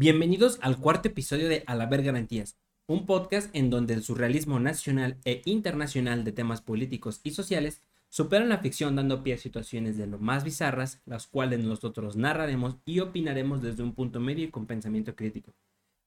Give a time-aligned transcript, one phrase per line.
[0.00, 4.58] Bienvenidos al cuarto episodio de A la Ver Garantías, un podcast en donde el surrealismo
[4.58, 9.98] nacional e internacional de temas políticos y sociales superan la ficción dando pie a situaciones
[9.98, 14.50] de lo más bizarras, las cuales nosotros narraremos y opinaremos desde un punto medio y
[14.50, 15.52] con pensamiento crítico.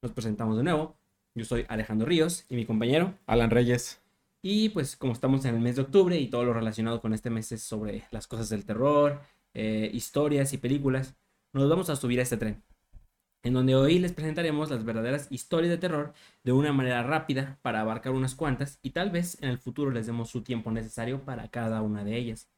[0.01, 0.97] Nos presentamos de nuevo.
[1.35, 4.01] Yo soy Alejandro Ríos y mi compañero Alan Reyes.
[4.41, 7.29] Y pues como estamos en el mes de octubre y todo lo relacionado con este
[7.29, 9.21] mes es sobre las cosas del terror,
[9.53, 11.13] eh, historias y películas,
[11.51, 12.63] nos vamos a subir a este tren
[13.43, 16.13] en donde hoy les presentaremos las verdaderas historias de terror
[16.43, 20.07] de una manera rápida para abarcar unas cuantas y tal vez en el futuro les
[20.07, 22.49] demos su tiempo necesario para cada una de ellas.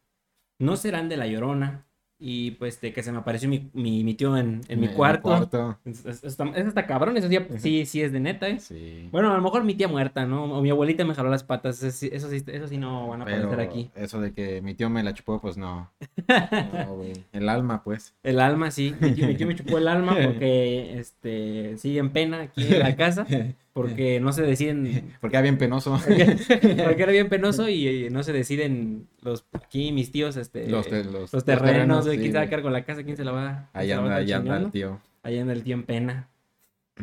[0.60, 1.88] No serán de La Llorona,
[2.18, 5.78] y pues de que se me apareció mi, mi, tío en, en mi cuarto.
[5.84, 8.60] Es, hasta cabrón, eso sí, sí, es de neta, ¿eh?
[8.60, 9.10] Sí.
[9.12, 10.46] Bueno, a lo mejor mi tía muerta, ¿no?
[10.46, 12.10] O mi abuelita me jaló las patas, eso, sí,
[12.48, 13.92] eso sí no van a aparecer aquí.
[13.96, 15.92] Eso de que mi tío me la chupó, pues no.
[17.34, 18.16] El alma, pues.
[18.24, 18.96] El alma, sí.
[19.00, 23.26] Mi tío, me chupó el alma porque, este, sigue en pena aquí en la casa.
[23.76, 25.16] Porque no se deciden.
[25.20, 26.00] Porque era bien penoso.
[26.08, 30.70] Porque, era bien penoso y, no se deciden los aquí mis tíos, este.
[30.70, 33.70] Los, los, terrenos, quién se va a quedar con la casa, quién se la va.
[33.74, 35.02] Ahí anda, ahí anda el tío.
[35.24, 36.30] Ahí anda el tío en pena.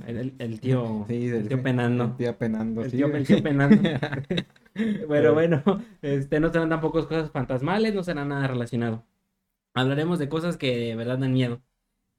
[0.07, 1.05] El, el, tío.
[1.09, 2.05] Sí, el tío penando.
[2.05, 2.83] El tío penando.
[2.83, 3.91] El tío, el tío penando.
[5.07, 5.63] bueno, bueno,
[6.01, 9.05] este, no serán tampoco cosas fantasmales, no será nada relacionado.
[9.75, 11.61] Hablaremos de cosas que de verdad dan miedo.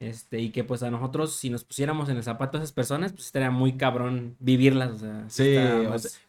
[0.03, 3.13] Este, y que pues a nosotros, si nos pusiéramos en el zapato de esas personas,
[3.13, 5.23] pues estaría muy cabrón vivirlas, o sea.
[5.29, 5.57] Sí,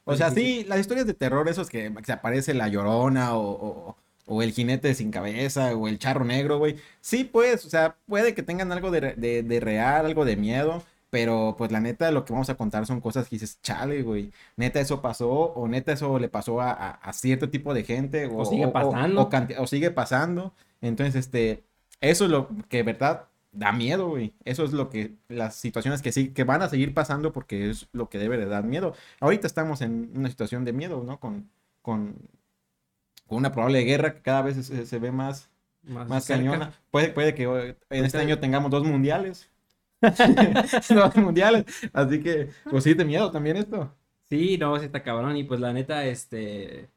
[0.04, 4.42] o sea, sí, las historias de terror, esos que, se aparece la llorona o, o,
[4.42, 6.76] el jinete sin cabeza o el charro negro, güey.
[7.00, 9.00] Sí, pues, o sea, puede que tengan algo de,
[9.42, 10.82] de, real, algo de miedo.
[11.10, 14.32] Pero pues la neta lo que vamos a contar son cosas que dices, chale, güey.
[14.56, 18.26] Neta eso pasó o neta eso le pasó a, a, cierto tipo de gente.
[18.26, 19.22] O, sigue pasando.
[19.22, 20.54] O, o, sigue pasando.
[20.80, 21.62] Entonces, este,
[22.00, 24.34] eso es lo que, verdad, da miedo, güey.
[24.44, 27.88] Eso es lo que, las situaciones que sí, que van a seguir pasando porque es
[27.92, 28.94] lo que debe de dar miedo.
[29.20, 31.20] Ahorita estamos en una situación de miedo, ¿no?
[31.20, 31.48] Con,
[31.82, 32.16] con,
[33.26, 35.48] con una probable guerra que cada vez se, ve más,
[35.82, 36.72] más, cañona.
[36.90, 39.50] Puede, puede que en este año tengamos dos mundiales.
[40.88, 41.64] dos mundiales.
[41.92, 43.94] Así que, pues sí, de miedo también esto.
[44.28, 45.36] Sí, no, sí está cabrón.
[45.36, 46.90] Y pues la neta, este,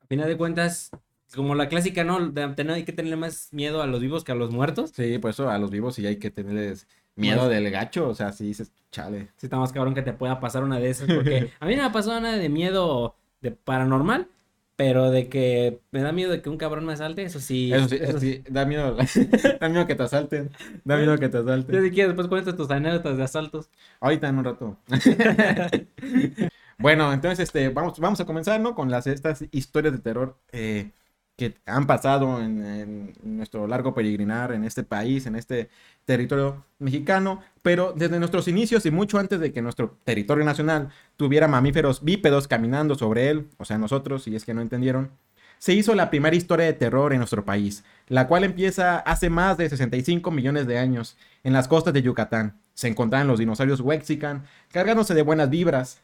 [0.00, 0.90] a final de cuentas,
[1.34, 2.32] como la clásica, ¿no?
[2.72, 4.90] hay que tenerle más miedo a los vivos que a los muertos.
[4.94, 6.86] Sí, por eso a los vivos sí hay que tenerles
[7.16, 8.08] miedo del gacho.
[8.08, 9.28] O sea, sí dices, chale.
[9.36, 11.08] Sí, está más cabrón que te pueda pasar una de esas.
[11.12, 14.28] Porque a mí no me ha pasado nada de miedo de paranormal.
[14.76, 17.72] Pero de que me da miedo de que un cabrón me asalte, eso sí.
[17.72, 18.96] Eso sí, eso sí, da miedo.
[19.60, 20.50] da miedo que te asalten.
[20.82, 21.80] Da miedo que te asalten.
[21.80, 23.70] si quieres, después cuentas tus anécdotas de asaltos.
[24.00, 24.76] Ahorita en un rato.
[26.78, 28.74] bueno, entonces este, vamos, vamos a comenzar, ¿no?
[28.74, 30.36] Con las estas historias de terror.
[30.50, 30.90] Eh,
[31.36, 35.68] que han pasado en, nuestro largo peregrinar en este país, en este
[36.04, 41.48] territorio mexicano, pero desde nuestros inicios y mucho antes de que nuestro territorio nacional tuviera
[41.48, 45.10] mamíferos bípedos caminando sobre él, o sea, nosotros, si es que no entendieron,
[45.58, 49.56] se hizo la primera historia de terror en nuestro país, la cual empieza hace más
[49.56, 52.60] de 65 millones de años en las costas de Yucatán.
[52.74, 56.02] Se encontraban los dinosaurios Wexican cargándose de buenas vibras,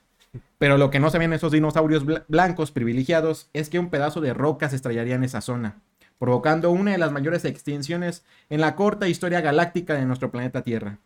[0.59, 4.69] pero lo que no sabían esos dinosaurios blancos privilegiados es que un pedazo de roca
[4.69, 5.81] se estrellaría en esa zona,
[6.19, 10.99] provocando una de las mayores extinciones en la corta historia galáctica de nuestro planeta Tierra.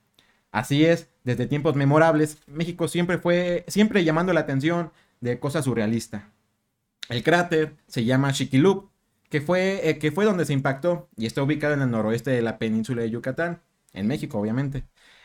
[0.50, 6.22] Así es, desde tiempos memorables, México siempre fue, siempre llamando la atención de cosas surrealistas.
[7.08, 8.90] El cráter se llama Chiquilup,
[9.28, 12.42] que fue, eh, que fue donde se impactó y está ubicado en el noroeste de
[12.42, 14.84] la península de Yucatán, en México obviamente.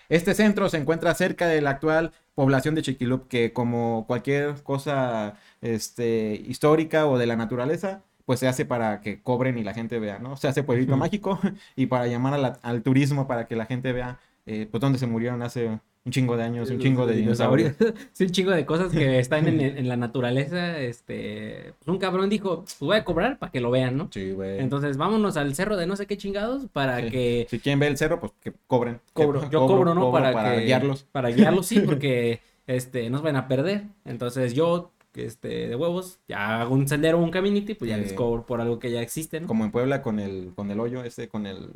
[0.10, 5.36] Este centro se encuentra cerca de la actual población de Chiquilup, que como cualquier cosa
[5.60, 10.00] este, histórica o de la naturaleza, pues se hace para que cobren y la gente
[10.00, 10.38] vea, ¿no?
[10.38, 11.38] Se hace pueblito mágico
[11.76, 15.42] y para llamar al turismo, para que la gente vea, eh, pues, dónde se murieron
[15.42, 17.76] hace un chingo de años, un chingo de dinosaurios.
[18.14, 20.80] sí, un chingo de cosas que están en, la naturaleza.
[20.80, 24.10] Este, pues un cabrón dijo, pues voy a cobrar para que lo vean, ¿no?
[24.12, 24.60] Sí, güey.
[24.60, 27.46] Entonces vámonos al cerro de no sé qué chingados para que...
[27.50, 29.00] Si quieren ver el cerro, pues que cobren.
[29.14, 30.12] Cobro, yo cobro, ¿no?
[30.12, 31.04] para, guiarlos.
[31.12, 33.84] Para guiarlos, sí, porque este, nos van a perder.
[34.04, 38.14] Entonces yo este, de huevos, ya hago un sendero, un caminito y pues ya les
[38.14, 39.48] cobro por algo que ya existe, ¿no?
[39.48, 41.72] Como en Puebla con el, con el hoyo, ese, con el,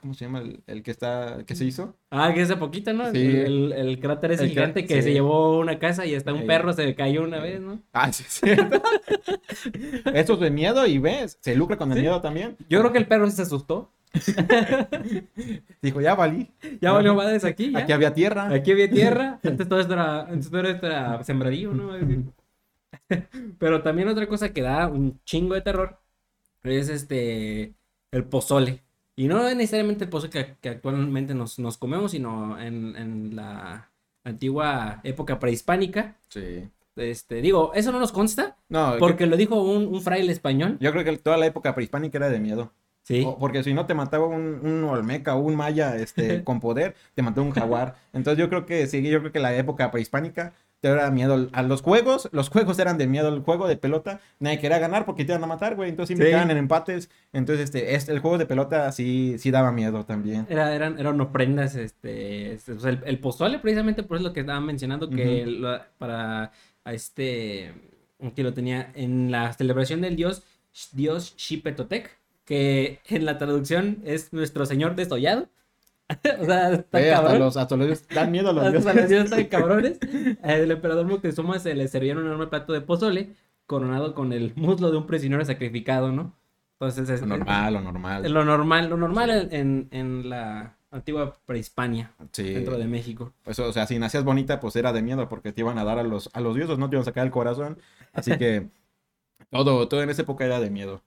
[0.00, 1.96] ¿Cómo se llama el, que está, que se hizo?
[2.10, 3.10] Ah, que hace poquito, ¿no?
[3.10, 3.18] Sí.
[3.18, 6.94] El, el cráter es gigante que se llevó una casa y hasta un perro se
[6.94, 7.80] cayó una vez, ¿no?
[7.92, 8.46] Ah, sí, sí.
[10.14, 12.56] Eso es de miedo y ves, se lucra con el miedo también.
[12.68, 13.92] Yo creo que el perro se asustó.
[15.82, 16.50] Dijo, ya valí.
[16.80, 17.74] Ya valió madres aquí.
[17.76, 18.48] Aquí había tierra.
[18.52, 19.38] Aquí había tierra.
[19.44, 21.92] Antes todo esto era, antes todo esto era sembradío, ¿no?
[23.58, 25.98] Pero también otra cosa que da un chingo de terror
[26.62, 27.74] es este,
[28.10, 28.82] el pozole.
[29.18, 33.90] Y no necesariamente el pozole que, que actualmente nos, nos comemos, sino en, en la
[34.24, 36.16] antigua época prehispánica.
[36.28, 36.68] Sí.
[36.96, 40.78] Este, digo, eso no nos consta, No, porque lo dijo un, un fraile español.
[40.80, 42.72] yo creo que toda la época prehispánica era de miedo.
[43.02, 43.24] Sí.
[43.26, 46.94] O- porque si no te mataba un, un olmeca o un maya este, con poder,
[47.14, 47.96] te mató un jaguar.
[48.12, 51.62] Entonces yo creo que sí, yo creo que la época prehispánica te era miedo a
[51.62, 52.28] los juegos.
[52.32, 53.28] Los juegos eran de miedo.
[53.34, 55.90] El juego de pelota, nadie quería ganar porque te iban a matar, güey.
[55.90, 56.30] Entonces siempre Sí.
[56.32, 57.10] quedaban en empates.
[57.32, 60.46] Entonces este, este, el juego de pelota sí, sí daba miedo también.
[60.48, 64.28] Era, eran, eran ofrendas, este, este, o sea, el, el pozole precisamente por eso es
[64.30, 66.52] lo que estaban mencionando, que lo- para
[66.84, 67.72] a este,
[68.34, 70.42] que lo tenía en la celebración del dios,
[70.92, 75.48] dios Xipetotec, que en la traducción es nuestro señor desollado.
[76.40, 78.96] o sea, Eh, hasta, los, hasta los dan miedo a los Hasta dioses.
[79.00, 79.98] los dioses están cabrones.
[80.42, 83.34] El emperador Moctezuma se le servía un enorme plato de pozole
[83.66, 86.34] coronado con el muslo de un prisionero sacrificado, ¿no?
[86.80, 88.32] Entonces es Lo normal, lo normal.
[88.32, 92.54] lo normal, lo normal en, en- en la antigua prehispania Sí.
[92.54, 93.34] dentro de México.
[93.42, 95.98] Pues, o sea, si nacías bonita, pues era de miedo porque te iban a dar
[95.98, 97.78] a los, a los dioses, no te iban a sacar el corazón.
[98.14, 98.68] Así que
[99.50, 101.02] todo, todo en esa época era de miedo.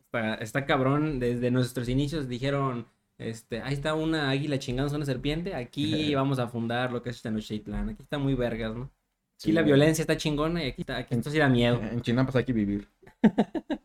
[0.00, 2.86] Está, está cabrón, desde nuestros inicios dijeron,
[3.18, 7.22] este, ahí está una águila chingándose una serpiente, aquí vamos a fundar lo que es
[7.22, 8.84] Tenochtitlan, aquí está muy vergas, ¿no?
[8.84, 8.92] Aquí
[9.38, 11.78] Sí, la violencia está chingona y aquí, está, aquí esto sí da miedo.
[11.82, 12.88] En China pues hay que vivir.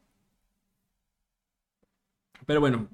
[2.46, 2.88] Pero bueno,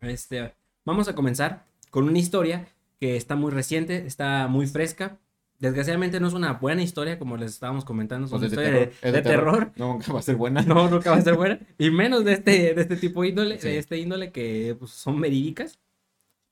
[0.00, 0.54] este,
[0.84, 2.68] vamos a comenzar con una historia
[3.00, 5.18] que está muy reciente, está muy fresca.
[5.58, 8.78] Desgraciadamente no es una buena historia, como les estábamos comentando, es Pues una historia de,
[8.86, 9.72] terror, es de terror.
[9.76, 10.62] No, nunca va a ser buena.
[10.66, 11.58] No, nunca va a ser buena.
[11.78, 13.68] Y menos de este, de este tipo de índole, Sí.
[13.68, 15.80] de este índole que pues, son verídicas.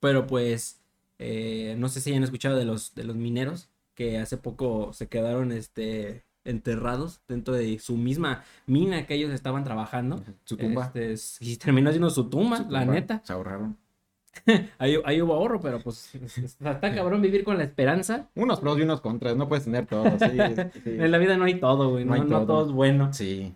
[0.01, 0.81] Pero pues,
[1.19, 5.07] eh, no sé si hayan escuchado de los, de los mineros que hace poco se
[5.09, 10.23] quedaron este, enterrados dentro de su misma mina que ellos estaban trabajando.
[10.45, 10.91] Su tumba.
[10.95, 12.95] Este, y terminó siendo su tumba, su la tumba.
[12.95, 13.23] neta.
[13.25, 13.77] Se ahorraron.
[14.79, 18.29] Ahí, ahí hubo ahorro, pero pues está, cabrón vivir con la esperanza.
[18.35, 20.05] Unos pros y unos contras, no puedes tener todo.
[20.19, 20.27] Sí,
[20.85, 20.91] sí.
[20.91, 22.05] En la vida no hay todo, güey.
[22.05, 22.47] No No, hay no todo.
[22.47, 23.13] todo es bueno.
[23.13, 23.55] Sí.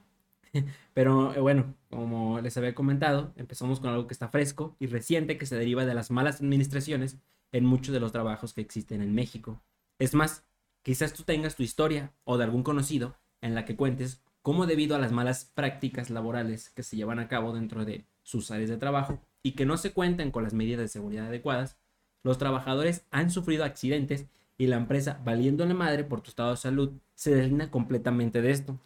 [0.94, 5.38] Pero eh, bueno, como les había comentado, empezamos con algo que está fresco y reciente
[5.38, 7.19] que se deriva de las malas administraciones
[7.53, 9.61] en muchos de los trabajos que existen en México.
[9.99, 10.44] Es más,
[10.83, 14.97] quizás tú tengas tu historia o de algún conocido en la que cuentes cómo debido
[14.97, 18.76] a las malas prácticas laborales que se llevan a cabo dentro de sus áreas de
[18.76, 21.76] trabajo y que no se cuentan con las medidas de seguridad adecuadas,
[22.22, 24.26] los trabajadores han sufrido accidentes
[24.58, 28.78] y la empresa, valiéndole madre por tu estado de salud, se deslinda completamente de esto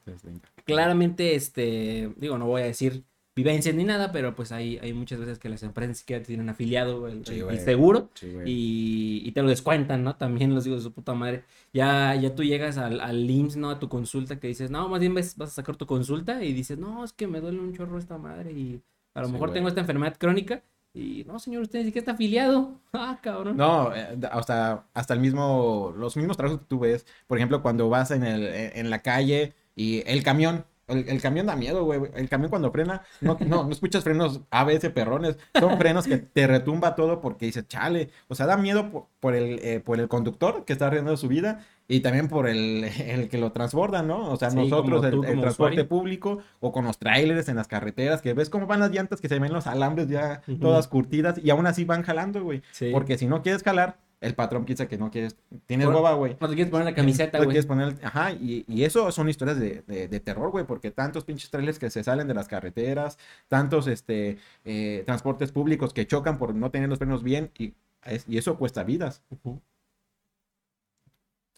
[0.64, 3.04] claramente, este, digo, no voy a decir
[3.36, 6.48] vivencias ni nada, pero pues hay, hay muchas veces que las empresas ni siquiera tienen
[6.48, 7.58] afiliado el, Sí, el- el güey.
[7.58, 10.14] seguro Sí, y, y te lo descuentan, ¿no?
[10.16, 11.42] También los digo de su puta madre.
[11.72, 13.70] Ya, ya tú llegas al, al IMSS, ¿no?
[13.70, 16.52] A tu consulta que dices, no, más bien ves- vas a sacar tu consulta y
[16.52, 18.80] dices, no, es que me duele un chorro esta madre y
[19.14, 19.55] a lo Sí, mejor güey.
[19.55, 20.62] tengo esta enfermedad crónica
[20.93, 22.81] y no, señor, usted ni siquiera está afiliado.
[22.93, 23.56] Ah, cabrón.
[23.56, 27.88] No, eh, hasta, hasta el mismo, los mismos trabajos que tú ves, por ejemplo, cuando
[27.88, 32.00] vas en, el, en la calle y el camión, el, el camión da miedo, güey,
[32.14, 36.46] el camión cuando frena, no, no, no escuchas frenos ABS perrones, son frenos que te
[36.46, 40.08] retumba todo porque dices, chale, o sea, da miedo por, por el, eh, por el
[40.08, 44.31] conductor que está arriesgando su vida y también por el, el que lo transborda, ¿no?
[44.31, 45.88] O sea, Sí, nosotros, el, tú, el transporte usuario.
[45.88, 49.28] público o con los trailers en las carreteras, que ves cómo van las llantas que
[49.28, 52.62] se ven los alambres ya todas curtidas y aún así van jalando, güey.
[52.72, 52.90] Sí.
[52.92, 55.37] Porque si no quieres jalar, el patrón piensa que no quieres.
[55.67, 56.37] Tienes Por- boba, güey.
[56.41, 57.54] No te quieres poner la camiseta, No güey.
[57.54, 57.95] quieres poner.
[58.02, 61.78] Ajá, y, y eso son historias de, de- de terror, güey, porque tantos pinches trailers
[61.78, 66.71] que se salen de las carreteras, tantos este eh, transportes públicos que chocan por no
[66.71, 69.23] tener los frenos bien, y, es- y eso cuesta vidas.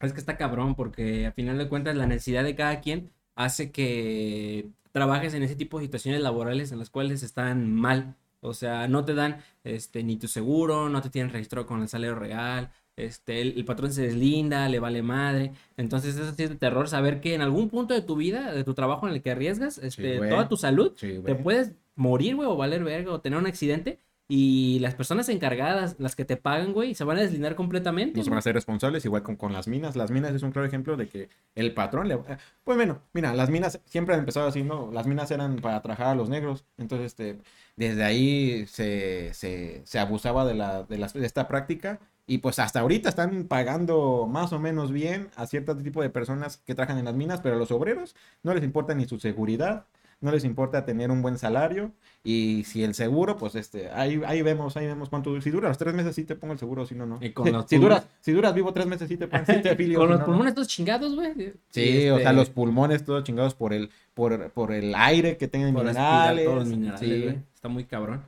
[0.01, 3.71] Es que está cabrón porque a final de cuentas la necesidad de cada quien hace
[3.71, 8.15] que trabajes en ese tipo de situaciones laborales en las cuales están mal.
[8.47, 11.89] O sea, no te dan este ni tu seguro, no te tienen registrado con el
[11.89, 15.53] salario real, este, el, el patrón se deslinda, le vale madre.
[15.77, 18.65] Entonces eso sí es de terror saber que en algún punto de tu vida, de
[18.65, 22.49] tu trabajo en el que arriesgas, este, toda tu salud, Sí, te puedes morir, güey,
[22.49, 24.01] o valer verga, o tener un accidente.
[24.29, 28.19] Y las personas encargadas, las que te pagan, güey, se van a deslindar completamente.
[28.19, 29.95] No se van a ser responsables, igual con, con las minas.
[29.95, 32.15] Las minas es un claro ejemplo de que el patrón le...
[32.15, 34.91] eh, Pues bueno, mira, las minas siempre han empezado así, ¿no?
[34.93, 36.65] Las minas eran para trabajar a los negros.
[36.77, 37.39] Entonces, este,
[37.77, 42.01] desde ahí se, se, se abusaba de, la, de, las- de esta práctica.
[42.29, 46.57] Y pues hasta ahorita están pagando más o menos bien a cierto tipo de personas
[46.57, 49.87] que trabajan en las minas, pero a los obreros no les importa ni su seguridad,
[50.21, 51.93] no les importa tener un buen salario.
[52.25, 55.41] Y si el seguro, pues este, ahí, ahí vemos, ahí vemos cuánto.
[55.41, 57.19] Si dura los tres meses, sí te pongo el seguro, si no, no.
[57.21, 59.61] Y con Si- los si, duras, si duras vivo tres meses, sí te, pon- sí
[59.63, 60.33] te afilio, Con si los no, no.
[60.33, 61.35] pulmones todos chingados, güey.
[61.71, 65.47] Sí, o sea, este, los pulmones todos chingados por el, por, por el aire que
[65.49, 66.45] tengan por minerales.
[66.45, 67.23] todos los minerales, sí.
[67.23, 67.39] güey.
[67.55, 68.23] Está muy cabrón.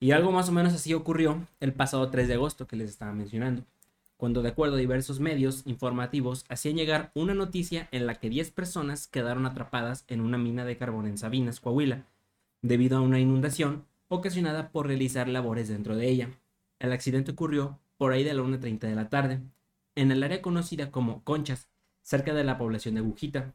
[0.00, 3.12] Y algo más o menos así ocurrió el pasado 3 de agosto que les estaba
[3.12, 3.62] mencionando,
[4.20, 8.50] cuando de acuerdo a diversos medios informativos hacían llegar una noticia en la que 10
[8.50, 12.04] personas quedaron atrapadas en una mina de carbón en Sabinas, Coahuila,
[12.60, 16.28] debido a una inundación ocasionada por realizar labores dentro de ella.
[16.78, 19.40] El accidente ocurrió por ahí de la 1.30 de la tarde,
[19.94, 21.70] en el área conocida como Conchas,
[22.02, 23.54] cerca de la población de Bujita,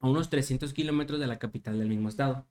[0.00, 2.46] a unos 300 kilómetros de la capital del mismo estado,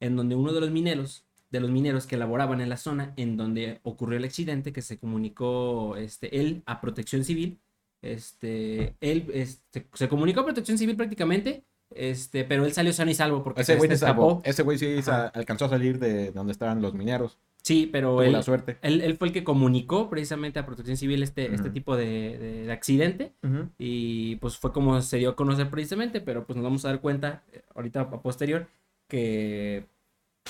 [0.00, 3.36] en donde uno de los mineros, de los mineros que laboraban en la zona en
[3.36, 7.58] donde ocurrió el accidente, que se comunicó este, él a Protección Civil,
[8.02, 11.64] este, él este, se comunicó a Protección Civil prácticamente,
[11.94, 14.42] este, pero él salió sano y salvo porque Ese se güey se escapó.
[14.44, 15.28] Ese güey sí Ajá.
[15.28, 17.38] alcanzó a salir de donde estaban los mineros.
[17.62, 18.78] Sí, pero Tuvo él, la suerte.
[18.82, 22.66] él, él fue el que comunicó precisamente a Protección Civil este, este tipo de, de-
[22.66, 23.32] de accidente.
[23.78, 27.00] Y pues fue como se dio a conocer precisamente, pero pues nos vamos a dar
[27.00, 28.68] cuenta eh, ahorita a posterior
[29.08, 29.86] que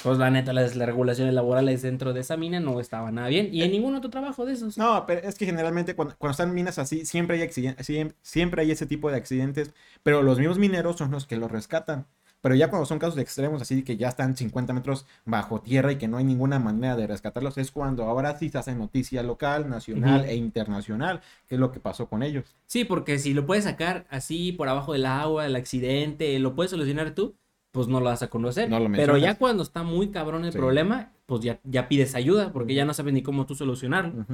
[0.02, 3.48] pues la neta las, las regulaciones laborales dentro de esa mina no estaban nada bien
[3.52, 4.78] y en ningún otro trabajo de esos.
[4.78, 8.62] No, pero es que generalmente cuando, cuando están minas así, siempre hay, accidentes, siempre, siempre
[8.62, 12.06] hay ese tipo de accidentes, pero los mismos mineros son los que los rescatan.
[12.40, 15.96] Pero ya cuando son casos extremos, así que ya están 50 metros bajo tierra y
[15.96, 19.68] que no hay ninguna manera de rescatarlos, es cuando ahora sí se hace noticia local,
[19.68, 22.56] nacional e internacional, que es lo que pasó con ellos.
[22.66, 26.70] Sí, porque si lo puedes sacar así por abajo del agua, el accidente, lo puedes
[26.70, 27.34] solucionar tú,
[27.72, 28.68] pues no lo vas a conocer.
[28.68, 30.58] No lo Pero ya cuando está muy cabrón el Sí.
[30.58, 34.26] problema, pues ya, ya pides ayuda porque ya no sabes ni cómo tú solucionarlo.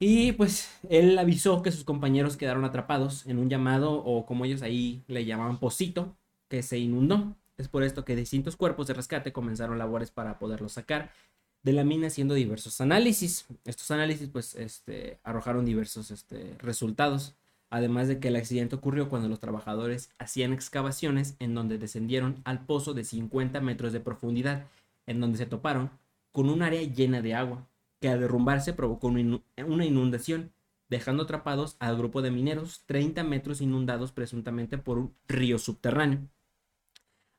[0.00, 4.62] Y pues él avisó que sus compañeros quedaron atrapados en un llamado o como ellos
[4.62, 6.16] ahí le llamaban pocito,
[6.48, 7.34] que se inundó.
[7.56, 11.10] Es por esto que distintos cuerpos de rescate comenzaron labores para poderlos sacar
[11.64, 13.46] de la mina haciendo diversos análisis.
[13.64, 17.34] Estos análisis pues este, arrojaron diversos este, resultados.
[17.70, 22.64] Además de que el accidente ocurrió cuando los trabajadores hacían excavaciones en donde descendieron al
[22.64, 24.66] pozo de 50 metros de profundidad,
[25.06, 25.90] en donde se toparon
[26.32, 27.66] con un área llena de agua,
[28.00, 30.52] que al derrumbarse provocó una inu- una inundación,
[30.88, 36.20] dejando atrapados al grupo de mineros 30 metros inundados presuntamente por un río subterráneo.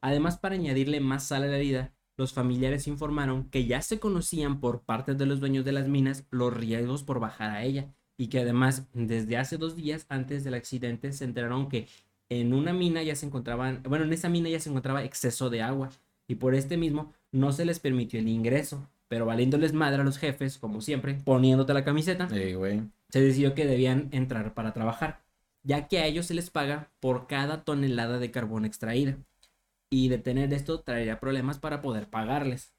[0.02, 4.60] Además, para añadirle más sal a la herida, los familiares informaron que ya se conocían
[4.60, 8.28] por parte de los dueños de las minas los riesgos por bajar a ella y
[8.28, 11.88] que además desde hace dos días antes del accidente se enteraron que
[12.28, 15.62] en una mina ya se encontraban, bueno, en esa mina ya se encontraba exceso de
[15.62, 15.90] agua
[16.28, 20.18] y por este mismo no se les permitió el ingreso, pero valiéndoles madre a los
[20.18, 25.22] jefes, como siempre, poniéndote la camiseta, se decidió que debían entrar para trabajar,
[25.64, 29.18] ya que a ellos se les paga por cada tonelada de carbón extraída.
[29.90, 32.74] Y detener esto traería problemas para poder pagarles.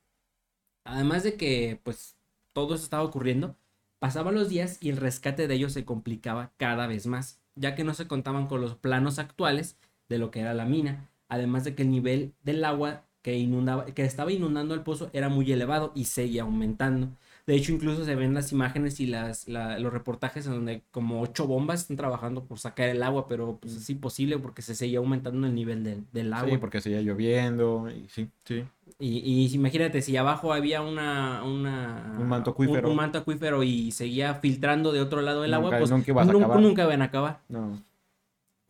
[0.84, 2.16] Además de que, pues,
[2.52, 3.56] todo eso estaba ocurriendo,
[4.00, 7.84] pasaban los días y el rescate de ellos se complicaba cada vez más, ya que
[7.84, 9.76] no se contaban con los planos actuales
[10.08, 13.84] de lo que era la mina, además de que el nivel del agua que inundaba,
[13.86, 17.10] que estaba inundando el pozo era muy elevado y seguía aumentando.
[17.46, 21.20] De hecho, incluso se ven las imágenes y las, la- los reportajes en donde como
[21.22, 24.98] ocho bombas están trabajando por sacar el agua, pero pues es imposible porque se seguía
[24.98, 26.50] aumentando el nivel del, del agua.
[26.50, 28.64] Sí, porque seguía lloviendo y sí, sí.
[28.98, 32.86] Y, y imagínate, si abajo había una, una Un manto acuífero.
[32.88, 36.10] Un, un manto acuífero y seguía filtrando de otro lado del agua, Nunca- pues nunca
[36.10, 36.60] ibas a nun- acabar.
[36.60, 37.40] nunca iban a acabar.
[37.48, 37.80] No.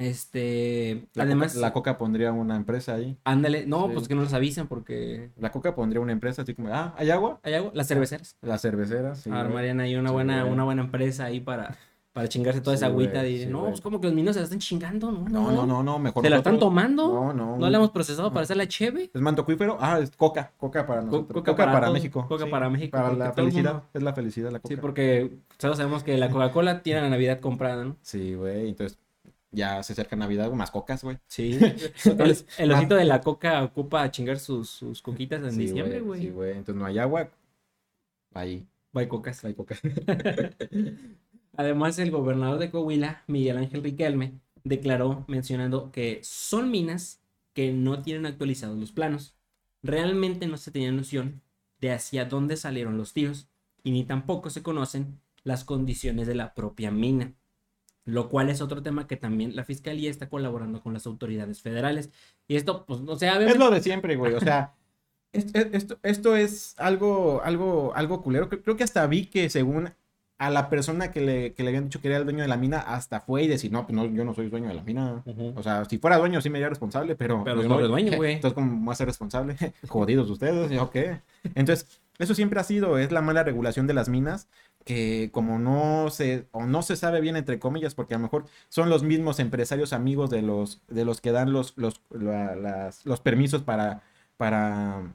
[0.01, 3.17] Este, La además, Coca, la Coca pondría una empresa ahí.
[3.25, 3.93] ándale, no, Sí.
[3.95, 7.11] pues que no los avisan porque La Coca pondría una empresa así como, ah, ¿hay
[7.11, 7.39] agua?
[7.43, 8.37] hay agua, las cerveceras.
[8.43, 9.21] Las cerveceras.
[9.21, 9.31] sí.
[9.31, 10.53] Armarían ahí una Sí, buena, güey.
[10.53, 11.77] una buena empresa ahí para,
[12.13, 13.21] para chingarse toda Sí, esa agüita.
[13.21, 13.71] güey, y, no, güey.
[13.73, 15.29] pues como que los minos se la están chingando, ¿no?
[15.29, 16.25] No, no, no, no, mejor.
[16.25, 17.07] ¿Se la están tomando?
[17.13, 17.57] No, no.
[17.59, 19.11] ¿No la hemos procesado para hacer la cheve?
[19.13, 19.77] ¿Es manto acuífero?
[19.81, 20.51] Ah, es Coca.
[20.57, 21.35] Coca para nosotros.
[21.43, 22.27] Coca Coca, para México.
[22.27, 23.73] Coca para México, Para la felicidad.
[23.75, 24.75] mundo- Es la felicidad la Coca.
[24.75, 27.97] Sí, porque todos sabemos que la Coca-Cola tiene la Navidad comprada, ¿no?
[28.03, 28.69] Sí, güey.
[28.71, 28.99] Entonces,
[29.53, 31.19] ya se acerca Navidad, más cocas, güey.
[31.27, 31.59] Sí.
[32.05, 36.01] el, el osito de la Coca ocupa a chingar sus, sus coquitas en Sí, diciembre,
[36.01, 36.21] güey.
[36.21, 36.53] Sí, güey.
[36.53, 37.31] Entonces no hay agua.
[38.35, 38.67] Ahí.
[38.93, 39.45] Bye, cocas.
[39.45, 39.77] Hay coca.
[41.57, 47.21] Además, el gobernador de Coahuila, Miguel Ángel Riquelme, declaró mencionando que son minas
[47.53, 49.35] que no tienen actualizados los planos.
[49.83, 51.43] Realmente no se tenía noción
[51.81, 53.49] de hacia dónde salieron los tiros
[53.83, 57.35] y ni tampoco se conocen las condiciones de la propia mina.
[58.07, 62.11] Lo cual es otro tema que también la fiscalía está colaborando con las autoridades federales.
[62.49, 64.35] Y esto, pues, o sea, Es lo de siempre, güey.
[64.35, 64.73] O sea,
[65.33, 68.49] es- esto, esto es algo, algo, algo culero.
[68.49, 69.91] Creo, que hasta vi que según
[70.39, 72.57] a la persona que le, que le habían dicho que era el dueño de la
[72.57, 75.23] mina, hasta fue y decir, no, pues no, yo no soy dueño de la mina.
[75.55, 77.45] O sea, si fuera dueño sí me haría responsable, pero...
[77.45, 78.37] Pero no eres dueño, güey.
[78.37, 79.57] Entonces, ¿cómo voy a ser responsable?
[79.89, 81.21] Jodidos ustedes, ¿yo qué?
[81.55, 84.49] Entonces, eso siempre ha sido, es la mala regulación de las minas,
[84.85, 88.47] que como no se, o no se sabe bien, entre comillas, porque a lo mejor
[88.69, 93.05] son los mismos empresarios amigos de los, de los que dan los, los, la- las-
[93.07, 94.03] los permisos para,
[94.37, 95.15] para,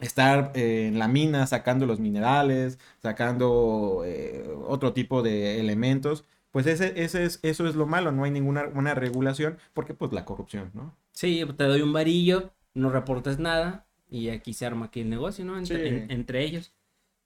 [0.00, 6.24] estar eh, en la mina sacando los minerales, sacando eh, otro tipo de elementos.
[6.50, 10.12] Pues ese, ese es, eso es lo malo, no hay ninguna una regulación porque pues
[10.12, 10.96] la corrupción, ¿no?
[11.12, 15.44] Sí, te doy un varillo, no reportes nada y aquí se arma aquí el negocio,
[15.44, 15.58] ¿no?
[15.58, 15.96] Entre, Sí.
[15.96, 16.72] en- entre ellos.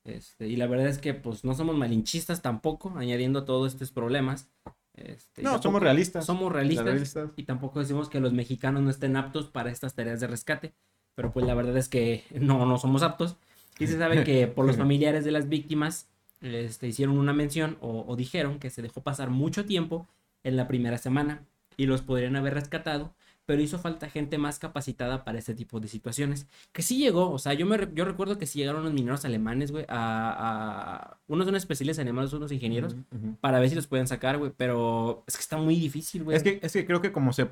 [0.04, 4.48] Este, y la verdad es que pues no somos malinchistas tampoco, añadiendo todos estos problemas.
[4.94, 6.26] Este, No, somos realistas.
[6.26, 7.30] Somos realistas, Realistas.
[7.36, 10.74] y tampoco decimos que los mexicanos no estén aptos para estas tareas de rescate,
[11.14, 13.36] pero pues la verdad es que no, no somos aptos.
[13.78, 16.08] Y se sabe que por los familiares de las víctimas
[16.42, 20.06] este, hicieron una mención o, o dijeron que se dejó pasar mucho tiempo
[20.44, 21.44] en la primera semana
[21.76, 23.14] y los podrían haber rescatado,
[23.46, 26.46] pero hizo falta gente más capacitada para este tipo de situaciones.
[26.72, 29.70] Que sí llegó, o sea, yo, me, yo recuerdo que sí llegaron unos mineros alemanes,
[29.72, 32.96] güey, a, a- Unos son especiales alemanes, unos ingenieros,
[33.40, 36.36] para ver si los pueden sacar, güey, pero es que está muy difícil, güey.
[36.36, 37.46] Es que, es que creo que como se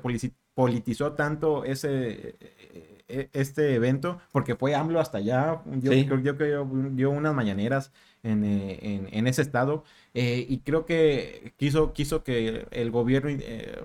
[0.55, 6.05] politizó tanto ese eh, eh, este evento, porque fue AMLO hasta allá, yo Sí.
[6.05, 7.91] creo yo creo dio unas mañaneras
[8.23, 9.83] en, eh, en- en ese estado,
[10.13, 13.81] eh, y creo que quiso, quiso que el gobierno eh,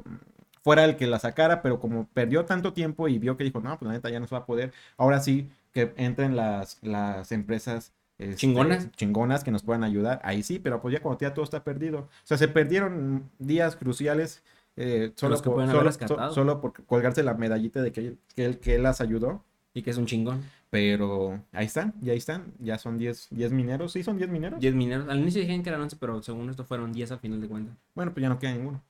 [0.69, 3.79] fuera el que la sacara, pero como perdió tanto tiempo y vio que dijo, no,
[3.79, 7.33] pues la neta ya no se va a poder, ahora sí que entren las, las
[7.33, 7.93] empresas.
[8.19, 8.91] este, Chingonas.
[8.93, 12.01] chingonas que nos puedan ayudar, ahí sí, pero pues ya cuando ya todo está perdido.
[12.01, 14.43] O sea, se perdieron días cruciales
[14.77, 18.19] eh, solo, Los que por, solo, so- solo por colgarse la medallita de que, él-
[18.37, 19.43] que, él, que él las ayudó.
[19.75, 20.43] Y que es un chingón.
[20.71, 22.53] Pero ahí están, ya ahí están.
[22.59, 23.93] Ya son 10 10 mineros.
[23.93, 24.59] Sí, son 10 mineros.
[24.61, 25.09] 10 mineros.
[25.09, 27.77] Al inicio dijeron que eran 11, pero según esto fueron 10 al final de cuentas.
[27.95, 28.83] Bueno, pues ya no queda ninguno.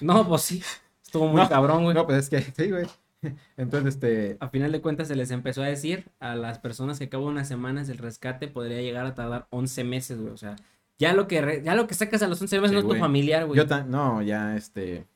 [0.00, 0.62] No, pues sí.
[1.08, 1.94] Estuvo muy No, cabrón, güey.
[1.94, 2.86] No, pues es que sí, güey.
[3.56, 4.36] Entonces, este.
[4.40, 7.24] A final de cuentas se les empezó a decir a las personas que a cabo
[7.24, 10.32] de unas semanas el rescate podría llegar a tardar 11 meses, güey.
[10.32, 10.54] O sea,
[10.98, 12.94] ya lo que, re- ya lo que sacas a los 11 meses Sí, no es
[12.94, 13.56] tu familiar, güey.
[13.56, 13.90] Yo tan.
[13.90, 15.06] No, ya este.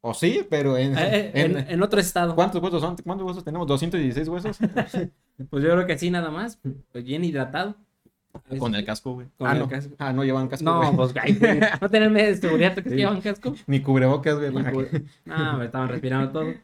[0.00, 0.96] O sí, pero en.
[0.96, 2.34] Eh, eh, en, en- en otro estado.
[2.36, 2.96] ¿Cuántos huesos son?
[3.04, 3.66] ¿Cuántos huesos tenemos?
[3.66, 4.58] ¿216 huesos?
[5.50, 6.58] Pues yo creo que sí, nada más.
[6.90, 7.76] Pues bien hidratado.
[8.58, 9.26] Con el casco, güey.
[9.36, 9.68] Con ah, el no.
[9.68, 9.94] casco.
[9.98, 10.64] Ah, no llevan casco.
[10.64, 10.96] No, güey.
[10.96, 12.96] pues, güey, no tener medio de seguridad que Sí.
[12.96, 13.54] llevan casco.
[13.66, 14.52] Ni cubrebocas, güey.
[15.24, 16.54] No, me estaban respirando todo.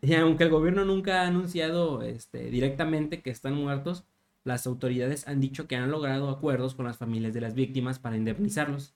[0.00, 4.04] Y aunque el gobierno nunca ha anunciado este, directamente que están muertos,
[4.44, 8.16] las autoridades han dicho que han logrado acuerdos con las familias de las víctimas para
[8.16, 8.94] indemnizarlos.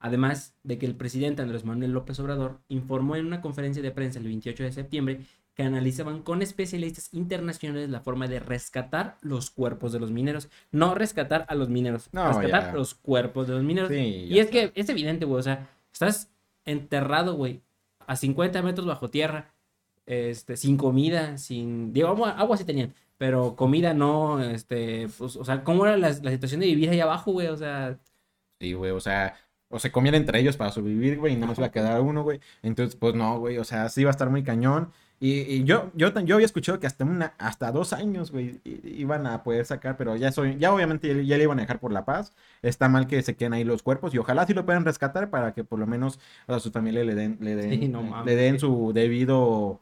[0.00, 4.18] Además de que el presidente Andrés Manuel López Obrador informó en una conferencia de prensa
[4.18, 5.20] el 28 de septiembre
[5.58, 10.48] que analizaban con especialistas internacionales la forma de rescatar los cuerpos de los mineros.
[10.70, 12.72] No rescatar a los mineros, No, rescatar ya.
[12.72, 13.90] los cuerpos de los mineros.
[13.90, 15.40] Sí, y es que es evidente, güey.
[15.40, 16.30] O sea, estás
[16.64, 17.60] enterrado, güey,
[18.06, 19.52] a 50 metros bajo tierra,
[20.06, 21.92] este, sin comida, sin.
[21.92, 26.10] Digo, agua, agua sí tenían, pero comida no, este, pues, o sea, ¿cómo era la,
[26.22, 27.48] la situación de vivir ahí abajo, güey?
[27.48, 27.98] O sea,
[28.60, 29.34] Sí, güey, o sea,
[29.70, 32.22] o se comían entre ellos para sobrevivir, güey, y no nos iba a quedar uno,
[32.22, 32.38] güey.
[32.62, 34.92] Entonces, pues no, güey, o sea, sí iba a estar muy cañón.
[35.20, 39.26] Y, y yo, yo, yo había escuchado que hasta una, hasta dos años, güey, iban
[39.26, 41.92] a poder sacar, pero ya soy, ya obviamente ya, ya le iban a dejar por
[41.92, 42.32] la paz.
[42.62, 45.54] Está mal que se queden ahí los cuerpos y ojalá sí lo puedan rescatar para
[45.54, 48.26] que por lo menos a su familia le den, le den, Sí, no mames.
[48.26, 49.80] le den su debido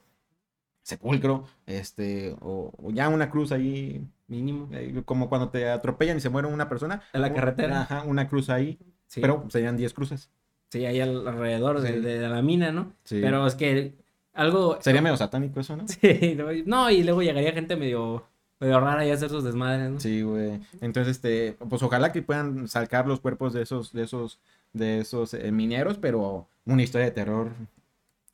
[0.83, 4.69] sepulcro, este, o, o ya una cruz ahí, mínimo.
[4.73, 7.03] eh, como cuando te atropellan y se muere una persona.
[7.13, 7.83] En la carretera.
[7.83, 8.79] Ajá, una cruz ahí.
[9.07, 10.31] Sí, Pero serían 10 cruces.
[10.71, 12.93] sí, ahí al- alrededor de, de la mina, ¿no?
[13.05, 13.19] Sí.
[13.21, 13.95] Pero es que
[14.37, 14.79] algo.
[14.81, 15.85] Sería medio satánico eso, ¿no?
[15.89, 18.25] Sí, no, y- luego llegaría gente medio,
[18.61, 20.01] medio rara y a hacer sus desmadres, ¿no?
[20.01, 20.61] Sí, güey.
[20.81, 24.39] Entonces, este, pues ojalá que puedan sacar los cuerpos de esos, de esos,
[24.73, 27.51] de esos eh, mineros, pero una historia de terror.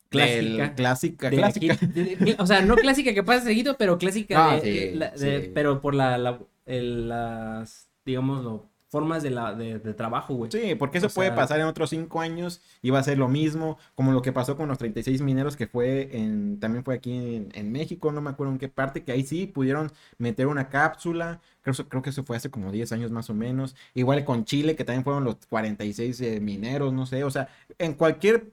[0.09, 0.35] Clásica.
[0.35, 1.73] del- clásica, de clásica.
[1.73, 4.61] aquí- de- de- o sea, no clásica que pasa seguido, pero clásica Ah, de,
[4.91, 5.51] sí, la- de- sí.
[5.55, 8.61] pero por la, la- el- las, digamos,
[8.93, 10.49] formas de, la, de, de trabajo, güey.
[10.51, 13.17] Sí, porque eso O puede sea- pasar en otros cinco años y va a ser
[13.17, 16.95] lo mismo, como lo que pasó con los 36 mineros que fue en, también fue
[16.95, 20.47] aquí en, en México, no me acuerdo en qué parte, que ahí sí pudieron meter
[20.47, 24.23] una cápsula, creo, creo que eso fue hace como 10 años más o menos, igual
[24.23, 28.51] con Chile, que también fueron los 46 eh, mineros, no sé, o sea, en cualquier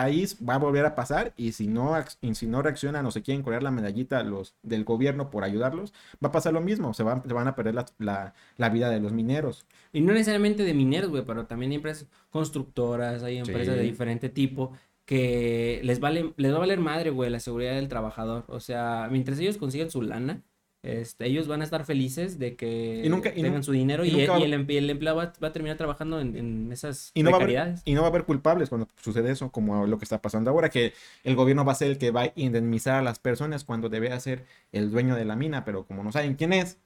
[0.00, 3.22] país va a volver a pasar y si no, y si no reaccionan o se
[3.22, 7.02] quieren colgar la medallita los del gobierno por ayudarlos, va a pasar lo mismo, se,
[7.02, 9.64] van- se van a perder la, la- la vida de los mineros.
[9.92, 14.28] Y no necesariamente de mineros, güey, pero también hay empresas constructoras, hay empresas de diferente
[14.28, 14.72] tipo
[15.04, 18.44] que les vale, les va a valer madre, güey, la seguridad del trabajador.
[18.48, 20.42] O sea, mientras ellos consigan su lana,
[20.86, 24.10] este, ellos van a estar felices de que Y nunca- y tengan su dinero y
[24.20, 27.36] el, emple- el empleado va, va a terminar trabajando en, en esas Y no, va
[27.36, 27.82] a haber, precariedades.
[27.84, 30.68] y no va a haber culpables cuando sucede eso, como lo que está pasando ahora,
[30.70, 30.92] que
[31.24, 34.18] el gobierno va a ser el que va a indemnizar a las personas cuando debe
[34.20, 36.78] ser el dueño de la mina, pero como no saben quién es,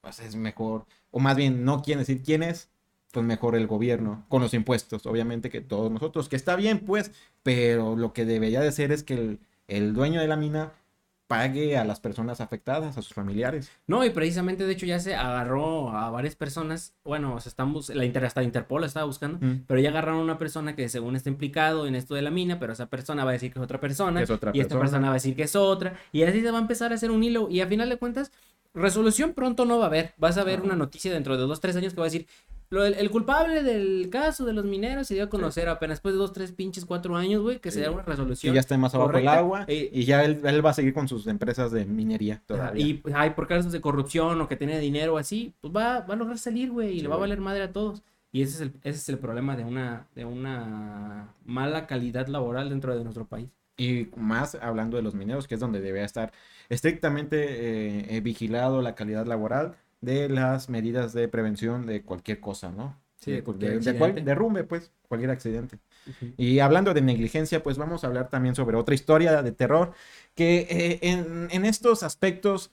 [0.00, 2.68] pues es mejor, o más bien no quieren decir quién es,
[3.12, 7.12] pues mejor el gobierno, con los impuestos, obviamente que todos nosotros, que está bien pues,
[7.42, 9.38] pero lo que debería de ser es que el,
[9.68, 10.72] el dueño de la mina
[11.32, 13.70] pague a las personas afectadas, a sus familiares.
[13.86, 16.94] No, y precisamente, de hecho, ya se agarró a varias personas.
[17.04, 19.64] Bueno, se están bus- la Inter, hasta Interpol la estaba buscando, Mm.
[19.66, 22.58] pero ya agarraron a una persona que según está implicado en esto de la mina,
[22.58, 24.78] pero esa persona va a decir que es otra persona, Que es otra y esta
[24.78, 25.06] persona.
[25.06, 27.22] va a decir que es otra, y así se va a empezar a hacer un
[27.24, 28.30] hilo, y a final de cuentas,
[28.74, 30.14] resolución pronto no va a haber.
[30.16, 32.26] Vas a ver una noticia dentro de dos, tres años que va a decir,
[32.72, 36.14] lo, el, el culpable del caso de los mineros se dio a conocer apenas después
[36.14, 38.54] de dos, tres pinches, cuatro años, güey, que se da una resolución.
[38.54, 40.94] ya está más abajo el correcta, agua eh, y ya él, él va a seguir
[40.94, 42.86] con sus empresas de minería todavía.
[42.86, 46.14] y pues, ay, por casos de corrupción o que tiene dinero así, pues va, va
[46.14, 48.02] a lograr salir, güey, y Sí, le va a valer madre a todos.
[48.32, 52.70] Y ese es el, ese es el problema de una, de una mala calidad laboral
[52.70, 53.50] dentro de nuestro país.
[53.76, 56.32] Y más hablando de los mineros, que es donde debe estar
[56.70, 62.70] estrictamente eh, eh, vigilado la calidad laboral de las medidas de prevención de cualquier cosa,
[62.70, 63.00] ¿no?
[63.16, 64.28] Sí, de cualquier de- de cual- accidente.
[64.30, 65.78] derrumbe, pues, cualquier accidente.
[66.36, 69.92] Y hablando de negligencia, pues vamos a hablar también sobre otra historia de terror
[70.34, 72.70] que eh, en, en estos aspectos,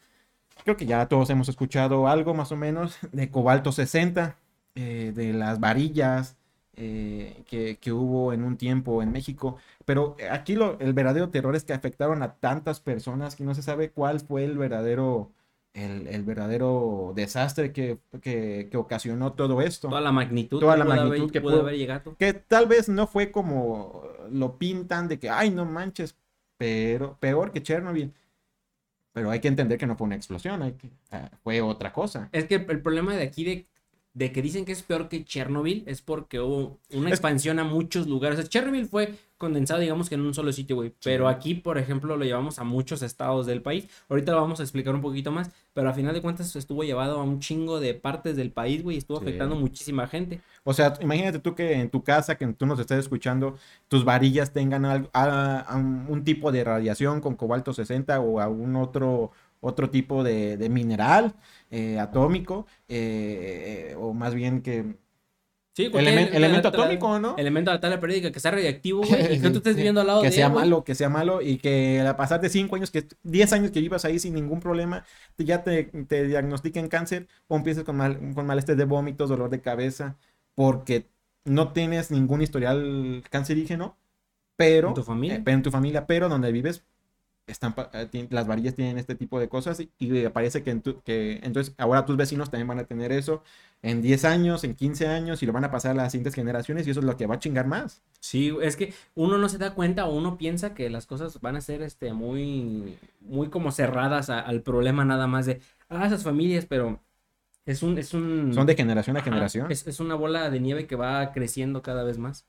[0.63, 4.35] creo que ya todos hemos escuchado algo más o menos de Cobalto 60,
[4.75, 6.35] eh, de las varillas
[6.75, 9.57] eh, que, que hubo en un tiempo en México.
[9.85, 13.61] Pero aquí lo, el verdadero terror es que afectaron a tantas personas que no se
[13.61, 15.29] sabe cuál fue el verdadero,
[15.79, 20.79] el, el verdadero desastre que, que, que ocasionó todo esto Toda la magnitud, Toda que
[20.79, 22.15] la pudo magnitud haber, que pudo haber llegado.
[22.17, 26.15] que tal vez no fue como lo pintan de que, ay, no manches,
[26.57, 28.13] pero peor que Chernobyl.
[29.11, 30.89] Pero hay que entender que no fue una explosión, hay que-
[31.43, 32.29] fue otra cosa.
[32.31, 33.65] Es que el, problema de aquí de,
[34.13, 38.07] de que dicen que es peor que Chernobyl es porque hubo una expansión a muchos
[38.07, 38.37] lugares.
[38.37, 40.93] O sea, Chernobyl fue condensado, digamos que en un solo sitio, güey.
[41.03, 43.87] Pero aquí, por ejemplo, lo llevamos a muchos estados del país.
[44.09, 45.49] Ahorita lo vamos a explicar un poquito más.
[45.73, 48.97] Pero a final de cuentas estuvo llevado a un chingo de partes del país, güey.
[48.97, 49.23] Y estuvo Sí.
[49.25, 50.41] afectando muchísima gente.
[50.63, 53.55] O sea, imagínate tú que en tu casa, que tú nos estés escuchando,
[53.87, 58.39] tus varillas tengan algo, a- a un, un tipo de radiación con cobalto 60 o
[58.39, 61.33] algún otro, otro tipo de, de mineral
[61.71, 64.95] eh, atómico, eh, eh, o más bien que...
[65.85, 67.37] Sí, elemento la- la- atómico, ¿no?
[67.37, 69.35] Elemento de la tabla periódica que sea radiactivo, güey.
[69.35, 70.65] Y que tú estés viviendo al lado que de sea él, güey.
[70.65, 73.79] malo, que sea malo y que a pasar de 5 años, que 10 años que
[73.79, 75.05] vivas ahí sin ningún problema,
[75.37, 79.61] ya te, te diagnostiquen cáncer o empieces con, mal, con malestar de vómitos, dolor de
[79.61, 80.17] cabeza,
[80.55, 81.07] porque
[81.45, 83.97] no tienes ningún historial cancerígeno,
[84.57, 85.37] pero ¿En tu familia?
[85.37, 86.83] eh, pero en tu familia, pero donde vives
[87.49, 91.01] están eh, las varillas tienen este tipo de cosas y, y parece que, en tu-
[91.01, 93.43] que entonces ahora tus vecinos también van a tener eso
[93.81, 96.87] en 10 años, en 15 años y lo van a pasar a las siguientes generaciones
[96.87, 98.01] y eso es lo que va a chingar más.
[98.19, 101.55] Sí, es que uno no se da cuenta o uno piensa que las cosas van
[101.55, 106.23] a ser este muy muy como cerradas a- al problema nada más de ah, esas
[106.23, 106.99] familias, pero
[107.65, 109.71] es un es un Son de generación a Ajá, generación.
[109.71, 112.45] Es, es una bola de nieve que va creciendo cada vez más.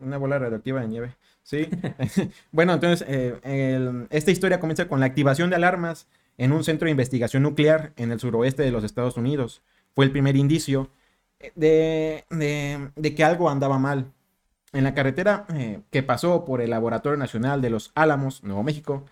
[0.00, 1.14] Una bola radioactiva de nieve.
[1.44, 1.68] Sí.
[2.52, 6.92] bueno, entonces, eh, esta historia comienza con la activación de alarmas en un centro de
[6.92, 9.62] investigación nuclear en el suroeste de los Estados Unidos.
[9.94, 10.90] Fue el primer indicio
[11.40, 14.12] eh, de, de- de que algo andaba mal.
[14.72, 19.04] En la carretera eh, que pasó por el Laboratorio Nacional de los Álamos, Nuevo México,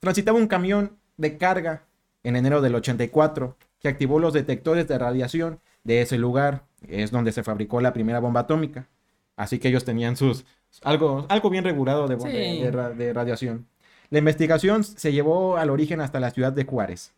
[0.00, 1.84] transitaba un camión de carga
[2.24, 6.64] en enero del 84 que activó los detectores de radiación de ese lugar.
[6.88, 8.88] Es donde se fabricó la primera bomba atómica.
[9.36, 10.44] Así que ellos tenían sus
[10.82, 12.22] algo, algo bien regulado de, de-
[12.56, 12.62] Sí.
[12.62, 13.66] de ra- de radiación.
[14.10, 17.12] La investigación se llevó al origen hasta la ciudad de Juárez,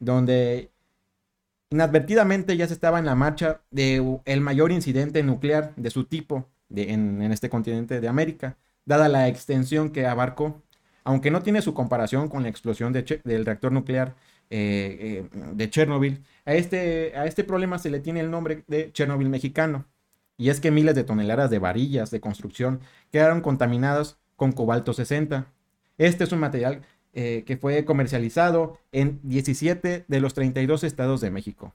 [0.00, 0.70] donde
[1.70, 6.48] inadvertidamente ya se estaba en la marcha de el mayor incidente nuclear de su tipo
[6.68, 10.60] de- en, en este continente de América, dada la extensión que abarcó,
[11.04, 14.14] aunque no tiene su comparación con la explosión de del reactor nuclear
[14.50, 18.92] eh, eh, de Chernobyl, a este, a este problema se le tiene el nombre de
[18.92, 19.86] Chernobyl mexicano.
[20.42, 22.80] Y es que miles de toneladas de varillas de construcción
[23.12, 25.46] quedaron contaminadas con cobalto 60.
[25.98, 31.30] Este es un material eh, que fue comercializado en 17 de los 32 estados de
[31.30, 31.74] México.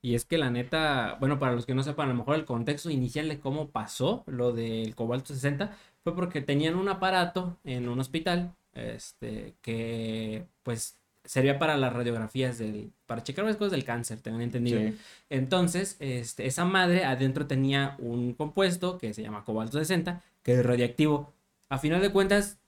[0.00, 2.46] Y es que la neta, bueno, para los que no sepan, a lo mejor el
[2.46, 7.86] contexto inicial de cómo pasó lo del cobalto 60 fue porque tenían un aparato en
[7.86, 13.84] un hospital, este, que pues servía para las radiografías del, para checar varias cosas del
[13.84, 14.80] cáncer, tengan entendido.
[14.80, 14.96] Sí.
[15.30, 20.64] Entonces, este, esa madre adentro tenía un compuesto que se llama cobalto 60, que es
[20.64, 21.32] radiactivo.
[21.68, 22.58] A final de cuentas,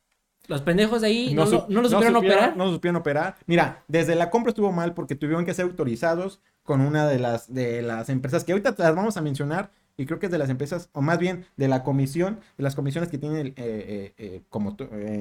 [0.48, 2.56] los pendejos de ahí no, no lo supieron operar.
[2.56, 3.36] No supieron operar.
[3.46, 7.52] Mira, desde la compra estuvo mal porque tuvieron que ser autorizados con una de las,
[7.52, 9.70] de las empresas que ahorita las vamos a mencionar.
[9.98, 12.74] Y creo que es de las empresas, o más bien de la comisión, de las
[12.76, 14.76] comisiones que tienen eh, eh, eh, como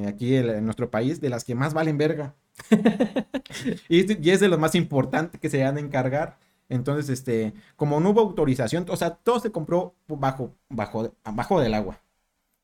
[0.07, 2.35] aquí el- en nuestro país, de las que más valen verga.
[3.89, 6.37] y, es de- y es de lo más importante que se han de encargar.
[6.69, 11.73] Entonces, este, como no hubo autorización, o sea, todo se compró bajo, bajo, abajo del
[11.73, 12.01] agua.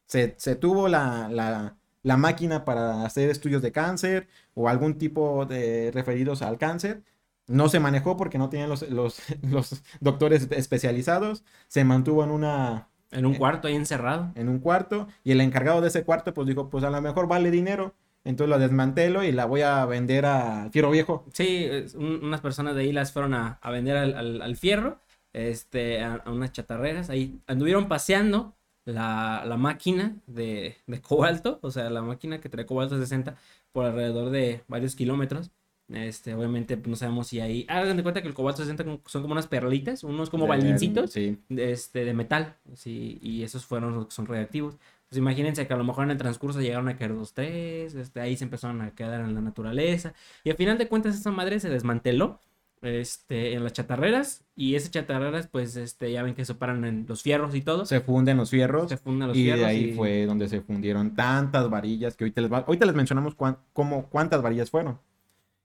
[0.08, 5.45] Se, se tuvo la, la, la máquina para hacer estudios de cáncer o algún tipo
[5.45, 7.04] de referidos al cáncer.
[7.47, 11.43] No se manejó porque no tenían los, los, los doctores especializados.
[11.67, 12.89] Se mantuvo en una...
[13.12, 14.32] En un cuarto ahí encerrado.
[14.34, 15.08] En un cuarto.
[15.23, 17.93] Y el encargado de ese cuarto pues dijo, pues a lo mejor vale dinero.
[18.23, 21.25] Entonces lo desmantelo y la voy a vender a Fierro Viejo.
[21.34, 24.99] Sí, unas personas de ahí las fueron a, vender al, fierro,
[25.34, 27.10] este, a, unas chatarreras.
[27.10, 33.36] Ahí anduvieron paseando la, máquina de, cobalto, o sea, la máquina que trae cobalto 60
[33.71, 35.51] por alrededor de varios kilómetros.
[35.93, 37.65] Este, obviamente pues, no sabemos si ahí.
[37.69, 42.06] Hagan de cuenta que el cobalto 60 son como unas perlitas, unos como balincitos este,
[42.06, 42.56] de metal.
[42.73, 44.77] Sí, y esos fueron los que son reactivos.
[45.10, 48.19] Pues imagínense que a lo mejor en el transcurso llegaron a caer dos, tres, este,
[48.19, 50.13] ahí se empezaron a quedar en la naturaleza.
[50.43, 52.39] Y al final de cuentas esa madre se desmanteló
[52.84, 57.06] este, en las chatarreras y esas chatarreras pues este, ya ven que se paran en
[57.08, 57.86] los fierros y todo.
[57.86, 58.89] Se funden los fierros.
[58.89, 59.62] Se funden los y fierros.
[59.62, 63.36] De ahí fue donde se fundieron tantas varillas que ahorita les, ahorita les mencionamos
[63.73, 64.99] cómo, cuántas varillas fueron.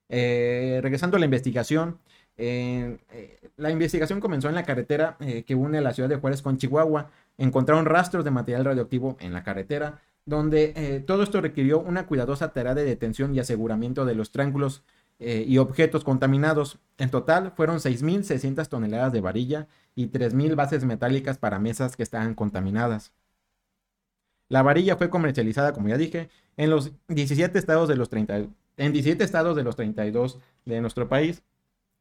[0.09, 1.99] Eh, regresando a la investigación,
[2.37, 2.99] eh,
[3.57, 7.11] la investigación comenzó en la carretera eh, que une la ciudad de Juárez con Chihuahua.
[7.37, 12.75] Encontraron rastros de material radioactivo en la carretera, donde todo esto requirió una cuidadosa tarea
[12.75, 14.83] de detención y aseguramiento de los triángulos
[15.21, 16.79] eh, y objetos contaminados.
[16.97, 19.67] En total fueron 6.600 toneladas de varilla
[19.97, 23.13] y 3.000 bases metálicas para mesas que estaban contaminadas.
[24.49, 28.47] La varilla fue comercializada, como ya dije, en los 17 estados de los 30,
[28.79, 31.43] en 17 estados de los 32 de nuestro país,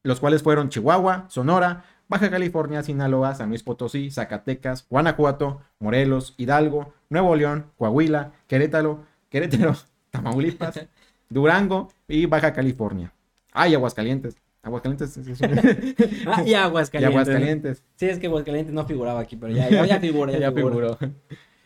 [0.04, 6.94] los cuales fueron Chihuahua, Sonora, Baja California, Sinaloa, San Luis Potosí, Zacatecas, Guanajuato, Morelos, Hidalgo,
[7.10, 9.76] Nuevo León, Coahuila, Querétaro, Querétaro,
[10.12, 10.88] Tamaulipas,
[11.30, 13.12] Durango y Baja California.
[13.52, 14.38] Ay, Aguascalientes.
[14.64, 15.18] Aguascalientes.
[16.28, 17.02] ah, y Aguascalientes.
[17.02, 17.84] Y Aguascalientes.
[17.96, 20.38] Sí, es que Aguascalientes no figuraba aquí, pero ya, ya, figura.
[20.38, 20.98] Ya, figuró.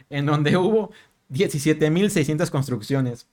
[0.10, 0.92] En donde hubo
[1.32, 3.28] 17.600 construcciones.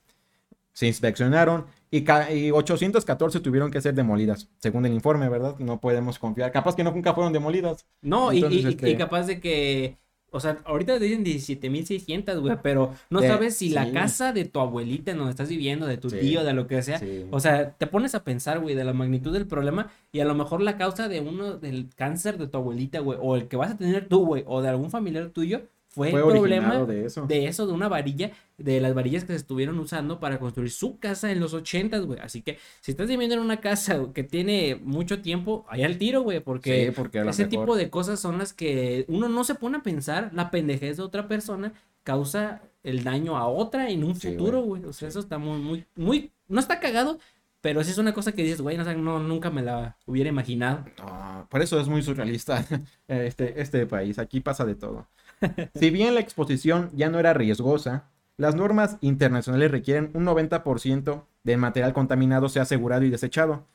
[0.73, 5.55] Se inspeccionaron y, y, 814 tuvieron que ser demolidas, según el informe, ¿verdad?
[5.59, 6.51] No podemos confiar.
[6.51, 7.85] Capaz que no nunca fueron demolidas.
[8.01, 9.97] No, y, y, este capaz de que
[10.31, 15.11] o sea, ahorita dicen 17.600, güey, pero no sabes si la casa de tu abuelita
[15.11, 17.01] en donde estás viviendo, de tu tío, de lo que sea.
[17.31, 20.35] O sea, te pones a pensar, güey, de la magnitud del problema y a lo
[20.35, 23.71] mejor la causa de uno del cáncer de tu abuelita, güey, o el que vas
[23.71, 27.25] a tener tú, güey, o de algún familiar tuyo, fue, el problema de eso.
[27.25, 30.99] de eso, de una varilla, de las varillas que se estuvieron usando para construir su
[30.99, 32.19] casa en los ochentas, güey.
[32.19, 36.21] Así que si estás viviendo en una casa que tiene mucho tiempo, allá al tiro,
[36.21, 39.83] güey, porque, porque ese tipo de cosas son las que uno no se pone a
[39.83, 41.73] pensar, la pendejez de otra persona
[42.03, 44.85] causa el daño a otra en un futuro, güey.
[44.85, 47.17] O sea, eso está muy, muy, muy, no está cagado,
[47.61, 50.85] pero sí es una cosa que dices, güey, no, no, nunca me la hubiera imaginado.
[51.49, 52.63] por eso es muy surrealista
[53.07, 54.19] este, este país.
[54.19, 55.07] Aquí pasa de todo.
[55.75, 61.57] Si bien la exposición ya no era riesgosa, las normas internacionales requieren un 90% del
[61.57, 63.65] material contaminado sea asegurado y desechado.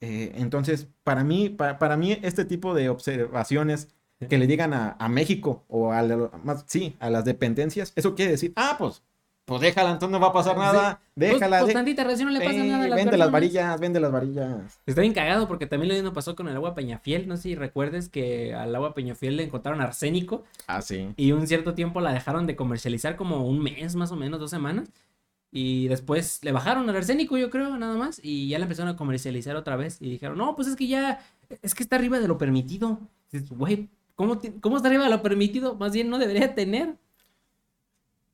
[0.00, 3.88] Eh, entonces, para mí, para, mí, este tipo de observaciones
[4.28, 6.02] que le digan a, México o a,
[6.44, 9.02] más, sí, a las dependencias, eso quiere decir, ah, pues
[9.44, 11.00] pues déjala, entonces no va a pasar nada.
[11.14, 11.60] Pues, déjala.
[11.60, 14.80] Pues, tantita no le pasa nada a las Vende las varillas, vende las varillas.
[14.86, 17.26] Está bien cagado porque también lo mismo pasó con el agua Peñafiel.
[17.26, 20.44] No sé si recuerdes que al agua Peñafiel le encontraron arsénico.
[20.68, 21.08] Ah, sí.
[21.16, 24.50] Y un cierto tiempo la dejaron de comercializar como un mes más o menos, dos
[24.50, 24.88] semanas.
[25.50, 28.20] Y después le bajaron el arsénico, yo creo, nada más.
[28.22, 30.00] Y ya la empezaron a comercializar otra vez.
[30.00, 31.18] Y dijeron, no, pues es que ya,
[31.62, 33.00] es que está arriba de lo permitido.
[33.50, 35.74] Güey, ¿cómo, ¿cómo está arriba de lo permitido?
[35.74, 36.96] Más bien no debería tener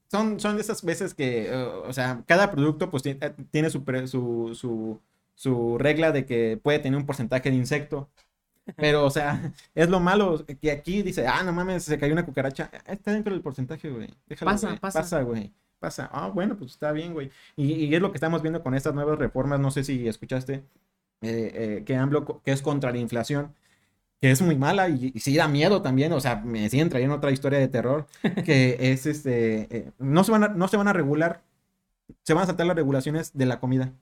[0.08, 5.00] son, son de esas veces que, o sea, cada producto pues tiene, eh, su, su,
[5.34, 8.08] su, regla de que puede tener un porcentaje de insecto.
[8.76, 12.26] Pero, o sea, es lo malo que aquí dice, ah, no mames, se cayó una
[12.26, 12.70] cucaracha.
[12.86, 14.10] Ah, está dentro del porcentaje, güey.
[14.26, 15.00] Déjalo, pasa, pasa.
[15.00, 15.52] Pasa, güey.
[15.78, 16.10] Pasa.
[16.12, 17.30] Ah, bueno, pues está bien, güey.
[17.56, 19.60] Y, y, es lo que estamos viendo con estas nuevas reformas.
[19.60, 20.64] No sé si escuchaste
[21.20, 23.54] eh, eh, que AMLO, que es contra la inflación,
[24.20, 27.30] que es muy mala y, sí da miedo también, o sea, me siguen trayendo otra
[27.30, 28.06] historia de terror,
[28.44, 31.42] que es este, eh, no, se van a, no se van a regular,
[32.22, 33.92] se van a saltar las regulaciones de la comida,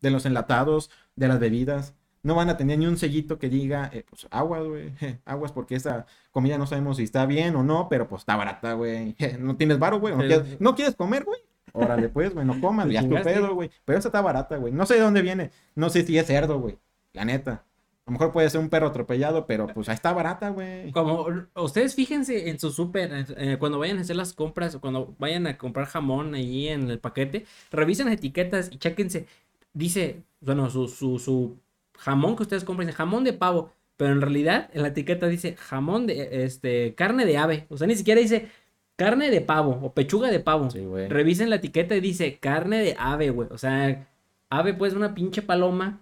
[0.00, 1.94] de los enlatados, de las bebidas,
[2.24, 4.92] no van a tener ni un sellito que diga, eh, pues aguas, güey,
[5.24, 8.72] aguas porque esa comida no sabemos si está bien o no, pero pues está barata,
[8.74, 10.14] güey, no tienes varo, güey,
[10.58, 11.40] no, quieres, comer, güey.
[11.74, 13.70] Órale, pues, güey, no comas, ya tu pedo, güey.
[13.86, 14.74] Pero esa está barata, güey.
[14.74, 15.52] No sé de dónde viene.
[15.74, 16.78] No sé si es cerdo, güey.
[17.14, 17.64] La neta.
[18.12, 20.92] A lo mejor puede ser un perro atropellado, pero pues ahí está barata, güey.
[20.92, 25.14] Como ustedes fíjense en su súper, eh, cuando vayan a hacer las compras o cuando
[25.18, 29.26] vayan a comprar jamón ahí en el paquete, revisen las etiquetas y chéquense.
[29.72, 31.56] Dice, bueno, su, su, su
[31.96, 36.06] jamón que ustedes compren, jamón de pavo, pero en realidad en la etiqueta dice jamón
[36.06, 37.66] de, este, carne de ave.
[37.70, 38.50] O sea, ni siquiera dice
[38.96, 40.68] carne de pavo o pechuga de pavo.
[40.70, 41.08] Sí, güey.
[41.08, 43.48] Revisen la etiqueta y dice carne de ave, güey.
[43.50, 44.06] O sea,
[44.50, 46.01] ave pues una pinche paloma,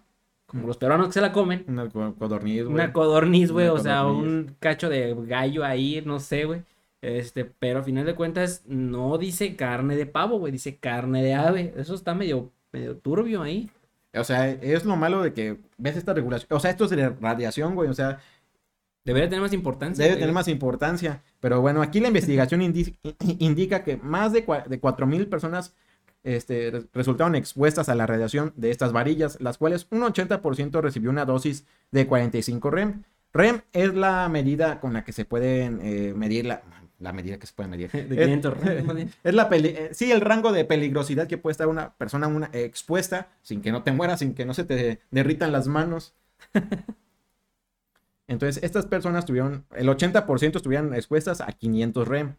[0.50, 1.64] como los peruanos que se la comen.
[1.68, 2.74] Una co- codorniz, güey.
[2.74, 6.62] Una codorniz, güey, o sea, un cacho de gallo ahí, no sé, güey.
[7.02, 11.34] Este, pero a final de cuentas no dice carne de pavo, güey, dice carne de
[11.34, 11.72] ave.
[11.76, 13.70] Eso está medio, medio turbio ahí.
[14.14, 16.48] O sea, es lo malo de que ves esta regulación.
[16.50, 17.88] O sea, esto es de radiación, güey.
[17.88, 18.18] O sea,
[19.04, 20.02] Debería tener más importancia.
[20.04, 20.20] debe güey.
[20.20, 21.22] tener más importancia.
[21.40, 22.96] Pero bueno, aquí la investigación indi-
[23.38, 25.74] indica que más de, de 4.000 personas
[26.24, 31.11] este, re- resultaron expuestas a la radiación de estas varillas, las cuales un 80% recibió
[31.11, 33.02] una dosis de 45 REM.
[33.33, 36.62] REM es la medida con la que se pueden eh, medir la,
[36.98, 37.90] la medida que se puede medir.
[37.92, 39.11] De Es- 500 rem, más bien.
[39.22, 42.50] Es la peli- eh, sí, el rango de peligrosidad que puede estar una persona una,
[42.52, 46.14] eh, expuesta sin que no te mueras, sin que no se te derritan las manos.
[48.26, 52.37] Entonces, estas personas tuvieron, el 80% estuvieron expuestas a 500 REM.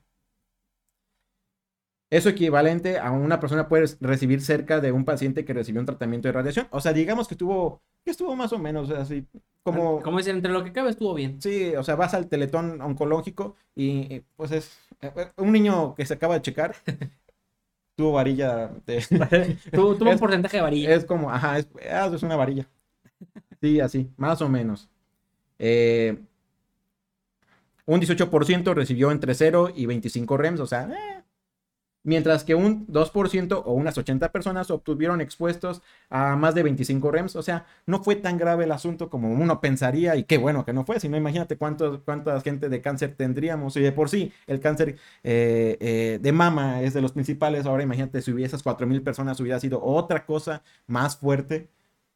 [2.12, 6.28] Eso equivalente a una persona puede recibir cerca de un paciente que recibió un tratamiento
[6.28, 6.68] de radiación.
[6.72, 9.26] O sea, digamos que estuvo, que estuvo más o menos así,
[9.64, 10.02] como...
[10.02, 11.42] Como dicen, entre lo que cabe estuvo bien.
[11.42, 15.96] Sí, o sea, vas al teletón oncológico y eh, pues es eh, eh, un niño
[15.96, 16.76] que se acaba de checar.
[17.96, 19.02] tuvo varilla de...
[19.72, 20.94] Tu- Tuvo un porcentaje de varilla.
[20.96, 22.68] Es como, ajá, es, ah, es una varilla.
[23.62, 24.90] Sí, así, más o menos.
[25.60, 26.18] Eh,
[27.86, 31.21] un 18% recibió entre 0 y 25 REMs, o sea, eh.
[32.04, 37.36] Mientras que un 2% o unas 80 personas obtuvieron expuestos a más de 25 REMs,
[37.36, 40.74] o sea, no fue tan grave el asunto como uno pensaría y qué bueno que
[40.74, 43.76] no fue, si no imagínate cuántos, cuánta gente de cáncer tendríamos.
[43.78, 47.84] Y de por sí el cáncer eh, eh, de mama es de los principales, ahora
[47.84, 51.70] imagínate si hubiera esas 4.000 personas hubiera sido otra cosa más fuerte,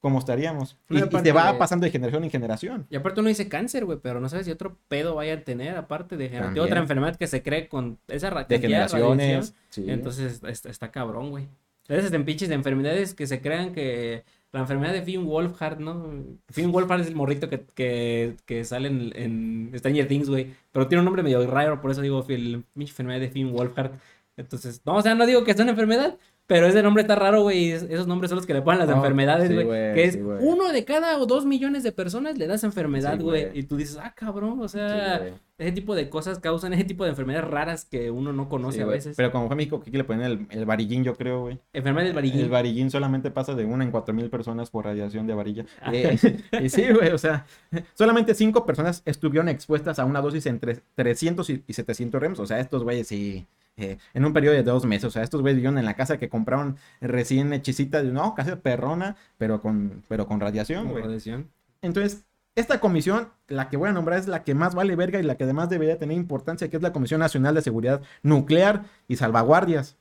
[0.06, 0.78] ¿cómo estaríamos?
[0.88, 2.86] Y, te va de- pasando de generación en generación.
[2.92, 5.76] Y aparte uno dice cáncer, güey, pero no sabes si otro pedo vaya a tener,
[5.78, 6.66] aparte de generar También.
[6.68, 9.56] otra enfermedad que se cree con esa De generaciones.
[9.70, 9.86] sí.
[9.88, 11.48] Entonces está, está cabrón, güey.
[11.88, 16.08] Esas en pinches de enfermedades que se crean que la enfermedad de Finn Wolfhard, ¿no?
[16.52, 20.54] Finn Wolfhard es el morrito que, que, que sale en, en Stranger Things, güey.
[20.72, 23.94] Pero tiene un nombre medio raro, por eso digo pinche enfermedad de Finn Wolfhard.
[24.38, 27.42] Entonces, no, o sea, no digo que sea una enfermedad, pero ese nombre está raro,
[27.44, 27.72] güey.
[27.72, 29.66] Esos nombres son los que le ponen las No, enfermedades, güey.
[29.94, 33.20] que es sí, uno de cada o dos millones de personas le da esa enfermedad,
[33.20, 33.50] güey.
[33.58, 35.22] y tú dices, ah, cabrón, o sea.
[35.58, 38.84] Ese tipo de cosas causan ese tipo de enfermedades raras que uno no conoce Sí,
[38.84, 39.16] a veces.
[39.16, 41.60] Pero como fue México, aquí le ponen el, el varillín, yo creo, güey.
[41.74, 42.42] Enfermedad del varillín.
[42.42, 45.66] El varillín solamente pasa de una en cuatro mil personas por radiación de varilla.
[45.82, 45.92] Ah.
[45.94, 46.18] Eh,
[46.62, 47.46] y sí, güey, o sea,
[47.94, 52.40] solamente cinco personas estuvieron expuestas a una dosis entre 300 y y 700 rems.
[52.40, 53.46] O sea, estos güeyes sí,
[53.78, 55.06] eh, en un periodo de dos meses.
[55.06, 58.56] O sea, estos güeyes vivieron en la casa que compraron recién hechicita, de, no, casi
[58.56, 61.04] perrona, pero con, pero con radiación, güey.
[61.04, 61.50] radiación.
[61.82, 65.24] Entonces, esta comisión, la que voy a nombrar es la que más vale verga y
[65.24, 69.18] la que además debería tener importancia, que es la Comisión Nacional de Seguridad Nuclear y
[69.18, 69.98] Salvaguardias.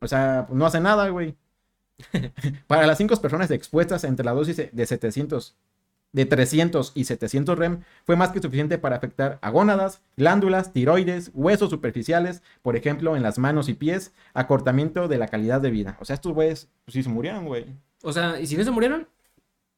[0.00, 1.36] O sea, no hace nada, güey.
[2.68, 5.56] Para las cinco personas expuestas entre la dosis de 700,
[6.12, 11.30] de 300 y 700 REM, fue más que suficiente para afectar a gónadas, glándulas, tiroides,
[11.34, 15.96] huesos superficiales, por ejemplo, en las manos y pies, acortamiento de la calidad de vida.
[16.00, 17.66] O sea, estos güeyes, pues sí se murieron, güey.
[18.02, 19.06] O sea, y si no se murieron,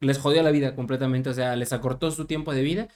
[0.02, 1.30] les jodió la vida completamente.
[1.30, 2.88] O sea, les acortó su tiempo de vida.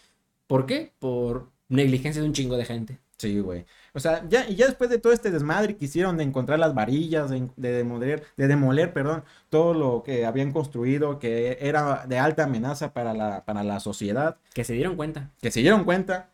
[0.49, 0.95] ¿Por qué?
[1.01, 3.01] Por negligencia de un chingo de gente.
[3.19, 3.65] Sí, güey.
[3.95, 6.75] O sea, ya, y ya después de todo este desmadre que hicieron de encontrar las
[6.75, 12.19] varillas, de, de demoler, de demoler, perdón, todo lo que habían construido, que era de
[12.19, 15.33] alta amenaza para la, para la sociedad, Que se dieron cuenta.
[15.41, 16.31] que se dieron cuenta,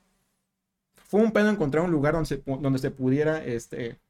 [1.09, 4.01] fue un pedo encontrar un lugar donde se, donde se pudiera este,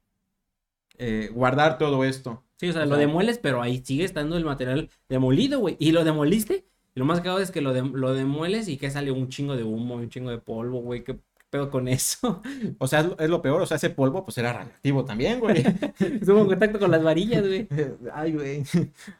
[0.97, 2.42] eh, guardar todo esto.
[2.57, 5.75] Sí, o sea, O lo sea- demueles, pero ahí sigue estando el material demolido, güey.
[5.79, 6.65] Y lo demoliste.
[6.95, 9.55] Y lo más cagado es que lo, dem- lo demueles y que sale un chingo
[9.55, 11.03] de humo, un chingo de polvo, güey.
[11.03, 11.17] ¿Qué
[11.49, 12.41] pedo con eso?
[12.79, 15.57] O sea, es lo, peor, o sea, ese polvo pues era radiactivo también, güey.
[15.99, 17.67] Estuvo en contacto con las varillas, güey.
[18.13, 18.63] Ay, güey.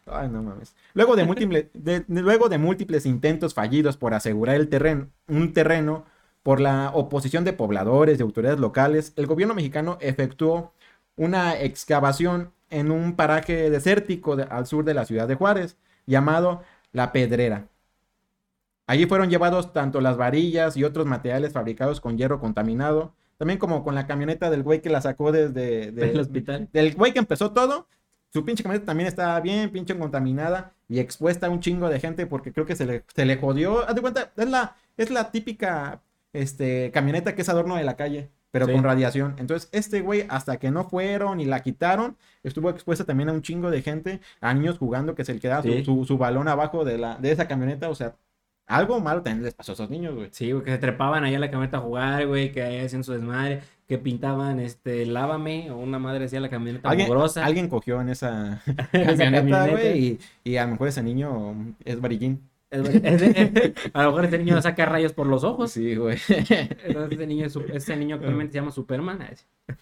[0.06, 0.76] Ay, no mames.
[0.93, 5.54] Luego de, múltiples, de- de- luego de múltiples intentos fallidos por asegurar el terreno, un
[5.54, 6.06] terreno,
[6.43, 10.74] por la oposición de pobladores, de autoridades locales, el gobierno mexicano efectuó
[11.15, 16.62] una excavación en un paraje desértico de- al sur de la ciudad de Juárez, llamado
[16.92, 17.68] La Pedrera.
[18.86, 23.84] Allí fueron llevados tanto las varillas y otros materiales fabricados con hierro contaminado, también como
[23.84, 26.69] con la camioneta del güey que la sacó desde de- Del hospital.
[26.74, 27.88] del güey que empezó todo,
[28.32, 32.26] su pinche camioneta también estaba bien, pinche contaminada y expuesta a un chingo de gente
[32.26, 33.88] porque creo que se le, se le jodió.
[33.88, 36.02] Haz de cuenta, es la, es la típica
[36.34, 38.71] este, camioneta que es adorno de la calle, pero Sí.
[38.73, 39.33] con radiación.
[39.39, 43.41] Entonces, este güey, hasta que no fueron y la quitaron, estuvo expuesta también a un
[43.41, 45.83] chingo de gente, a niños jugando que se le quedaba su- Sí.
[45.83, 48.15] su, su balón abajo de, la, de esa camioneta, o sea,
[48.65, 50.29] Algo malo también les pasó a esos niños, güey.
[50.31, 53.04] Sí, güey, que se trepaban ahí a la camioneta a jugar, güey, que ahí hacían
[53.04, 57.43] su desmadre, que pintaban, este, lávame, o una madre hacía la camioneta Alguien, mugrosa.
[57.43, 58.62] alguien cogió en esa
[58.93, 59.67] camioneta.
[59.67, 62.39] güey, y, y a lo mejor ese niño es varillín.
[63.94, 65.71] A lo mejor este niño saca rayos por los ojos.
[65.71, 66.17] Sí, güey.
[66.28, 69.19] Entonces ese niño, es su- ese niño actualmente se llama Superman.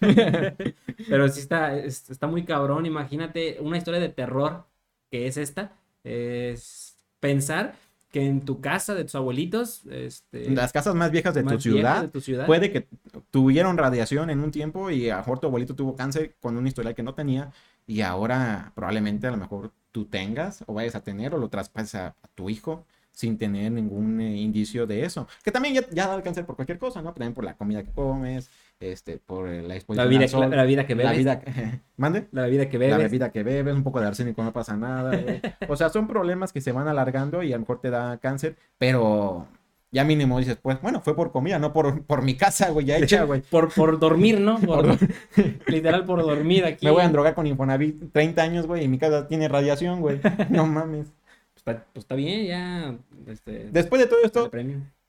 [0.00, 2.86] Pero sí está, es- está muy cabrón.
[2.86, 4.64] Imagínate una historia de terror
[5.10, 5.72] que es esta.
[6.04, 7.74] Es pensar
[8.10, 11.60] que en tu casa de tus abuelitos, este, Las casas más viejas de más tu
[11.60, 12.86] ciudad de tu ciudad, puede que
[13.30, 16.66] tuvieron radiación en un tiempo y a lo mejor tu abuelito tuvo cáncer con un
[16.66, 17.52] historial que no tenía
[17.86, 21.94] y ahora probablemente a lo mejor tú tengas o vayas a tener o lo traspases
[21.96, 25.28] a, a tu hijo sin tener ningún eh, indicio de eso.
[25.44, 27.12] Que también ya, ya da el cáncer por cualquier cosa, ¿no?
[27.12, 28.48] También por la comida que comes,
[28.80, 31.18] este, por eh, la la exposición vida, al sol, la, la vida que la bebes.
[31.18, 31.42] vida...
[31.98, 32.28] ¿Mande?
[32.32, 33.10] La bebida que La bebes.
[33.10, 35.14] bebida que bebes, un poco de arsénico, no pasa nada.
[35.14, 35.40] güey.
[35.68, 38.56] O sea, son problemas que se van alargando y a lo mejor te da cáncer,
[38.78, 39.46] pero
[39.92, 42.96] ya mínimo dices, pues bueno, fue por comida, no por, por mi casa, güey, ya
[42.96, 43.42] hecha, güey.
[43.42, 44.58] Por, por dormir, ¿no?
[44.66, 44.96] Por-
[45.66, 46.86] literal por dormir aquí.
[46.86, 50.20] Me voy a drogar con Infonavit 30 años, güey, y mi casa tiene radiación, güey.
[50.48, 51.06] No mames.
[51.06, 52.96] Pues está, pues está bien, ya.
[53.26, 54.50] Este, Después de todo esto,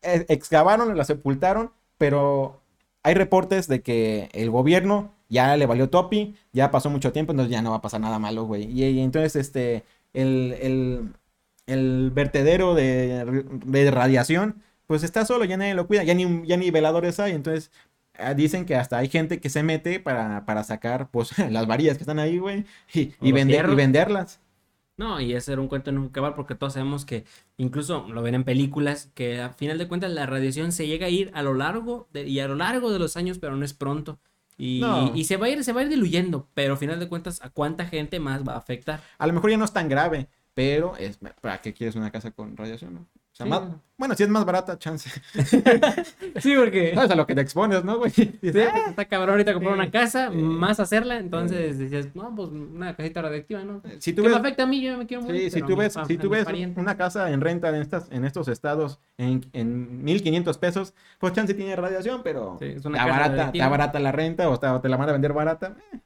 [0.02, 2.62] eh, excavaron, la sepultaron, pero
[3.04, 7.52] hay reportes de que el gobierno ya le valió topi, ya pasó mucho tiempo, entonces
[7.52, 8.66] ya no va a pasar nada malo, güey.
[8.70, 11.10] Y, y entonces, este, el, el,
[11.66, 14.62] el vertedero de, de radiación,
[14.94, 17.72] pues está solo, ya nadie lo cuida, ya ni, ya ni veladores hay, entonces
[18.14, 21.98] ah, dicen que hasta hay gente que se mete para, para sacar, pues, las varillas
[21.98, 22.64] que están ahí, güey,
[22.94, 24.39] y, vender, y venderlas.
[24.98, 27.26] No, y ese era un cuento nunca acabar porque todos sabemos que,
[27.58, 31.10] incluso lo ven en películas, que a final de cuentas la radiación se llega a
[31.10, 33.74] ir a lo largo de, y a lo largo de los años, pero no es
[33.74, 34.20] pronto.
[34.60, 35.12] Y, No.
[35.16, 37.41] y se va a ir, se va a ir diluyendo, pero a final de cuentas,
[37.41, 39.02] ¿a cuánta gente más va a afectar?
[39.18, 42.30] A lo mejor ya no es tan grave, pero es, ¿para qué quieres una casa
[42.30, 43.08] con radiación, no?
[43.34, 43.50] O sea, Sí.
[43.50, 43.62] más,
[43.98, 45.10] bueno, si es más barata, chance.
[46.40, 48.12] Sí, porque Sabes a lo que te expones, ¿no, güey?
[48.12, 48.90] Sí, "Ah".
[48.90, 49.80] está cabrón ahorita comprar Sí.
[49.80, 53.82] una casa, más hacerla, entonces dices, no, pues una casita radiactiva, ¿no?
[54.00, 55.42] Si tú Que me ves, afecta a mí, yo me quiero morir.
[55.42, 58.48] sí, si tú ves, si tú ves una casa en renta en estas, en estos
[58.48, 63.20] estados en, en 1500 pesos, pues chance tiene radiación, pero Sí, es una está casa
[63.30, 65.76] barata, está barata la renta o, está- o te la van a vender barata.
[65.92, 66.00] eh,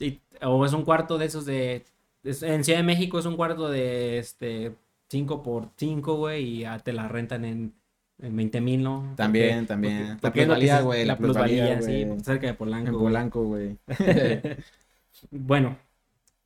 [0.00, 1.84] Y- o es un cuarto de esos de.
[2.24, 4.74] es- en Ciudad de México es un cuarto de este
[5.14, 7.72] 5 por 5, güey, y ya te la rentan en,
[8.18, 9.12] en 20 mil, ¿no?
[9.16, 9.96] También, Porque- también.
[9.98, 12.90] porque- La porque plusvalía, güey, La plusvalía, sí, cerca de Polanco.
[12.90, 12.98] En.
[12.98, 13.76] Polanco, güey.
[15.30, 15.78] Bueno,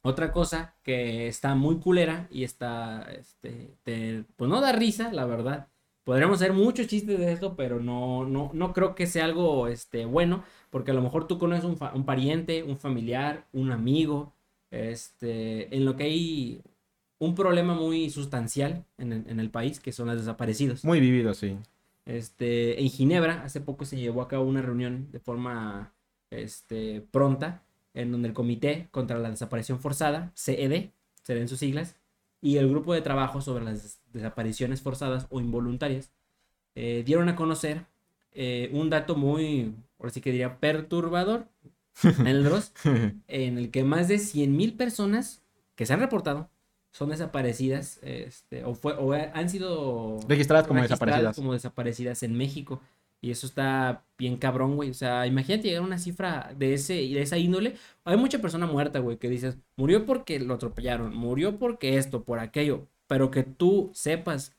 [0.03, 5.25] otra cosa que está muy culera y está, este, te- pues no da risa, la
[5.25, 5.69] verdad.
[6.05, 10.05] Podríamos hacer muchos chistes de esto, pero no, no, no creo que sea algo, este,
[10.07, 14.33] bueno, porque a lo mejor tú conoces un, fa- un pariente, un familiar, un amigo,
[14.71, 16.63] este, en lo que hay
[17.19, 20.85] un problema muy sustancial en el, en el país, que son los desaparecidos.
[20.85, 21.57] Muy vivido, sí.
[22.07, 25.93] Este, en Ginebra, hace poco se llevó a cabo una reunión de forma
[26.31, 27.63] este, pronta,
[27.95, 30.91] en donde el Comité contra la Desaparición Forzada, CED,
[31.23, 31.97] serán sus siglas,
[32.41, 36.13] y el grupo de trabajo sobre las des- desapariciones forzadas o involuntarias,
[36.77, 37.87] eh, dieron a conocer
[38.33, 41.49] eh, un dato muy, ahora sí que diría, perturbador,
[42.21, 42.47] en el
[43.27, 45.43] en el que más de 100.000 personas
[45.75, 46.49] que se han reportado
[46.93, 51.37] son desaparecidas este, o, fue, o han sido Registradas como registradas desaparecidas.
[51.37, 52.81] como desaparecidas en México.
[53.21, 54.91] Y eso está bien cabrón, güey.
[54.91, 57.75] O sea, imagínate llegar a una cifra de, ese, de esa índole.
[58.05, 62.39] Hay mucha persona muerta, güey, que dices, murió porque lo atropellaron, murió porque esto, por
[62.39, 62.87] aquello.
[63.09, 64.55] Pero que tú sepas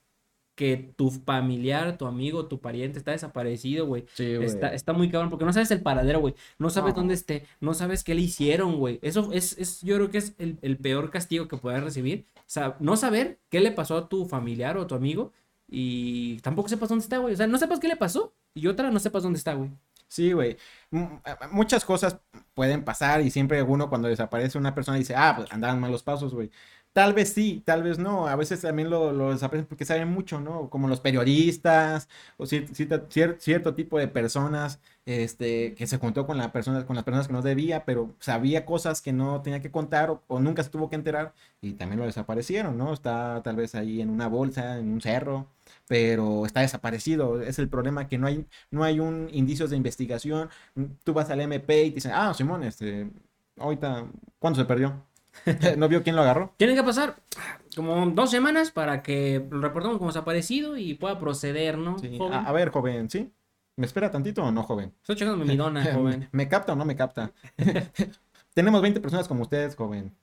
[0.60, 4.04] que tu familiar, tu amigo, tu pariente está desaparecido, güey.
[4.14, 4.46] Sí, güey.
[4.46, 6.36] Está, está muy cabrón porque no sabes el paradero, güey.
[6.58, 7.00] No sabes No.
[7.00, 9.00] dónde esté, no sabes qué le hicieron, güey.
[9.02, 12.26] Eso es, es, yo creo que es el, el peor castigo que puedes recibir.
[12.36, 15.32] O sea, no saber qué le pasó a tu familiar o a tu amigo
[15.70, 17.34] y tampoco sepas dónde está, güey.
[17.34, 19.70] O sea, no sepas qué le pasó y otra no sepas dónde está, güey.
[20.10, 20.58] Sí, güey.
[20.92, 22.18] M- a- a- Muchas cosas
[22.56, 26.34] pueden pasar y siempre uno cuando desaparece una persona dice, ah, pues andaban malos pasos,
[26.34, 26.50] güey.
[26.92, 28.28] Tal vez sí, tal vez no.
[28.28, 30.70] A veces también lo, desaparecen porque saben mucho, ¿no?
[30.70, 36.26] Como los periodistas o cier- cier- cier- cierto tipo de personas este, que se juntó
[36.28, 39.62] con, la persona, con las personas que no debía, pero sabía cosas que no tenía
[39.62, 42.92] que contar o, o nunca se tuvo que enterar y también lo desaparecieron, ¿no?
[42.94, 45.48] Está tal vez ahí en una bolsa, en un cerro,
[45.88, 47.40] pero está desaparecido.
[47.42, 50.50] Es el problema que no hay, no hay un indicios de investigación.
[51.04, 53.10] Tú vas al MP y te dicen, ah, Simón, este,
[53.58, 54.06] ahorita,
[54.40, 55.06] ¿cuándo se perdió?
[55.78, 56.54] ¿No vio quién lo agarró?
[56.58, 57.16] Tienen que pasar
[57.76, 61.98] como dos semanas para que lo reportemos como desaparecido y pueda proceder, ¿no?
[62.00, 62.18] Sí?
[62.32, 63.32] A, a ver, joven, ¿sí?
[63.76, 64.94] ¿Me espera tantito o no, joven?
[65.02, 66.28] Estoy checando mi dona, joven.
[66.32, 67.32] ¿Me capta o no me capta?
[68.54, 70.16] Tenemos 20 personas como ustedes, joven.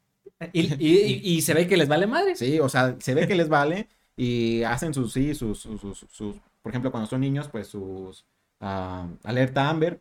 [0.53, 2.37] Y, y- y- y se ve que les vale madre.
[2.37, 6.05] Sí, o sea, se ve que les vale y hacen sus, sí, sus, sus, sus,
[6.11, 8.27] sus- por ejemplo, cuando son niños, pues sus
[8.61, 10.01] ah, alerta Amber,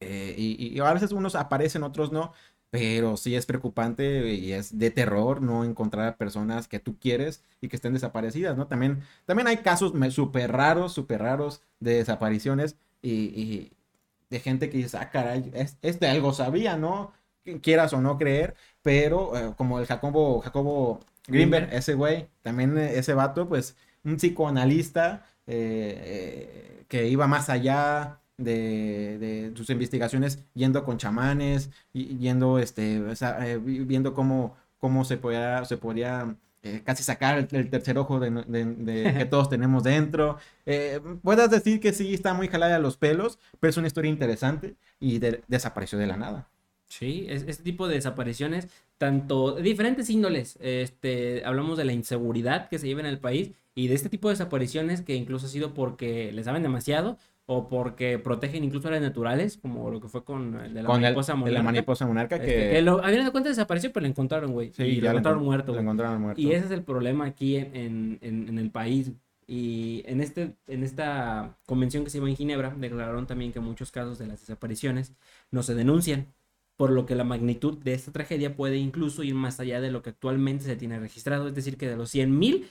[0.00, 2.32] eh, y, y a veces unos aparecen, otros no,
[2.70, 7.42] pero sí es preocupante y es de terror no encontrar a personas que tú quieres
[7.60, 8.66] y que estén desaparecidas, ¿no?
[8.66, 13.72] También, también hay casos súper raros, súper raros de desapariciones y, y
[14.30, 17.12] de gente que dice, ah, caray, es, este algo sabía, ¿no?
[17.62, 22.98] Quieras o no creer, pero eh, como el Jacobo, Jacobo Greenberg, ese güey, también eh,
[22.98, 30.42] ese vato, pues un psicoanalista eh, eh, que iba más allá de, de sus investigaciones
[30.54, 35.64] yendo con chamanes, y- yendo, este, o sea, eh, vi- viendo cómo, cómo se podía,
[35.64, 39.82] se podía eh, casi sacar el, el tercer ojo de, de- de- que todos tenemos
[39.84, 40.38] dentro.
[40.66, 44.10] Eh, puedas decir que sí está muy jalada a los pelos, pero es una historia
[44.10, 46.48] interesante y de- desapareció de la nada.
[46.88, 48.68] Sí, es, este tipo de desapariciones,
[48.98, 53.50] tanto de diferentes índoles, este, hablamos de la inseguridad que se lleva en el país
[53.74, 57.18] y de este tipo de desapariciones que incluso ha sido porque les saben demasiado
[57.48, 60.96] o porque protegen incluso áreas naturales, como lo que fue con el de la con
[60.96, 61.62] el, mariposa de la monarca.
[61.62, 64.72] mariposa monarca Este, que, que lo, a de cuentas desapareció, pero lo encontraron, güey.
[64.72, 66.40] sí, y lo encontraron encont- muerto, lo encontraron muerto.
[66.40, 69.12] Y ese es el problema aquí en, en- en- en el país.
[69.46, 73.92] Y en, este, en esta convención que se llama en Ginebra, declararon también que muchos
[73.92, 75.12] casos de las desapariciones
[75.52, 76.26] no se denuncian,
[76.76, 80.02] por lo que la magnitud de esta tragedia puede incluso ir más allá de lo
[80.02, 81.46] que actualmente se tiene registrado.
[81.46, 82.64] Es decir, que de los 100.000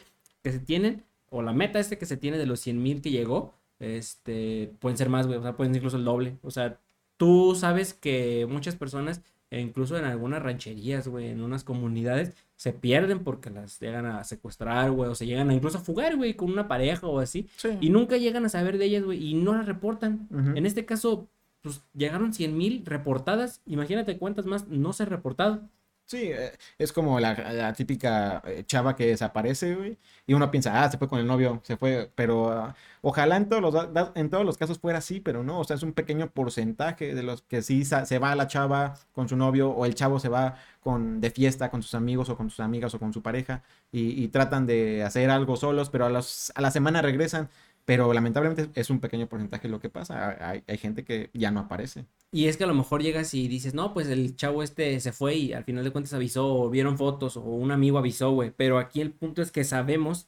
[0.43, 3.53] que se tienen, o la meta este que se tiene de los 100.000 que llegó,
[3.79, 6.37] este, pueden ser más, güey, o sea, pueden ser incluso el doble.
[6.41, 6.79] O sea,
[7.17, 12.73] tú sabes que muchas personas, e incluso en algunas rancherías, güey, en unas comunidades, se
[12.73, 16.35] pierden porque las llegan a secuestrar, güey, o se llegan a incluso a fugar, güey,
[16.35, 17.47] con una pareja o así.
[17.57, 17.69] Sí.
[17.81, 20.27] Y nunca llegan a saber de ellas, güey, y no las reportan.
[20.55, 21.27] En este caso,
[21.61, 23.61] pues llegaron 100 mil reportadas.
[23.65, 25.67] Imagínate cuántas más no se han reportado.
[26.07, 29.97] Sí, eh, es como la, típica eh, chava que desaparece, güey,
[30.27, 33.49] y uno piensa, ah, se fue con el novio, se fue, pero ah, ojalá en
[33.49, 36.29] todos los, en todos los casos fuera así, pero no, o sea, es un pequeño
[36.29, 40.19] porcentaje de los que sí se va la chava con su novio o el chavo
[40.19, 43.23] se va con, de fiesta con sus amigos o con sus amigas o con su
[43.23, 47.49] pareja y, y tratan de hacer algo solos, pero a, los, a la semana regresan,
[47.85, 51.61] pero lamentablemente es un pequeño porcentaje lo que pasa, hay, hay gente que ya no
[51.61, 52.05] aparece.
[52.31, 55.13] Y es que a lo mejor llegas y dices, no, pues el chavo este se
[55.13, 58.51] fue y al final de cuentas avisó, o vieron fotos, o un amigo avisó, güey.
[58.51, 60.27] Pero aquí el punto es que sabemos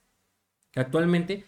[0.71, 1.45] que actualmente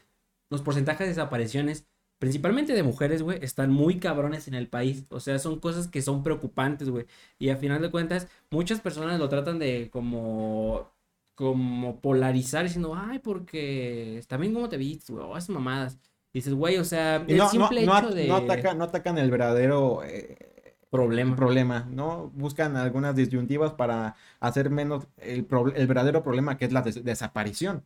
[0.49, 1.87] los porcentajes de desapariciones,
[2.17, 5.05] principalmente de mujeres, güey, están muy cabrones en el país.
[5.11, 7.05] O sea, son cosas que son preocupantes, güey.
[7.37, 10.91] Y al final de cuentas, muchas personas lo tratan de como
[11.39, 15.97] como polarizar diciendo, ay, porque también cómo te viste, güey, o esas mamadas.
[16.33, 19.17] Y dices, güey, o sea, el no, simple no, hecho de no atacan, no atacan
[19.17, 21.35] el verdadero eh, problema.
[21.35, 22.29] problema, ¿no?
[22.35, 27.03] Buscan algunas disyuntivas para hacer menos el, prob- el verdadero problema que es la des-
[27.03, 27.85] desaparición.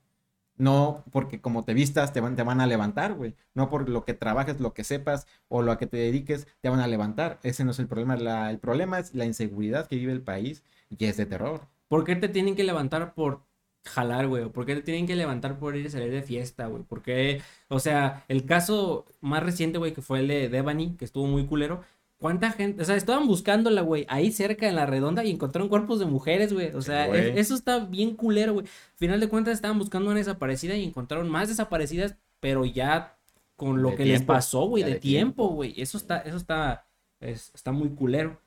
[0.58, 3.36] No porque como te vistas te van, te van a levantar, güey.
[3.56, 6.70] No por lo que trabajes, lo que sepas o lo a que te dediques te
[6.70, 7.40] van a levantar.
[7.44, 8.18] Ese no es el problema.
[8.18, 11.68] La- el problema es la inseguridad que vive el país y es de terror.
[11.94, 13.42] ¿Por qué te tienen que levantar por
[13.86, 14.46] jalar, güey?
[14.46, 16.82] ¿O ¿Por qué te tienen que levantar por ir a salir de fiesta, güey?
[16.90, 21.28] Porque, o sea, el caso más reciente, güey, que fue el de Devani, que estuvo
[21.28, 21.84] muy culero.
[22.18, 22.82] ¿Cuánta gente?
[22.82, 26.52] O sea, estaban buscándola, güey, ahí cerca en la redonda y encontraron cuerpos de mujeres,
[26.52, 26.74] güey.
[26.74, 28.66] O sea, es- eso está bien culero, güey.
[28.66, 33.16] Al final de cuentas estaban buscando una desaparecida y encontraron más desaparecidas, pero ya
[33.56, 35.56] con lo De que les pasó, güey, de, de tiempo, tiempo.
[35.56, 35.74] güey.
[35.80, 36.86] Eso está, eso está,
[37.20, 38.40] es- está muy culero.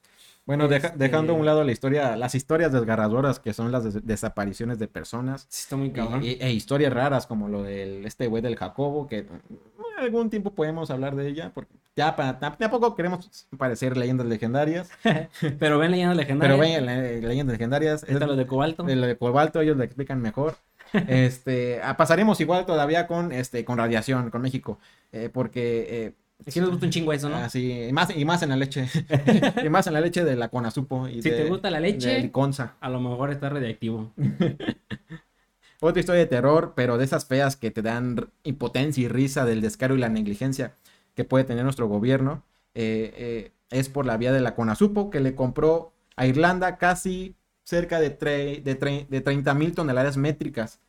[0.47, 3.82] Bueno, deja- Este- dejando a un lado la historia, las historias desgarradoras que son las
[3.84, 5.47] des- desapariciones de personas.
[5.49, 6.22] Sí, está muy cabrón.
[6.22, 10.55] Y- e historias raras como lo del este güey del Jacobo, que mm, algún tiempo
[10.55, 14.88] podemos hablar de ella, porque ya para, tam- tampoco queremos parecer leyendas legendarias,
[15.59, 16.59] Pero ven leyendas legendarias.
[16.59, 18.84] pero ven, le- leyendas legendarias, es lo de Cobalto.
[18.84, 20.57] de lo de Cobalto, ellos lo explican mejor.
[21.09, 24.78] Este, ah, pasaremos igual todavía con este con radiación, con México,
[25.11, 26.12] eh, porque eh,
[26.45, 27.37] Aquí nos gusta un chingo eso, ¿no?
[27.37, 28.89] así, y más, y más en la leche,
[29.64, 32.30] y más en la leche de la Conasupo y Si de, te gusta la leche,
[32.30, 32.74] Consa.
[32.80, 34.12] a lo mejor está radiactivo.
[35.80, 39.61] Otra historia de terror, pero de esas feas que te dan impotencia y risa del
[39.61, 40.74] descaro y la negligencia
[41.14, 42.43] que puede tener nuestro gobierno,
[42.74, 47.34] eh, eh, es por la vía de la Conasupo, que le compró a Irlanda casi
[47.64, 50.80] cerca de, tre- de, tre- de 30 mil toneladas métricas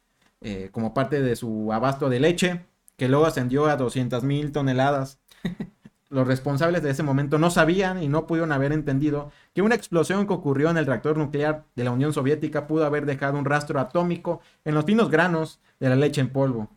[0.42, 2.62] eh, como parte de su abasto de leche,
[2.96, 5.20] que luego ascendió a 200 mil toneladas.
[6.10, 10.26] Los responsables de ese momento no sabían y no pudieron haber entendido que una explosión
[10.26, 13.78] que ocurrió en el reactor nuclear de la Unión Soviética pudo haber dejado un rastro
[13.80, 16.70] atómico en los finos granos de la leche en polvo.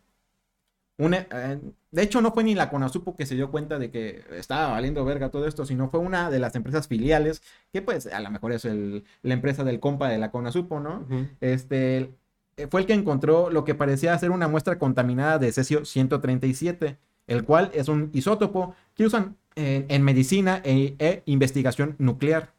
[0.99, 1.59] Una- eh,
[1.93, 5.05] de hecho, no fue ni la Conasupo que se dio cuenta de que estaba valiendo
[5.05, 7.41] verga todo esto, sino fue una de las empresas filiales,
[7.73, 11.07] que pues a lo mejor es el- la empresa del compa de la Conasupo, ¿no?
[11.41, 12.13] Este,
[12.57, 16.99] eh, fue el que encontró lo que parecía ser una muestra contaminada de cesio 137,
[17.31, 22.53] el cual es un isótopo que usan en, medicina e, e investigación nuclear,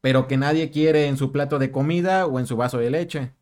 [0.00, 3.32] pero que nadie quiere en su plato de comida o en su vaso de leche.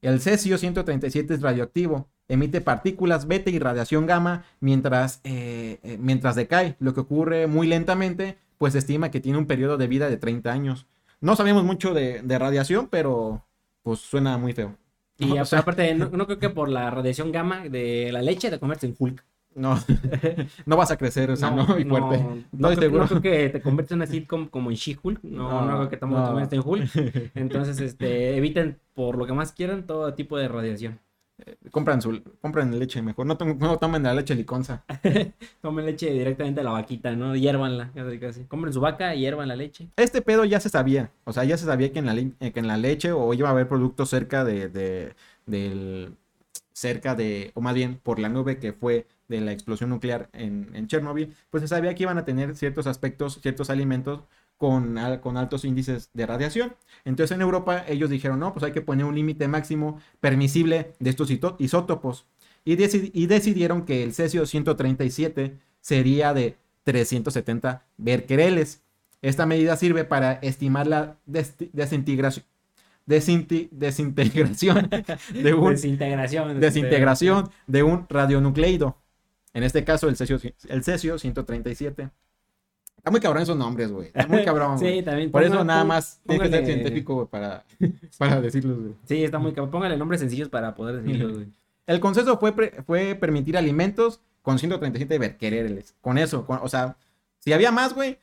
[0.00, 6.34] El cesio 137 es radioactivo, emite partículas beta y radiación gamma mientras, eh, eh, mientras
[6.34, 10.08] decae, lo que ocurre muy lentamente, pues se estima que tiene un periodo de vida
[10.08, 10.86] de 30 años.
[11.20, 13.44] No sabemos mucho de, de radiación, pero
[13.82, 14.76] pues suena muy feo.
[15.18, 18.88] Y aparte, no, no creo que por la radiación gamma de la leche te conviertes
[18.90, 19.24] en Hulk.
[19.56, 19.76] no,
[20.66, 22.18] no vas a crecer, o sea, no, y fuerte.
[22.18, 23.02] No, No, creo, seguro.
[23.02, 25.22] no creo que te conviertas en una sitcom como en She-Hulk.
[25.24, 26.22] No, No, no, creo que no.
[26.22, 27.32] te conviertas en Hulk.
[27.34, 31.00] Entonces, este, eviten por lo que más quieran todo tipo de radiación.
[31.70, 34.84] Compran, su, compran leche mejor, no, tom- no tomen la leche liconza.
[35.62, 37.34] Tomen leche directamente de la vaquita, ¿no?
[37.36, 38.44] Hiérvanla, casi casi.
[38.44, 39.88] Compren su vaca y hiervan la leche.
[39.96, 42.60] Este pedo ya se sabía, o sea, ya se sabía que en la, eh, que
[42.60, 45.14] en la leche o iba a haber productos cerca de, de-
[45.46, 46.16] del,
[46.72, 50.70] cerca de, o más bien por la nube que fue de la explosión nuclear en,
[50.74, 54.20] en Chernobyl, pues se sabía que iban a tener ciertos aspectos, ciertos alimentos
[54.58, 56.74] con, con altos índices de radiación.
[57.06, 61.10] Entonces en Europa ellos dijeron, no, pues hay que poner un límite máximo permisible de
[61.10, 62.26] estos isótopos.
[62.64, 68.82] Y, deci- y decidieron que el cesio 137 sería de 370 becquereles.
[69.22, 72.44] Esta medida sirve para estimar la des- desintegración,
[75.32, 76.60] de un Desintegración.
[76.60, 78.98] desintegración de un radionucleido.
[79.54, 80.38] En este caso, el cesio,
[80.68, 82.10] el cesio 137.
[82.98, 84.08] Está muy cabrón esos nombres, güey.
[84.08, 84.78] Está muy cabrón.
[84.78, 85.02] Sí, güey.
[85.02, 85.30] también.
[85.30, 87.64] Por eso nada más tiene que ser póngale- científico güey, para,
[88.18, 88.78] para decirlos.
[88.78, 88.92] güey.
[89.06, 89.70] Sí, está muy cabrón.
[89.70, 91.46] Póngale nombres sencillos para poder decirlo, güey.
[91.86, 95.94] El consenso fue, pre- fue permitir alimentos con 137 becquereles.
[96.02, 96.96] Con eso, con- o sea,
[97.38, 98.18] si había más, güey,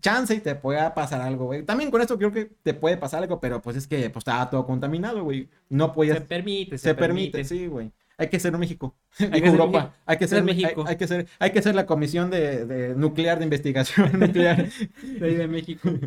[0.00, 1.62] chance y te pueda pasar algo, güey.
[1.64, 4.48] También con esto creo que te puede pasar algo, pero pues es que pues, estaba
[4.48, 5.48] todo contaminado, güey.
[5.68, 7.90] No podías, Se permite, se, permite, sí, güey.
[8.20, 8.94] Hay que ser México.
[9.18, 9.78] Digo, que Europa.
[9.78, 9.94] México.
[10.06, 10.82] Hay que ser México.
[10.86, 14.66] Hay, hay que ser, hay que ser la comisión de, de nuclear de investigación nuclear.
[15.02, 15.88] De ahí de México.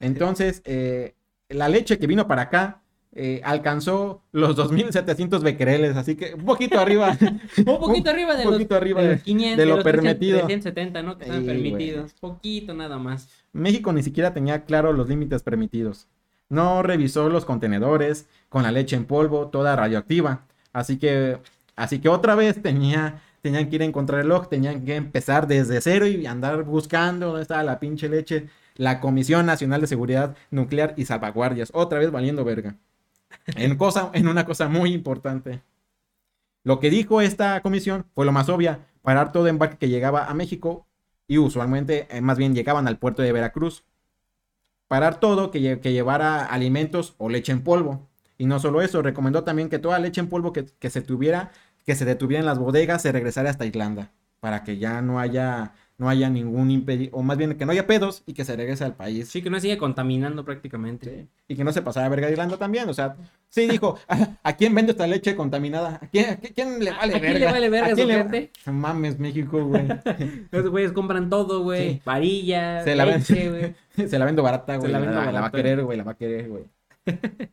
[0.00, 1.14] Entonces, eh,
[1.48, 6.78] la leche que vino para acá eh, alcanzó los 2.700 becquereles, así que un poquito
[6.80, 7.16] arriba.
[7.58, 9.84] Un poquito arriba de un los, poquito arriba de de- los 500, de lo los
[9.84, 10.38] permitido.
[10.46, 11.16] 370, ¿no?
[11.18, 12.12] Que Sí, permitidos.
[12.14, 13.28] Poquito nada más.
[13.52, 16.08] México ni siquiera tenía claro los límites permitidos.
[16.48, 20.46] No revisó los contenedores con la leche en polvo, toda radioactiva.
[20.72, 21.38] Así que,
[21.76, 25.46] así que otra vez tenía, tenían que ir a encontrar el log, tenían que empezar
[25.46, 28.48] desde cero y andar buscando dónde estaba la pinche leche.
[28.76, 32.76] La Comisión Nacional de Seguridad Nuclear y Salvaguardias, otra vez valiendo verga.
[33.46, 35.62] En, cosa, en una cosa muy importante.
[36.64, 40.34] Lo que dijo esta comisión fue lo más obvia, parar todo embarque que llegaba a
[40.34, 40.86] México
[41.28, 43.84] y usualmente eh, más bien llegaban al puerto de Veracruz.
[44.94, 47.92] Parar todo que, lle- que llevara alimentos o leche en polvo.
[48.38, 51.50] Y no solo eso, recomendó también que toda leche en polvo que, que se tuviera,
[51.86, 54.12] que se detuviera en las bodegas, se regresara hasta Irlanda.
[54.40, 57.86] Para que ya no haya, no haya ningún impedimento, o más bien que no haya
[57.86, 59.28] pedos y que se regrese al país.
[59.28, 61.28] Sí, que no sigue contaminando prácticamente.
[61.36, 62.88] Sí, Y que no se pasara a verga Irlanda también.
[62.88, 63.16] O sea,
[63.48, 66.00] sí dijo, ¿a, a quién vende esta leche contaminada?
[66.02, 67.28] ¿A quién, a quién- le vale ¿A verga?
[67.28, 69.86] quién le vale verga ¿A quién le- Mames, México, güey.
[70.50, 71.90] Los güeyes compran todo, güey.
[71.94, 72.02] Sí.
[72.04, 73.74] Varilla, Se la leche, güey.
[74.08, 74.90] Se la vendo barata, güey.
[74.90, 75.56] la La, vendo la va a barata.
[75.56, 75.96] querer, güey.
[75.96, 76.64] La va a querer, güey.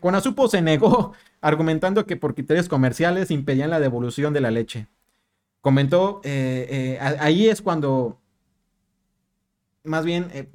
[0.00, 4.86] Conasupo se negó, argumentando que por criterios comerciales impedían la devolución de la leche.
[5.60, 8.20] Comentó, eh, eh, ahí es cuando,
[9.84, 10.48] más bien, eh,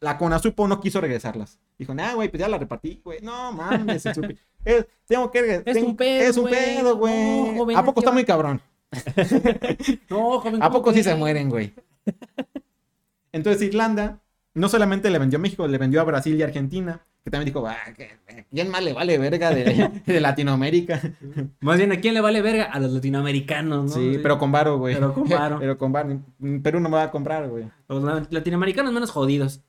[0.00, 1.58] la Conasupo no quiso regresarlas.
[1.78, 3.20] Dijo, nah, güey, pues ya la repartí, güey.
[3.20, 6.54] No mames, es, un- es- tengo que Es tengo- un pedo, Es un güey.
[6.54, 7.52] pedo, güey.
[7.52, 8.60] No, ¿A poco está muy cabrón?
[10.10, 10.62] No, joven.
[10.62, 11.74] ¿A ¿cómo poco sí se mueren, güey?
[13.32, 14.20] Entonces Irlanda
[14.54, 17.66] no solamente le vendió a México, le vendió a Brasil y Argentina, que también dijo,
[17.66, 18.10] ah, que-
[18.50, 19.64] ¿quién más le vale verga de,
[20.06, 21.00] de Latinoamérica?
[21.60, 22.64] Más bien, ¿a quién le vale verga?
[22.64, 23.88] A los latinoamericanos, ¿no?
[23.90, 24.94] Sí, pero con varo, güey.
[24.94, 25.58] Pero con varo.
[25.60, 26.20] Pero con varo.
[26.62, 27.64] Perú no me va a comprar, güey.
[27.88, 29.62] Los la- latinoamericanos menos jodidos.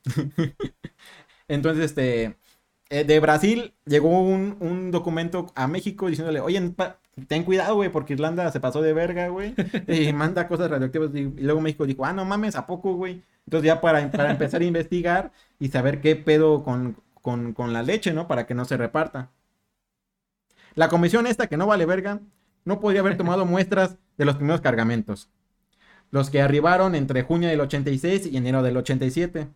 [1.47, 2.37] Entonces, este,
[2.89, 6.61] eh, de Brasil llegó un, un documento a México diciéndole, oye,
[7.27, 9.53] ten cuidado, güey, porque Irlanda se pasó de verga, güey,
[9.87, 11.09] y manda cosas radioactivas.
[11.13, 13.23] Y, y luego México dijo, ah, no mames, ¿a poco, güey?
[13.45, 16.97] Entonces ya para, para empezar a investigar y saber qué pedo con,
[17.29, 18.27] con, con la leche, ¿no?
[18.27, 19.29] Para que no se reparta.
[20.75, 22.21] La comisión esta, que no vale verga,
[22.65, 25.29] no podría haber tomado muestras de los primeros cargamentos.
[26.11, 29.47] Los que arribaron entre junio del 86 y enero del 87.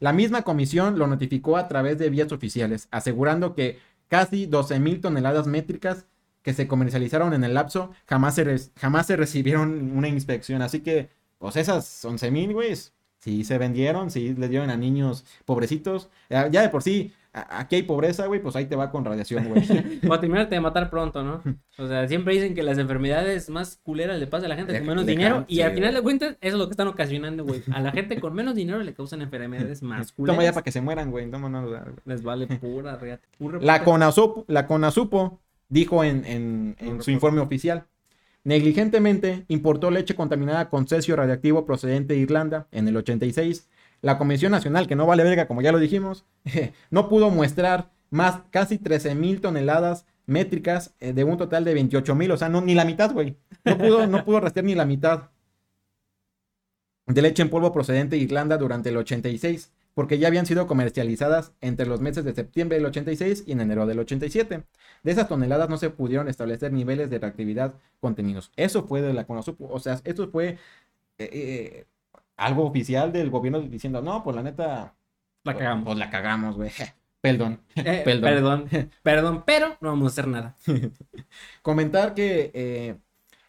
[0.00, 3.78] La misma comisión lo notificó a través de vías oficiales, asegurando que
[4.08, 6.06] casi 12.000 toneladas métricas
[6.42, 10.60] que se comercializaron en el lapso jamás se, jamás se recibieron una inspección.
[10.62, 12.92] Así que, pues esas 11.000, güey, es-
[13.26, 16.08] Sí, se vendieron, sí, les dieron a niños pobrecitos.
[16.30, 19.48] Ya ya de por sí, aquí hay pobreza, güey, pues ahí te va con radiación,
[19.48, 19.62] güey.
[20.08, 21.42] O a terminarte de matar pronto, ¿no?
[21.76, 24.78] O sea, siempre dicen que las enfermedades más culeras le pasa a la gente Le-
[24.78, 25.44] con menos dinero.
[25.48, 27.62] Y al final de cuentas, eso es lo que están ocasionando, güey.
[27.72, 30.54] A la gente con menos dinero le causan enfermedades más Toma ya culeras.
[30.54, 31.28] para que se mueran, güey.
[31.28, 31.80] Toma, no, güey.
[32.04, 33.26] Les vale pura reata.
[33.40, 33.48] La,
[33.80, 37.86] puta- CONASUP, la CONASUPO dijo en, en- en su informe oficial,
[38.46, 43.68] negligentemente importó leche contaminada con cesio radiactivo procedente de Irlanda en el 86.
[44.02, 46.24] La Comisión Nacional, que no vale verga, como ya lo dijimos,
[46.90, 52.14] no pudo muestrar más casi 13 mil toneladas métricas eh, de un total de 28
[52.14, 53.36] mil, o sea, no, ni la mitad, güey.
[53.64, 55.30] No pudo, no pudo rastrear ni la mitad
[57.06, 61.54] de leche en polvo procedente de Irlanda durante el 86, porque ya habían sido comercializadas
[61.62, 64.62] entre los meses de septiembre del 86 y en enero del 87.
[65.02, 68.52] De esas toneladas no se pudieron establecer niveles de reactividad contenidos.
[68.56, 71.86] Eso fue de la CONASUP, o sea, esto fue eh, eh,
[72.36, 74.94] algo oficial del gobierno diciendo, no, pues la neta,
[75.44, 75.86] La cagamos.
[75.86, 76.70] pues la cagamos, güey.
[77.22, 77.60] Perdón.
[77.76, 78.68] Eh, perdón.
[78.68, 78.90] perdón.
[79.02, 80.56] Perdón, pero no vamos a hacer nada.
[81.62, 82.98] comentar que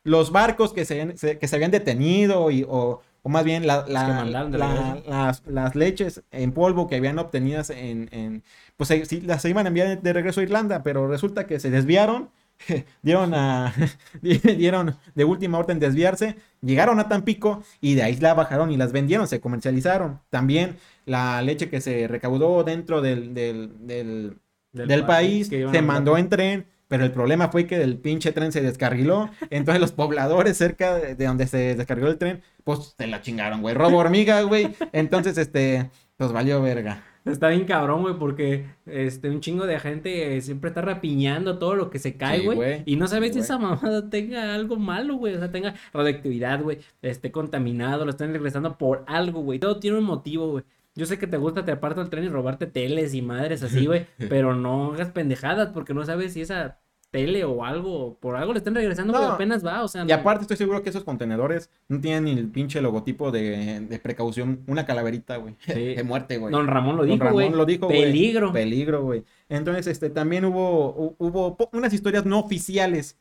[0.03, 3.85] los barcos que se, se- que se habían detenido y, o, o más bien la-
[3.87, 8.43] la- la- las, las leches en polvo que habían obtenidas en, en-
[8.77, 11.59] pues se- sí, las se iban a enviar de regreso a Irlanda, pero resulta que
[11.59, 12.29] se desviaron,
[13.01, 13.73] dieron a
[14.21, 18.91] dieron de última orden desviarse, llegaron a Tampico y de ahí la bajaron y las
[18.91, 20.19] vendieron, se comercializaron.
[20.29, 24.39] También la leche que se recaudó dentro del, del- del
[24.73, 28.61] del, país, se mandó en tren, pero el problema fue que el pinche tren se
[28.61, 33.21] descarriló, entonces los pobladores cerca de, de donde se descarriló el tren, pues se la
[33.21, 37.01] chingaron, güey, robo hormiga, güey, entonces, este, pues valió verga.
[37.23, 41.75] Está bien cabrón, güey, porque este, un chingo de gente eh, siempre está rapiñando todo
[41.75, 42.83] lo que se cae, güey.
[42.85, 45.35] y no sabes Sí, si esa mamada tenga algo malo, güey.
[45.35, 46.79] O sea, tenga radioactividad, güey.
[47.01, 49.59] Esté contaminado, lo estén regresando por algo, güey.
[49.59, 50.63] Todo tiene un motivo, güey.
[50.95, 53.85] Yo sé que te gusta te aparto el tren y robarte teles y madres así,
[53.85, 54.07] güey.
[54.29, 56.79] pero no hagas pendejadas porque no sabes si esa
[57.17, 59.19] tele o algo, por algo le estén regresando, No.
[59.19, 60.03] pero apenas va, o sea.
[60.03, 63.79] Y no- aparte estoy seguro que esos contenedores no tienen ni el pinche logotipo de,
[63.81, 65.95] de precaución, una calaverita, güey, Sí.
[65.95, 66.51] de muerte, güey.
[66.51, 67.51] Don Ramón lo Don dijo, Ramón güey.
[67.55, 68.01] lo dijo, güey.
[68.03, 68.53] Peligro.
[68.53, 69.23] Peligro, güey.
[69.49, 73.17] Entonces, este, también hubo, hu- hubo unas historias no oficiales,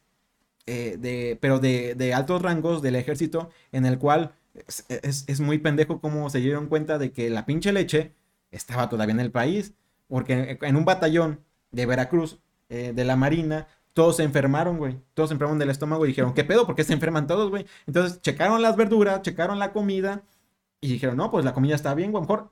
[0.66, 4.32] eh, de, pero de, de altos rangos del ejército, en el cual
[4.68, 8.12] es, es- es muy pendejo cómo se dieron cuenta de que la pinche leche
[8.50, 9.72] estaba todavía en el país,
[10.08, 11.40] porque en un batallón
[11.72, 12.38] de Veracruz,
[12.68, 15.00] eh, de la Marina, todos se enfermaron, güey.
[15.14, 16.66] Todos se enfermaron del estómago y dijeron, ¿qué pedo?
[16.66, 17.64] ¿Por qué se enferman todos, güey?
[17.86, 20.22] Entonces, checaron las verduras, checaron la comida
[20.82, 22.50] y dijeron, no, pues la comida está bien, güey, mejor.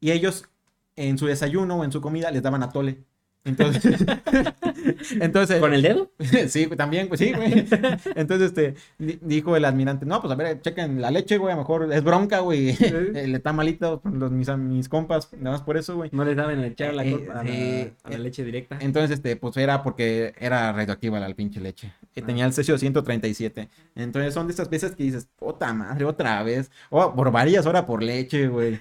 [0.00, 0.48] Y ellos
[0.96, 3.04] en su desayuno o en su comida les daban atole.
[3.44, 4.04] Entonces,
[5.20, 6.10] entonces ¿Con el dedo?
[6.48, 7.52] sí, también, pues sí, güey.
[8.14, 11.56] Entonces, este, di- dijo el admirante, no, pues a ver, chequen la leche, güey, a
[11.56, 12.70] lo mejor es bronca, güey.
[12.70, 16.10] Eh, Le está malito los, mis, mis compas, nada más por eso, güey.
[16.12, 18.76] No le saben echar la Eh, a, la, a la eh, leche directa.
[18.80, 21.92] Entonces, este, pues era porque era radioactiva la pinche leche.
[22.12, 22.26] Que Ah.
[22.26, 23.68] tenía el cesio 137.
[23.94, 26.70] Entonces son de esas veces que dices, puta madre, otra vez.
[26.90, 28.80] O por varias horas por leche, güey.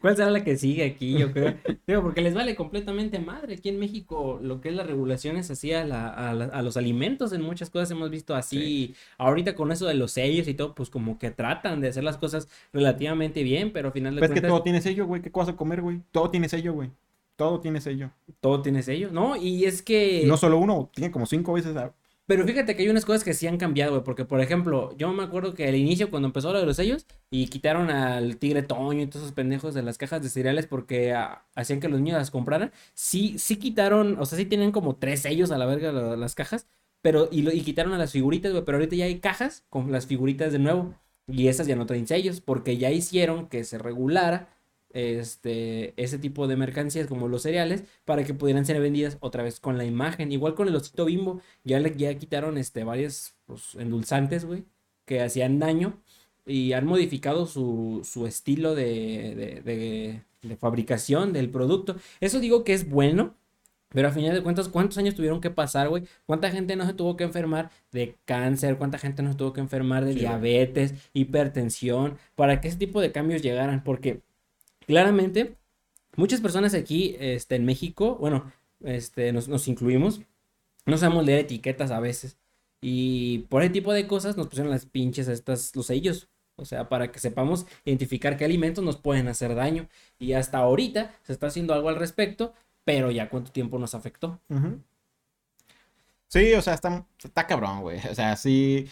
[0.00, 1.18] ¿Cuál será la que sigue aquí?
[1.18, 1.54] Yo creo.
[1.86, 3.54] Digo, porque les vale completamente madre.
[3.54, 6.76] Aquí en México, lo que es las regulaciones así a, la- a la- a los
[6.76, 8.94] alimentos, en muchas cosas hemos visto así.
[9.18, 12.16] Ahorita con eso de los sellos y todo, pues como que tratan de hacer las
[12.16, 15.22] cosas relativamente bien, pero al final de Ves que cuentas todo tiene sello, güey.
[15.22, 16.00] ¿Qué cosa comer, güey?
[16.10, 16.90] Todo tiene sello, güey.
[17.36, 18.10] Todo tiene sello.
[18.40, 19.36] todo tiene sello, ¿no?
[19.36, 20.24] Y es que.
[20.26, 21.76] No solo uno, tiene como cinco veces.
[21.76, 21.92] a-
[22.28, 24.04] Pero fíjate que hay unas cosas que sí han cambiado, güey.
[24.04, 27.46] Porque, por ejemplo, yo me acuerdo que al inicio, cuando empezó de los sellos, y
[27.48, 31.46] quitaron al tigre Toño y todos esos pendejos de las cajas de cereales porque ah,
[31.56, 32.70] hacían que los niños las compraran.
[32.94, 36.34] Sí, sí quitaron, o sea, sí tienen como tres sellos a la verga la- las
[36.34, 36.68] cajas.
[37.02, 38.64] Pero, y, lo- y quitaron a las figuritas, güey.
[38.64, 40.94] Pero ahorita ya hay cajas con las figuritas de nuevo.
[41.26, 42.40] Y esas ya no traen sellos.
[42.42, 44.48] Porque ya hicieron que se regulara
[44.92, 49.60] este, ese tipo de mercancías como los cereales para que pudieran ser vendidas otra vez
[49.60, 50.32] con la imagen.
[50.32, 54.64] Igual con el osito bimbo, ya le ya quitaron este, varios pues, endulzantes, güey,
[55.04, 55.98] que hacían daño
[56.46, 61.96] y han modificado su, su estilo de, de, de- de fabricación del producto.
[62.20, 63.34] Eso digo que es bueno.
[63.90, 66.04] Pero a final de cuentas, ¿cuántos años tuvieron que pasar, güey?
[66.26, 68.76] ¿Cuánta gente no se tuvo que enfermar de cáncer?
[68.76, 72.18] ¿Cuánta gente no se tuvo que enfermar de Sí, diabetes, hipertensión?
[72.34, 73.82] Para que ese tipo de cambios llegaran.
[73.84, 74.20] Porque
[74.88, 75.58] claramente
[76.16, 78.50] muchas personas aquí este, en México, bueno,
[78.82, 80.20] este, nos, incluimos,
[80.86, 82.38] no sabemos leer etiquetas a veces.
[82.80, 86.28] Y por ese tipo de cosas nos pusieron las pinches estas, los sellos.
[86.56, 89.88] O sea, para que sepamos identificar qué alimentos nos pueden hacer daño.
[90.18, 94.40] Y hasta ahorita se está haciendo algo al respecto, pero ya cuánto tiempo nos afectó.
[96.28, 97.98] Sí, o sea, está, está cabrón, güey.
[98.10, 98.88] O sea, sí.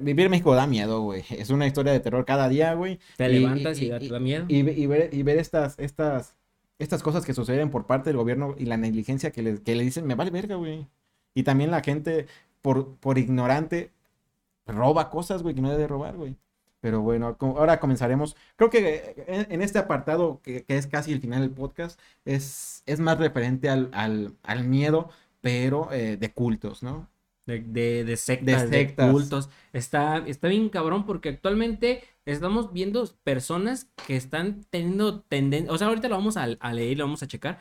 [0.00, 1.24] Vivir en México da miedo, güey.
[1.30, 2.98] Es una historia de terror cada día, güey.
[3.16, 4.44] Te levantas y, da- te da miedo.
[4.48, 6.34] Y, ve- y ver, y ver estas, estas,
[6.78, 9.82] estas cosas que suceden por parte del gobierno y la negligencia que le, que le
[9.84, 10.86] dicen, me vale verga, güey.
[11.34, 12.26] Y también la gente,
[12.62, 13.90] por, por ignorante,
[14.66, 16.36] roba cosas, güey, que no debe robar, güey.
[16.80, 18.36] Pero bueno, ahora comenzaremos.
[18.56, 21.98] Creo que eh, en, en este apartado, que, que es casi el final del podcast,
[22.24, 25.08] es, es más referente al, al, al miedo,
[25.40, 27.08] pero eh, de cultos, ¿no?
[27.46, 29.48] De, de, de sectas, De cultos.
[29.72, 35.72] Está, está bien cabrón porque actualmente estamos viendo personas que están teniendo tendencia.
[35.72, 37.60] O sea, ahorita lo vamos a, a leer, lo vamos a checar.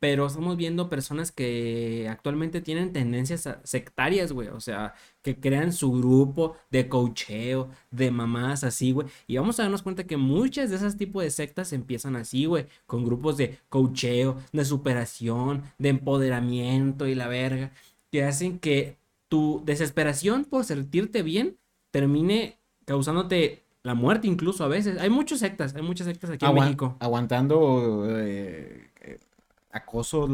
[0.00, 4.48] Pero estamos viendo personas que actualmente tienen tendencias sectarias, güey.
[4.48, 9.06] O sea, que crean su grupo de coacheo, de mamás así, güey.
[9.26, 12.66] Y vamos a darnos cuenta que muchas de esas tipos de sectas empiezan así, güey.
[12.86, 17.72] Con grupos de coacheo, de superación, de empoderamiento y la verga.
[18.12, 18.98] Que hacen que
[19.34, 21.56] tu desesperación por sentirte bien
[21.90, 25.00] termine causándote la muerte incluso a veces.
[25.00, 26.96] Hay muchas sectas, hay muchas sectas aquí en México.
[27.00, 29.18] Aguantando eh, eh,
[29.72, 30.30] acosos,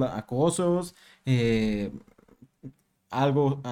[1.24, 1.90] eh,
[3.08, 3.62] algo.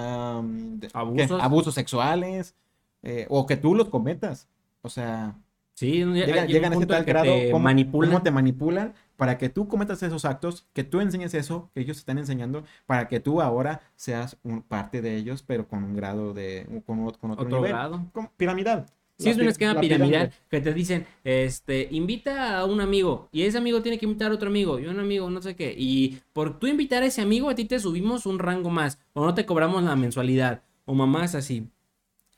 [0.94, 1.42] Abusos.
[1.42, 2.54] abusos sexuales,
[3.02, 4.48] eh, o que tú los cometas.
[4.80, 5.36] O sea,
[5.74, 8.10] Sí, llega, llegan, a ese tal grado te cómo, manipulan.
[8.10, 11.98] cómo te manipulan para que tú cometas esos actos, que tú enseñes eso que ellos
[11.98, 16.32] están enseñando, para que tú ahora seas un, parte de ellos, pero con un grado
[16.32, 17.72] de, con, con otro, otro nivel.
[17.72, 18.06] grado.
[18.12, 18.86] Como piramidal.
[19.18, 23.58] Sí, es un esquema piramidal que te dicen, este, invita a un amigo y ese
[23.58, 25.74] amigo tiene que invitar a otro amigo y un amigo no sé qué.
[25.76, 29.24] Y por tú invitar a ese amigo, a ti te subimos un rango más o
[29.24, 31.68] no te cobramos la mensualidad o mamás así.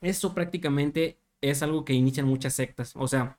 [0.01, 2.95] Eso prácticamente es algo que inician muchas sectas.
[2.97, 3.39] O sea,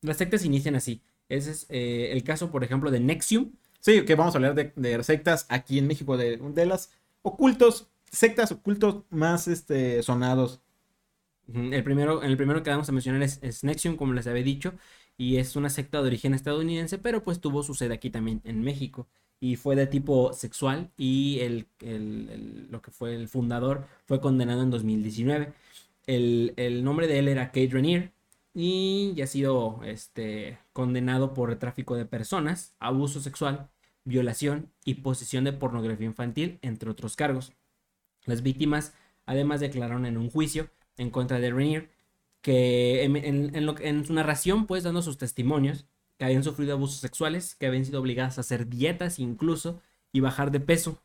[0.00, 1.00] las sectas inician así.
[1.32, 3.52] Ese es eh, el caso, por ejemplo, de Nexium.
[3.80, 6.90] Sí, que vamos a hablar de, de sectas aquí en México, de, de las
[7.22, 10.60] ocultos, sectas ocultos más este, sonados.
[11.52, 14.74] El primero, el primero que vamos a mencionar es, es Nexium, como les había dicho,
[15.18, 18.62] y es una secta de origen estadounidense, pero pues tuvo su sede aquí también en
[18.62, 19.08] México.
[19.40, 24.20] Y fue de tipo sexual y el, el- el- lo que fue el fundador fue
[24.20, 25.52] condenado en 2019.
[26.06, 28.12] El, el nombre de él era Kate Rainier
[28.54, 33.70] y ya ha sido este, condenado por tráfico de personas, abuso sexual,
[34.04, 37.52] violación y posesión de pornografía infantil, entre otros cargos.
[38.24, 38.94] Las víctimas
[39.26, 41.90] además declararon en un juicio en contra de Rainier
[42.42, 45.86] que en, en- en en su narración, pues dando sus testimonios,
[46.18, 49.80] que habían sufrido abusos sexuales, que habían sido obligadas a hacer dietas incluso
[50.12, 51.00] y bajar de peso.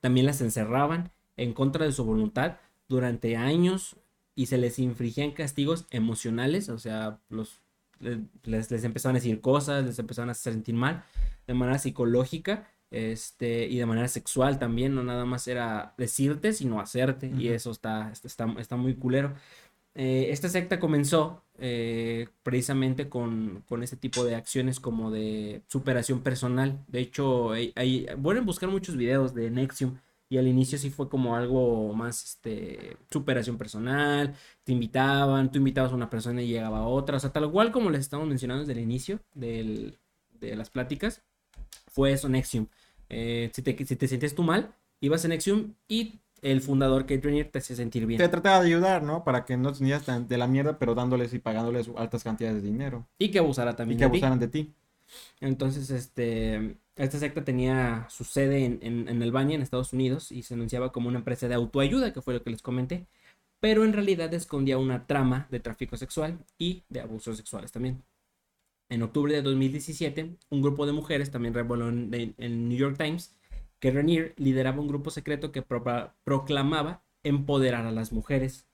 [0.00, 2.56] También las encerraban en contra de su voluntad
[2.88, 3.96] durante años
[4.34, 7.60] y se les infringían castigos emocionales, o sea, los,
[8.00, 11.04] le- les, les empezaban a decir cosas, les empezaban a hacer sentir mal
[11.46, 16.80] de manera psicológica este, y de manera sexual también, no nada más era decirte, sino
[16.80, 17.54] hacerte, y Ujú.
[17.54, 19.32] eso está, está, está muy culero.
[19.94, 26.20] Eh, esta secta comenzó eh, precisamente con, con este tipo de acciones como de superación
[26.22, 26.78] personal.
[26.88, 29.96] De hecho, hay, hay- pueden buscar muchos videos de Nexium
[30.32, 34.34] y al inicio sí fue como algo más este, superación personal.
[34.64, 37.18] Te invitaban, tú invitabas a una persona y llegaba otra.
[37.18, 39.98] O sea, tal cual como les estamos mencionando desde el inicio del-
[40.40, 41.22] de las pláticas,
[41.88, 42.66] fue eso Nexium.
[43.10, 47.20] Eh, si, te, si te sientes tú mal, ibas a Nexium y el fundador Kate
[47.22, 48.16] Rainier te hacía sentir bien.
[48.18, 49.24] Te trataba de ayudar, ¿no?
[49.24, 52.62] Para que no te sintieras tan de la mierda, pero dándoles y pagándoles altas cantidades
[52.62, 53.06] de dinero.
[53.18, 54.16] Y que abusara Y también que de ti.
[54.16, 54.74] abusaran de ti.
[55.40, 60.54] Entonces, este, esta secta tenía su sede en, en, Albania, en Estados Unidos, y se
[60.54, 63.06] anunciaba como una empresa de autoayuda, que fue lo que les comenté,
[63.60, 68.02] pero en realidad escondía una trama de tráfico sexual y de abusos sexuales también.
[68.90, 73.34] En octubre de 2017, un grupo de mujeres también reveló en el New York Times
[73.80, 78.66] que Renier lideraba un grupo secreto que pro- proclamaba empoderar a las mujeres,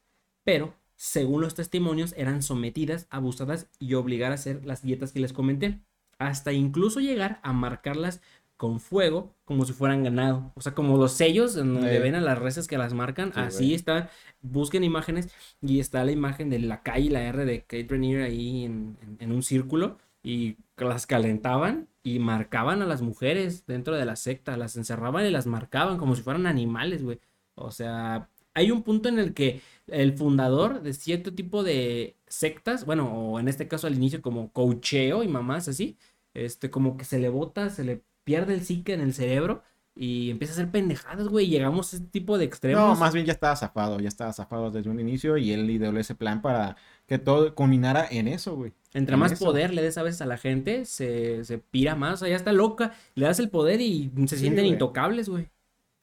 [0.44, 5.32] pero según los testimonios eran sometidas, abusadas y obligadas a hacer las dietas que les
[5.32, 5.80] comenté,
[6.18, 8.20] hasta incluso llegar a marcarlas
[8.56, 12.20] con fuego como si fueran ganado, o sea, como los sellos en donde ven a
[12.20, 14.10] las reses que las marcan, Sí, así está,
[14.42, 15.28] busquen imágenes
[15.62, 18.96] y está la imagen de la K y la R de Kate Renier ahí en,
[19.02, 24.16] en- en un círculo y las calentaban y marcaban a las mujeres dentro de la
[24.16, 27.20] secta, las encerraban y las marcaban como si fueran animales, güey.
[27.54, 28.28] O sea,
[28.58, 33.40] hay un punto en el que el fundador de cierto tipo de sectas, bueno, o
[33.40, 35.96] en este caso al inicio como coacheo y mamás así,
[36.34, 39.62] este, como que se le bota, se le pierde el psique en el cerebro
[39.94, 41.46] y empieza a hacer pendejadas, güey.
[41.46, 42.98] y Llegamos a este tipo de No, extremos.
[42.98, 46.14] más bien ya estaba zafado, ya estaba zafado desde un inicio y él ideó ese
[46.14, 48.72] plan para que todo culminara en eso, güey.
[48.92, 49.44] Entre en más eso.
[49.44, 52.36] poder le des a veces a la gente, se, se pira más, o sea, ya
[52.36, 52.92] está loca.
[53.14, 54.72] Le das el poder y se Sí, sienten güey.
[54.74, 55.48] intocables, güey.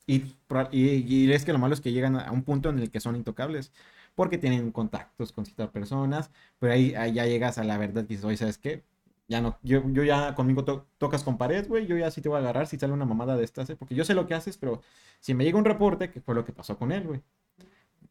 [0.08, 0.24] Y,
[0.72, 3.00] y, y es que lo malo es que llegan a un punto en el que
[3.00, 3.72] son intocables.
[4.16, 8.08] porque tienen contactos con ciertas personas, pero ahí, ahí ya llegas a la verdad y
[8.08, 8.84] dices, oye, ¿sabes qué?
[9.28, 12.30] Ya no, yo, yo ya conmigo to- tocas con pared, güey, yo ya sí te
[12.30, 13.76] voy a agarrar si sale una mamada de estas, ¿eh?
[13.76, 14.82] porque yo sé lo que haces, pero
[15.20, 17.22] si me llega un reporte, que fue lo que pasó con él, güey.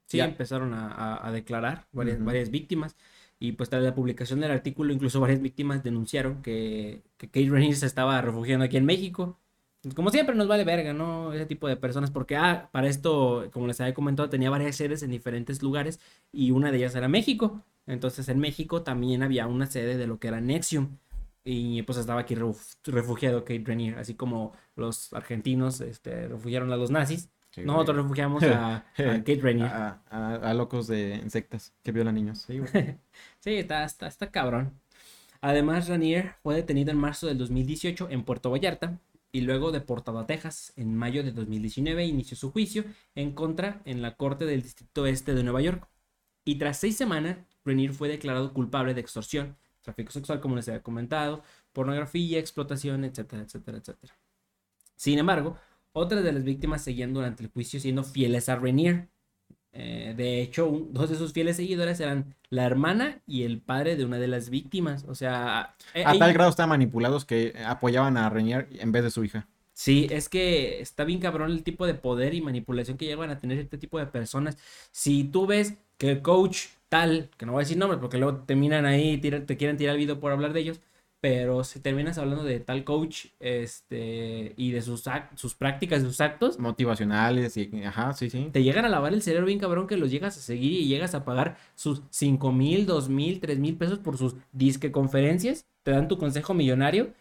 [0.07, 0.27] Sí, Ya.
[0.27, 2.27] empezaron a, a- a declarar varias, Ujú.
[2.27, 2.97] varias víctimas.
[3.39, 7.75] Y pues tras la publicación del artículo, incluso varias víctimas denunciaron que, que Kate Raniere
[7.77, 9.39] se estaba refugiando aquí en México.
[9.95, 11.33] Como siempre nos vale verga, ¿no?
[11.33, 15.03] Ese tipo de personas, porque ah, para esto, como les había comentado, tenía varias sedes
[15.03, 16.01] en diferentes lugares
[16.33, 17.61] y una de ellas era México.
[17.87, 20.97] Entonces en México también había una sede de lo que era Nexium.
[21.47, 26.77] Y pues estaba aquí ref- refugiado Kate Raniere, así como los argentinos este, refugiaron a
[26.77, 27.29] los nazis.
[27.51, 28.03] Sí, Nosotros güey.
[28.05, 29.69] refugiamos a, a Kate Raniere.
[29.71, 32.39] A, a- a locos de sectas que violan niños.
[32.47, 32.61] Sí.
[33.41, 34.73] Sí, está, está, está cabrón.
[35.43, 38.99] Además, Ranier fue detenido en marzo del 2018 en Puerto Vallarta
[39.35, 40.73] y luego deportado a Texas.
[40.77, 42.85] En mayo de 2019 inició su juicio
[43.17, 45.89] en contra en la Corte del Distrito Este de Nueva York.
[46.45, 50.85] Y tras seis semanas, Ranier fue declarado culpable de extorsión, tráfico sexual, como les había
[50.85, 54.17] comentado, pornografía, explotación, etcétera, etcétera, etcétera.
[54.95, 55.59] Sin embargo,
[55.93, 59.09] otras de las víctimas seguían durante el juicio siendo fieles a Ranier.
[59.77, 63.97] Eh, de hecho, un- dos de sus fieles seguidores eran la hermana y el padre
[63.97, 65.05] de una de las víctimas.
[65.09, 69.03] O sea, eh, A ella- tal grado estaban manipulados que apoyaban a Renier en vez
[69.03, 69.49] de su hija.
[69.73, 73.41] Sí, es que está bien cabrón el tipo de poder y manipulación que llegan a
[73.41, 74.57] tener este tipo de personas.
[74.93, 78.39] Si tú ves que el coach tal, que no voy a decir nombres porque luego
[78.47, 80.81] terminan ahí, te quieren tirar el video por hablar de ellos,
[81.25, 85.05] pero si terminas hablando de tal coach este, y de sus,
[85.37, 87.71] sus prácticas, sus actos, Motivacionales y...
[87.83, 88.51] Ajá, sí, sí.
[88.53, 91.15] te llegan a lavar el cerebro bien cabrón que los llegas a seguir y llegas
[91.15, 95.93] a pagar sus 5 mil, 2 mil, 3 mil pesos por sus disque conferencias, te
[95.93, 97.15] dan tu consejo millonario,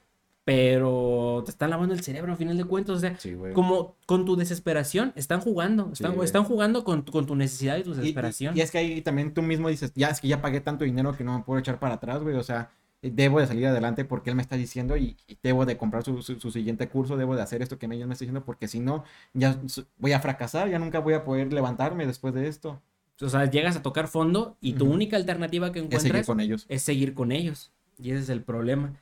[0.43, 4.25] pero te están lavando el cerebro a final de cuentas, o sea, Sí, como con
[4.25, 6.25] tu desesperación, están jugando, están, güey.
[6.25, 8.57] están jugando con, tu- con tu necesidad y tu Y- y- desesperación.
[8.57, 11.15] Y, es que ahí también tú mismo dices, ya es que ya pagué tanto dinero
[11.15, 12.35] que no me puedo echar para atrás, güey.
[12.35, 12.69] O sea,
[13.11, 16.21] debo de salir adelante porque él me está diciendo y, y debo de comprar su,
[16.21, 18.79] su- su siguiente curso, debo de hacer esto que ella me está diciendo porque si
[18.79, 19.59] no, ya
[19.97, 22.81] voy a fracasar, ya nunca voy a poder levantarme después de esto.
[23.21, 26.39] O sea, llegas a tocar fondo y tu única alternativa que Es seguir encuentras con
[26.39, 26.65] ellos.
[26.67, 27.71] es seguir con ellos.
[27.97, 28.93] Y ese es el problema.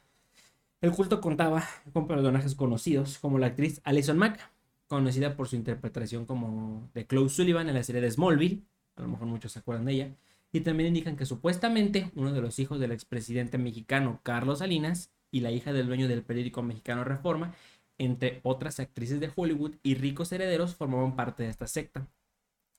[0.82, 4.40] El culto contaba con personajes conocidos como la actriz Alison Mack,
[4.88, 8.64] conocida por su interpretación como de Chloe Sullivan en la serie de Smallville.
[8.96, 10.16] A lo mejor muchos se acuerdan de ella.
[10.54, 15.40] Y también indican que supuestamente uno de los hijos del expresidente mexicano Carlos Salinas y
[15.40, 17.54] la hija del dueño del periódico mexicano Reforma,
[17.98, 22.08] entre otras actrices de Hollywood y ricos herederos, formaban parte de esta secta.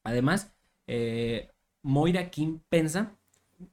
[0.05, 0.53] Además,
[0.87, 1.49] eh,
[1.83, 3.17] Moira Kim Pensa,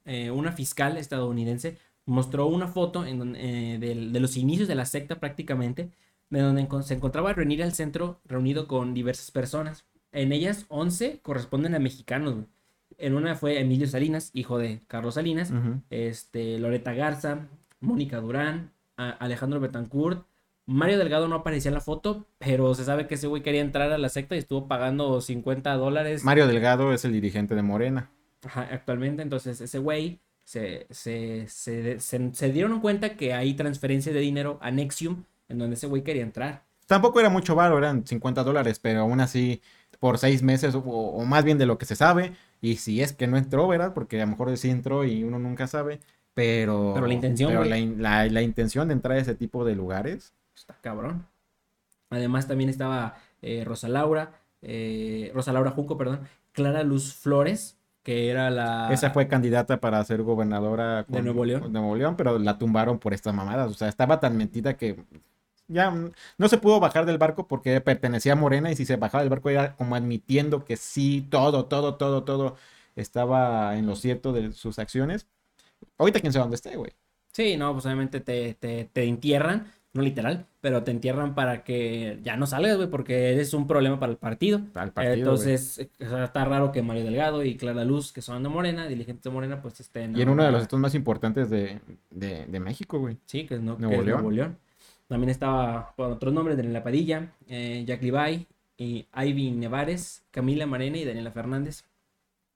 [0.06, 4.86] eh, una fiscal estadounidense, mostró una foto en eh, del- de, los inicios de la
[4.86, 5.92] secta prácticamente,
[6.30, 9.86] de donde se encontraba Renir al centro reunido con diversas personas.
[10.12, 12.46] En ellas, 11 corresponden a mexicanos.
[12.98, 15.52] En una fue Emilio Salinas, hijo de Carlos Salinas,
[15.90, 17.48] este, Loreta Garza,
[17.80, 20.26] Mónica Durán, Alejandro Betancourt.
[20.66, 23.92] Mario Delgado no aparecía en la foto, pero se sabe que ese güey quería entrar
[23.92, 28.12] a la secta y estuvo pagando 50 dólares Mario Delgado es el dirigente de Morena.
[28.46, 29.24] Ajá, actualmente.
[29.24, 34.60] Entonces, ese güey se, se, se, se- se dieron cuenta que hay transferencia de dinero
[34.62, 36.64] a Nexium, en donde ese güey quería entrar.
[36.86, 39.62] Tampoco era mucho varo, eran 50 dólares, pero aún así,
[40.00, 43.14] por seis meses o, o más bien de lo que se sabe, y si es
[43.14, 43.94] que no entró, ¿verdad?
[43.94, 46.00] Porque a lo mejor sí entró y uno nunca sabe,
[46.34, 46.92] pero...
[46.94, 50.34] Pero la intención, pero la, la- la intención de entrar a ese tipo de lugares,
[50.56, 51.26] Está cabrón.
[52.10, 54.32] Además, también estaba eh, Rosa Laura,
[54.62, 58.92] eh, Rosa Laura Junco, perdón, Clara Luz Flores, que era la.
[58.92, 61.64] esa fue candidata para ser gobernadora De Nuevo León.
[61.64, 64.98] de Nuevo León, pero la tumbaron por estas mamadas, o sea, estaba tan mentida que
[65.70, 68.98] ya mm, no se pudo bajar del barco porque pertenecía a Morena y si se
[68.98, 72.58] bajaba del barco era como admitiendo que sí, todo, todo, todo, todo
[72.96, 75.28] estaba en lo cierto de sus acciones.
[75.98, 76.92] Ahorita quién sabe dónde esté, güey.
[77.32, 82.20] Sí, no, pues obviamente te, te, te entierran, no literal, pero te entierran para que
[82.24, 84.62] ya no salgas, güey, porque eres un problema para el partido.
[84.74, 85.20] Al partido, güey.
[85.20, 88.88] Entonces, o sea, está raro que Mario Delgado y Clara Luz, que son de Morena,
[88.88, 90.18] dirigentes de Morena, pues estén.
[90.18, 93.18] Y en uno de los estados más importantes de, de, de México, güey.
[93.26, 94.06] Sí, que es, no, que es.
[94.06, 94.58] Nuevo León.
[95.10, 98.48] También estaba por otros nombres, Daniela Padilla, eh, Jack Levi,
[98.78, 101.84] y Ivy Nevares, Camila Marena y Daniela Fernández.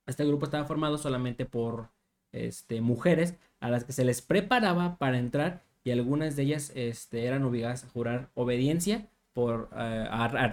[0.06, 1.89] Este grupo estaba formado solamente por
[2.32, 7.26] este, mujeres a las que se les preparaba para entrar y algunas de ellas este,
[7.26, 10.51] eran obligadas a jurar obediencia por, eh, a,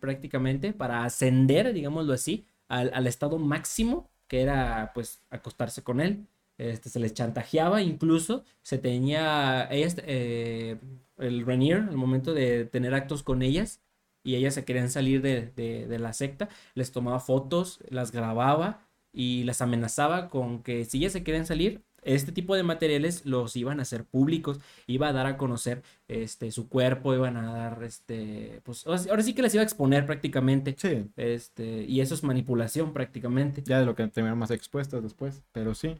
[0.00, 6.26] prácticamente para ascender, digámoslo así, al, al estado máximo que era pues acostarse con él.
[6.60, 10.76] Este, se les chantajeaba, incluso se tenía, ellas, eh,
[11.18, 13.80] el Renier, al momento de tener actos con ellas,
[14.22, 18.80] y ellas se querían salir de, de- de la secta, les tomaba fotos, las grababa,
[19.12, 23.56] y las amenazaba con que si ellas se querían salir, este tipo de materiales los
[23.56, 27.82] iban a hacer públicos, iba a dar a conocer este su cuerpo, iban a dar
[27.82, 30.74] este pues ahora sí que les iba a exponer prácticamente.
[30.78, 31.04] Sí.
[31.16, 33.62] Este, y eso es manipulación prácticamente.
[33.66, 35.96] Ya de lo que terminaron más expuestas después, pero sí.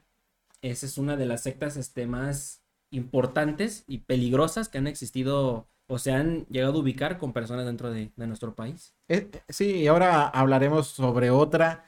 [0.62, 5.98] Esa es una de las sectas este más importantes y peligrosas que han existido o
[5.98, 8.94] se han llegado a ubicar con personas dentro de, nuestro país.
[9.08, 11.84] Eh, sí, y ahora hablaremos sobre otra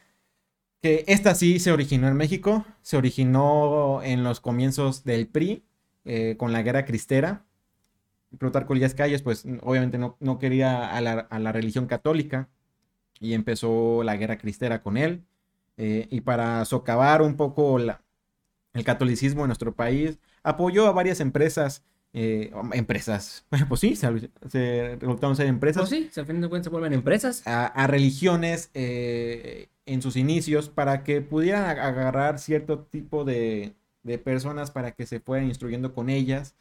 [0.81, 5.65] que esta sí se originó en México, se originó en los comienzos del PRI,
[6.05, 7.45] eh, con la guerra cristera.
[8.39, 12.49] Plutarco Elías Calles, pues obviamente no, no quería a la, a la, religión católica
[13.21, 15.25] y empezó la guerra cristera con él.
[15.77, 18.03] Eh, y para socavar un poco la,
[18.75, 24.97] el catolicismo en nuestro país, apoyó a varias empresas eh, empresas, pues sí, se, se
[25.01, 25.89] resultaron ser empresas.
[25.89, 27.47] Pues sí, al fin de cuentas se vuelven empresas.
[27.47, 34.19] A, a religiones eh, en sus inicios para que pudieran agarrar cierto tipo de, de,
[34.19, 36.55] personas para que se fueran instruyendo con ellas,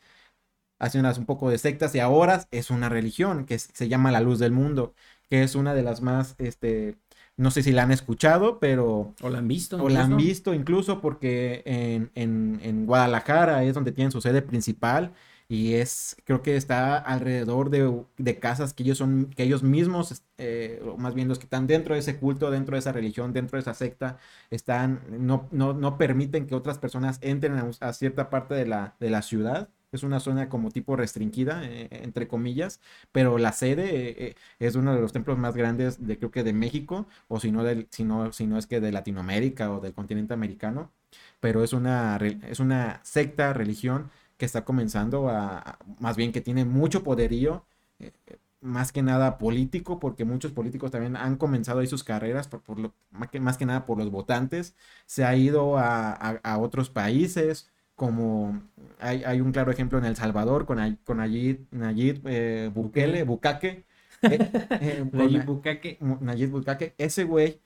[0.80, 4.40] haciéndolas un poco de sectas y ahora es una religión que se llama la luz
[4.40, 4.96] del mundo,
[5.30, 6.98] que es una de las más, este,
[7.38, 9.14] no sé si la han escuchado, pero...
[9.22, 9.78] O la han visto.
[9.78, 9.98] O incluso.
[9.98, 15.14] la han visto incluso porque en, en, en Guadalajara es donde tienen su sede principal
[15.52, 20.24] y es creo que está alrededor de, de casas que ellos son que ellos mismos
[20.38, 23.34] eh, o más bien los que están dentro de ese culto dentro de esa religión
[23.34, 24.18] dentro de esa secta
[24.50, 28.96] están no, no, no permiten que otras personas entren a, a, cierta parte de la,
[29.02, 32.80] de la ciudad es una zona como tipo restringida eh, entre comillas
[33.12, 36.54] pero la sede eh, es uno de los templos más grandes de creo que de
[36.54, 39.94] México o si no del si no, si no es que de Latinoamérica o del
[39.94, 40.92] continente americano
[41.40, 44.10] pero es una es una secta religión
[44.42, 47.64] que está comenzando a, más bien que tiene mucho poderío,
[48.00, 48.12] eh,
[48.60, 52.80] más que nada político, porque muchos políticos también han comenzado ahí sus carreras, por, por
[52.80, 54.76] lo, más, que, más, que, nada por los votantes,
[55.06, 57.70] se ha ido a, a otros países,
[58.02, 58.60] como
[59.00, 63.86] hay, hay, un claro ejemplo en El Salvador con, con Nayib, Nayib eh, Bukele, Bukake.
[64.24, 64.38] Eh,
[64.82, 66.00] eh, Nayib Bukake.
[66.00, 67.60] Nayib Bukake, ese güey.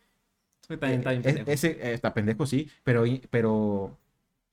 [0.67, 1.51] Está bien pendejo.
[1.51, 3.97] Ese, está pendejo, sí, pero, pero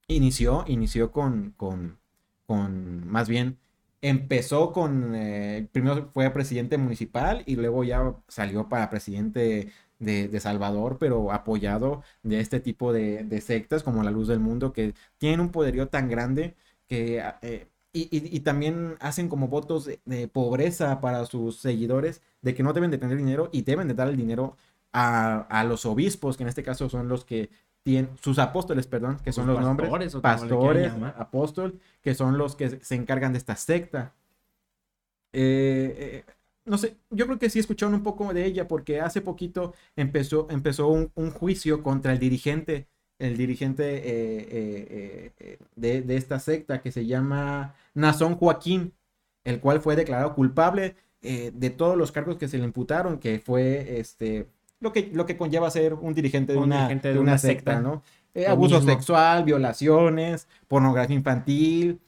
[0.07, 1.99] inició, inició con, con
[2.47, 3.59] con, más bien,
[4.01, 9.71] empezó con, eh, primero fue presidente municipal y luego ya salió para presidente
[10.03, 14.41] de, de Salvador, pero apoyado de este tipo de, de, sectas como la Luz del
[14.41, 16.55] Mundo, que tienen un poderío tan grande
[16.87, 17.23] que...
[17.43, 22.55] Eh, y, y, y, también hacen como votos de, de, pobreza para sus seguidores, de
[22.55, 24.57] que no deben de tener dinero y deben de dar el dinero
[24.93, 27.51] a, a, los obispos, que en este caso son los que
[27.83, 32.83] tienen, sus apóstoles, perdón, que son los pastores, nombres, pastores, apóstol, que son los que
[32.83, 34.15] se encargan de esta secta.
[35.33, 36.33] Eh, eh,
[36.65, 40.47] no sé, yo creo que sí escucharon un poco de ella porque hace poquito empezó,
[40.51, 42.87] empezó un, un juicio contra el dirigente,
[43.19, 45.33] el dirigente eh,
[45.77, 48.93] de, de, esta secta que se llama Nazón Joaquín,
[49.45, 54.01] el cual fue declarado culpable de todos los cargos que se le imputaron, que fue
[54.01, 54.49] este
[54.83, 57.33] lo que, lo que conlleva ser un dirigente de, un una, dirigente de, de una,
[57.33, 58.03] una, secta, secta ¿no?
[58.35, 58.93] Eh, abuso mismo.
[58.93, 62.01] sexual, violaciones, pornografía infantil.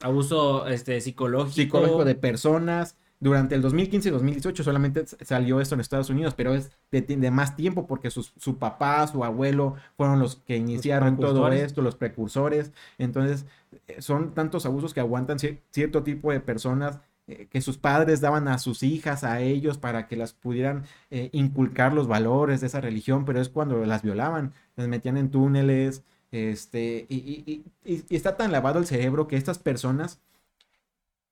[0.00, 1.54] Abuso este, psicológico.
[1.54, 2.96] Psicológico de personas.
[3.22, 7.30] Durante el 2015 y 2018 solamente salió esto en Estados Unidos, pero es de, de
[7.30, 11.82] más tiempo porque su, su, papá, su abuelo fueron los que iniciaron los todo esto,
[11.82, 12.72] los precursores.
[12.98, 13.46] Entonces,
[13.86, 16.98] eh, son tantos abusos que aguantan cierto tipo de personas
[17.28, 21.30] eh, que sus padres daban a sus hijas, a ellos, para que las pudieran eh,
[21.30, 26.02] inculcar los valores de esa religión, pero es cuando las violaban, las metían en túneles,
[26.32, 30.20] este, y, y, y, y está tan lavado el cerebro que estas personas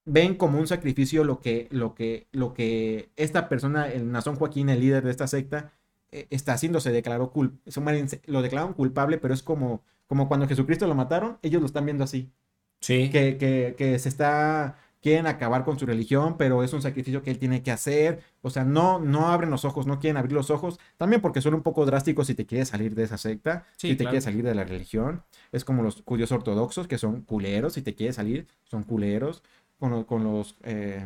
[0.04, 4.68] ven como un sacrificio lo que, lo que, lo que esta persona, el Nazón Joaquín,
[4.68, 5.72] el líder de esta secta,
[6.10, 7.60] eh, está haciendo, se declaró cul
[8.26, 12.04] lo declararon culpable, pero es como, como cuando Jesucristo lo mataron, ellos lo están viendo
[12.04, 12.32] así.
[12.80, 13.10] Sí.
[13.10, 17.30] Que, que, que se está quieren acabar con su religión, pero es un sacrificio que
[17.30, 18.20] él tiene que hacer.
[18.42, 20.78] O sea, no, no abren los ojos, no quieren abrir los ojos.
[20.96, 23.94] También porque son un poco drásticos si te quieres salir de esa secta, sí, si
[23.94, 24.10] te claro.
[24.10, 25.22] quieres salir de la religión.
[25.52, 27.74] Es como los judíos ortodoxos, que son culeros.
[27.74, 29.42] Si te quieres salir, son culeros.
[29.80, 31.04] Con, con los eh,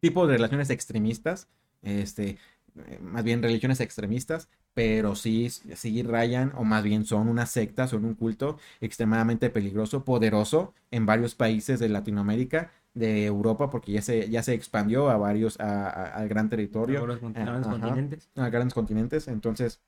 [0.00, 1.48] tipos de relaciones extremistas,
[1.82, 2.38] este,
[2.86, 7.86] eh, más bien religiones extremistas, pero sí, sí rayan, o más bien son una secta,
[7.86, 14.02] son un culto extremadamente peligroso, poderoso en varios países de Latinoamérica, de Europa porque ya
[14.02, 17.04] se, ya se expandió a varios, a, a, al gran territorio.
[17.04, 18.28] A los a, grandes continentes.
[18.34, 19.28] A grandes continentes.
[19.28, 19.80] Entonces,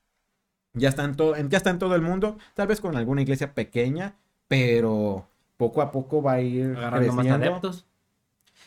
[0.75, 3.55] ya está, en todo, ya está en todo el mundo, tal vez con alguna iglesia
[3.55, 4.17] pequeña,
[4.47, 5.27] pero
[5.57, 7.87] poco a poco va a ir agarrando más adeptos.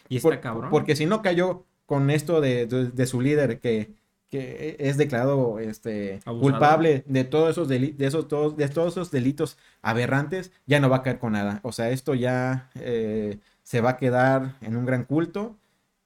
[0.07, 0.69] Y está Por, cabrón.
[0.71, 3.91] Porque si no cayó con esto de, de, de, su líder que,
[4.29, 9.11] que es declarado este, culpable de todos esos delitos, de esos, todos, de todos esos
[9.11, 11.59] delitos aberrantes, ya no va a caer con nada.
[11.63, 15.55] O sea, esto ya eh, se va a quedar en un gran culto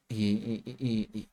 [0.10, 0.76] y, y- y-
[1.14, 1.30] y- y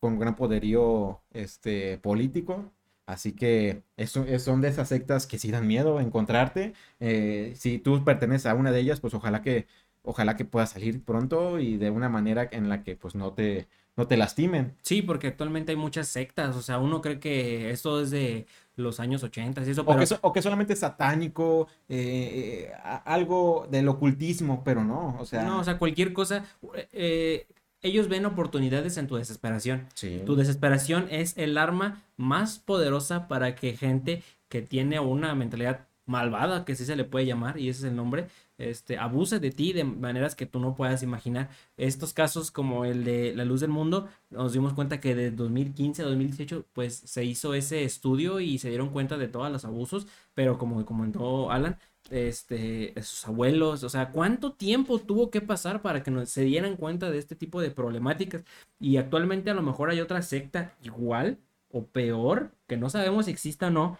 [0.00, 2.70] con gran poderío este, político.
[3.08, 6.74] Así que eso, es- son de esas sectas que sí dan miedo encontrarte.
[7.00, 9.66] Eh, si tú perteneces a una de ellas, pues ojalá que,
[10.02, 13.66] ojalá que puedas salir pronto y de una manera en la que pues no te,
[13.96, 14.74] no te lastimen.
[14.82, 19.00] Sí, porque actualmente hay muchas sectas, o sea, uno cree que esto es de los
[19.00, 22.72] años 80 y eso, O pero que, so- o que solamente es satánico, eh, eh,
[23.06, 26.44] algo del ocultismo, pero no, o sea, no, o sea, cualquier cosa,
[26.92, 27.46] eh,
[27.82, 29.86] ellos ven oportunidades en tu desesperación.
[29.94, 30.22] sí.
[30.24, 36.64] Tu desesperación es el arma más poderosa para que gente que tiene una mentalidad malvada,
[36.64, 39.72] que sí se le puede llamar, y ese es el nombre, este, abuse de ti
[39.72, 41.50] de maneras que tú no puedas imaginar.
[41.76, 46.02] Estos casos como el de La Luz del Mundo, nos dimos cuenta que de 2015
[46.02, 50.06] a 2018, pues se hizo ese estudio y se dieron cuenta de todos los abusos,
[50.34, 51.78] pero como comentó Alan,
[52.10, 56.76] este, sus abuelos, o sea, ¿cuánto tiempo tuvo que pasar para que nos, se dieran
[56.76, 58.44] cuenta de este tipo de problemáticas?
[58.80, 61.38] Y actualmente a lo mejor hay otra secta igual
[61.70, 63.98] o peor, que no sabemos si exista o no,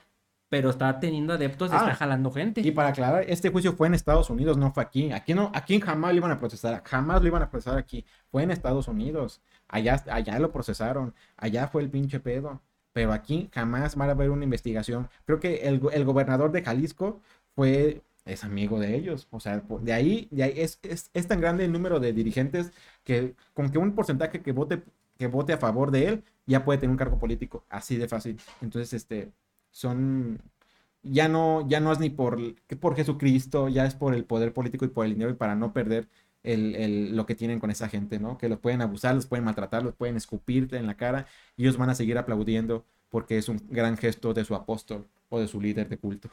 [0.49, 2.63] pero está teniendo adeptos y Ah, está jalando gente.
[2.63, 5.13] Y para aclarar, este juicio fue en Estados Unidos, no fue aquí.
[5.13, 8.05] Aquí no, aquí jamás lo iban a procesar, jamás lo iban a procesar aquí.
[8.31, 9.43] Fue en Estados Unidos.
[9.69, 12.63] Allá, allá lo procesaron, allá fue el pinche pedo.
[12.95, 15.09] Pero aquí jamás va a haber una investigación.
[15.27, 17.21] Creo que el, el gobernador de Jalisco
[17.59, 19.27] fue, es amigo de ellos.
[19.31, 22.73] O sea, de ahí, es, es, tan grande el número de dirigentes
[23.05, 24.83] que con que un porcentaje que vote,
[25.19, 27.65] que vote a favor de él ya puede tener un cargo político.
[27.69, 28.39] Así de fácil.
[28.61, 29.33] Entonces, este,
[29.71, 30.41] son
[31.03, 32.39] ya no, ya no es ni por,
[32.81, 35.73] por Jesucristo, ya es por el poder político y por el dinero y para no
[35.73, 36.09] perder
[36.43, 38.39] el, el- lo que tienen con esa gente, ¿no?
[38.39, 41.27] Que los pueden abusar, los pueden maltratar, los pueden escupir en la cara
[41.57, 45.41] y ellos van a seguir aplaudiendo porque es un gran gesto de su apóstol o
[45.41, 46.31] de su líder de culto.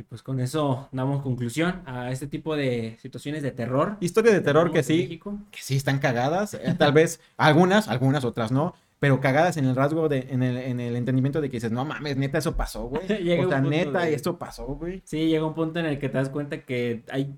[0.00, 3.98] Y pues con eso damos conclusión a este tipo de situaciones de terror.
[4.00, 5.20] Historia de terror que sí,
[5.50, 9.76] que sí están cagadas, eh, tal vez algunas, algunas otras no, pero cagadas en el
[9.76, 12.84] rasgo de, en el, en el entendimiento de que dices, no mames, neta, eso pasó,
[12.88, 13.02] güey.
[13.44, 15.02] O sea, neta, de- esto pasó, güey.
[15.04, 17.34] Sí, llega un punto en el que te das cuenta que hay,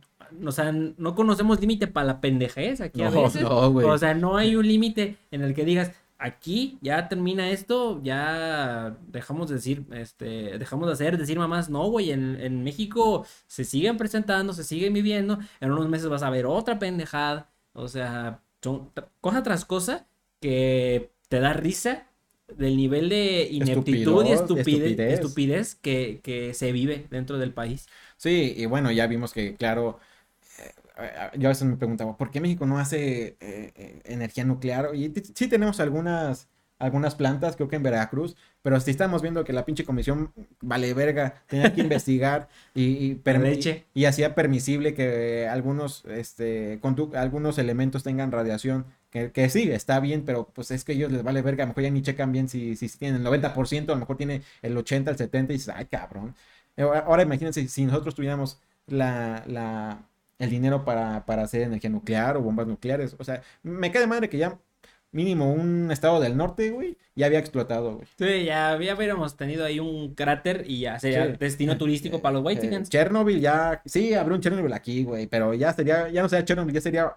[0.47, 3.43] o sea, no conocemos límite para la pendejez aquí a No, veces.
[3.43, 3.86] no, güey.
[3.89, 5.90] O sea, no hay un límite en el que digas,
[6.23, 11.89] aquí ya termina esto, ya dejamos de decir, este, dejamos de hacer, decir mamás, no,
[11.90, 16.31] güey, en, en México se siguen presentando, se siguen viviendo, en unos meses vas a
[16.31, 18.90] ver otra pendejada, o sea, son
[19.20, 20.07] cosa tras cosa
[20.40, 22.07] que te da risa
[22.49, 25.12] del nivel de ineptitud y Estupidez, estupidez, estupidez.
[25.15, 27.89] estupidez que, que se vive dentro del país.
[28.16, 29.99] Sí, y bueno, ya vimos que, claro,
[31.36, 34.94] yo a veces me preguntaba, ¿por qué México no hace eh, eh, energía nuclear?
[34.94, 36.48] Y sí tenemos algunas,
[36.78, 40.93] algunas plantas, creo que en Veracruz, pero sí estamos viendo que la pinche comisión vale
[40.94, 43.23] verga, tenía que investigar y, y,
[43.94, 46.81] y hacía permisible que algunos, este,
[47.14, 48.86] algunos elementos tengan radiación.
[49.10, 51.70] Que, que sí, está bien, pero pues es que ellos les vale verga, a lo
[51.70, 54.74] mejor ya ni checan bien si, si tienen el 90%, a lo mejor tiene el
[54.77, 56.35] 80, el 70 y dices, ay cabrón.
[56.78, 60.02] Ahora ahora imagínense si nosotros tuviéramos la, la,
[60.43, 63.14] el dinero para, para hacer energía nuclear o bombas nucleares.
[63.19, 64.59] O sea, me cae de madre que ya
[65.12, 68.06] mínimo un estado del norte, güey, ya había explotado, güey.
[68.19, 71.32] Sí, ya, ya hubiéramos tenido ahí un cráter y ya sería Sí.
[71.39, 75.52] destino turístico para los Eh, White Chernobyl ya, sí, abrió un Chernobyl aquí, güey, pero
[75.55, 77.16] ya sería, ya no sería Chernobyl, ya sería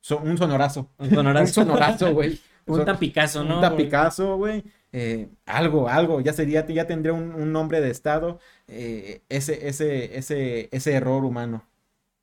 [0.00, 0.90] so- un sonorazo.
[0.98, 1.60] Un sonorazo.
[1.60, 2.40] Un sonorazo, güey.
[2.68, 3.56] Un tapicazo, ¿no?
[3.56, 4.64] Un tapicazo, güey.
[4.90, 10.16] Eh, algo, algo, ya sería, ya tendría un, un nombre de estado, eh, ese, ese,
[10.18, 11.62] ese, ese error humano.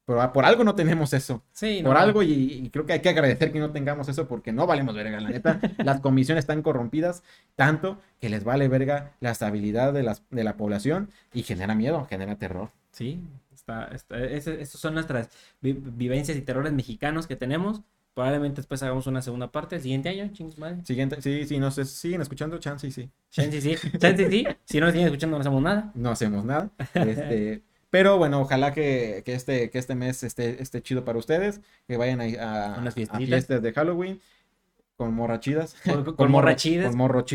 [0.05, 1.43] Pero ah, por algo no tenemos eso.
[1.53, 1.99] Sí, Por no.
[1.99, 4.93] algo, y, y creo que hay que agradecer que no tengamos eso porque no valemos
[4.95, 5.61] verga, la neta.
[5.77, 7.23] Las comisiones están corrompidas
[7.55, 12.05] tanto que les vale verga la estabilidad de, las, de la población y genera miedo,
[12.09, 12.71] genera terror.
[12.91, 13.21] Sí,
[13.53, 15.29] está, está, ese- esas son nuestras
[15.61, 17.81] vi- vivencias y terrores mexicanos que tenemos.
[18.13, 20.77] Probablemente después hagamos una segunda parte el siguiente año, chingos madre.
[20.85, 23.09] Siguiente, sí, sí, nos siguen escuchando, chance y sí.
[23.31, 24.45] Chance sí, chance sí.
[24.65, 25.91] Si no siguen escuchando, no hacemos nada.
[25.95, 26.69] no hacemos nada.
[26.93, 27.63] Este,
[27.93, 31.95] pero bueno, ojalá que, que este, que este mes esté, esté chido para ustedes, que
[31.95, 34.19] vayan a, a- Unas a fiestas de Halloween
[34.97, 35.75] con morrachidas.
[35.85, 36.15] Con, con.
[36.15, 36.87] Con morro chidos.
[36.89, 37.25] con morros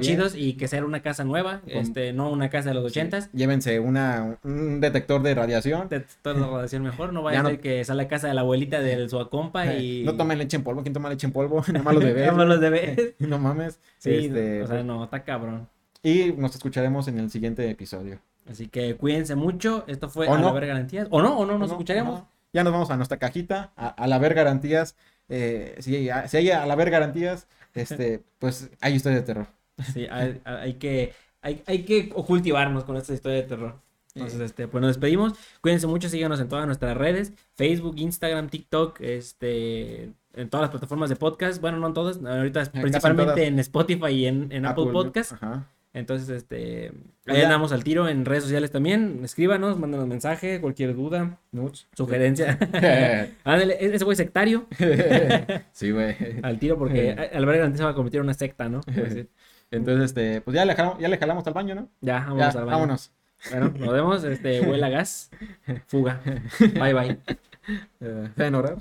[0.00, 2.98] chidos y que sea una casa nueva, este, no una casa de los Sí.
[2.98, 3.30] ochentas.
[3.32, 5.88] Llévense una, un detector de radiación.
[5.90, 8.40] Detector de radiación mejor, no vaya Ya a ser que sea la casa de la
[8.40, 10.02] abuelita de su compa y...
[10.04, 10.80] No tomen leche en polvo.
[10.80, 11.62] ¿Quién toma leche en polvo?
[11.68, 12.22] Nada más los bebés.
[12.26, 13.14] Nada más los bebés.
[13.18, 13.80] no mames.
[13.98, 15.68] Sí, Este, o sea, no, está cabrón.
[16.02, 18.18] Y nos escucharemos en el siguiente episodio.
[18.48, 19.84] Así que cuídense mucho.
[19.86, 20.46] Esto fue O a no.
[20.46, 21.08] la ver garantías.
[21.10, 21.74] O no, o no nos ¿no?
[21.74, 22.22] escucharemos.
[22.52, 24.96] Ya nos vamos a nuestra cajita, a, a la ver garantías.
[25.28, 29.46] Eh, si, si hay a la ver garantías, este, pues hay historias de terror.
[29.92, 31.12] Sí, hay, hay que,
[31.42, 33.74] hay, hay que cultivarnos con esta historia de terror.
[34.14, 35.34] Entonces, este, pues nos despedimos.
[35.60, 41.10] Cuídense mucho, síganos en todas nuestras redes, Facebook, Instagram, TikTok, este, en todas las plataformas
[41.10, 41.60] de podcast.
[41.60, 45.32] Bueno, no en todas, ahorita en principalmente en Spotify y en, en Apple, Podcast.
[45.32, 45.66] Ajá.
[45.96, 46.92] Entonces, este,
[47.26, 47.44] ahí Ya.
[47.44, 49.20] andamos al tiro en redes sociales también.
[49.24, 51.38] Escríbanos, mándanos mensaje, cualquier duda,
[51.94, 52.58] sugerencia.
[53.44, 54.66] Ándale, ese güey sectario,
[55.72, 56.14] sí, güey.
[56.42, 58.82] al tiro porque Alberto Grande se va a convertir en una secta, ¿no?
[58.82, 59.26] Pues.
[59.70, 61.88] Entonces, este, pues ya le jalamos, ya le jalamos al baño, ¿no?
[62.02, 62.76] Ya, vámonos Ya, al baño.
[62.76, 63.12] vámonos.
[63.50, 65.30] Bueno, nos vemos, este, huele a gas,
[65.86, 66.20] fuga.
[66.74, 67.18] Bye, bye.
[68.00, 68.76] Eh, ¿saben orar?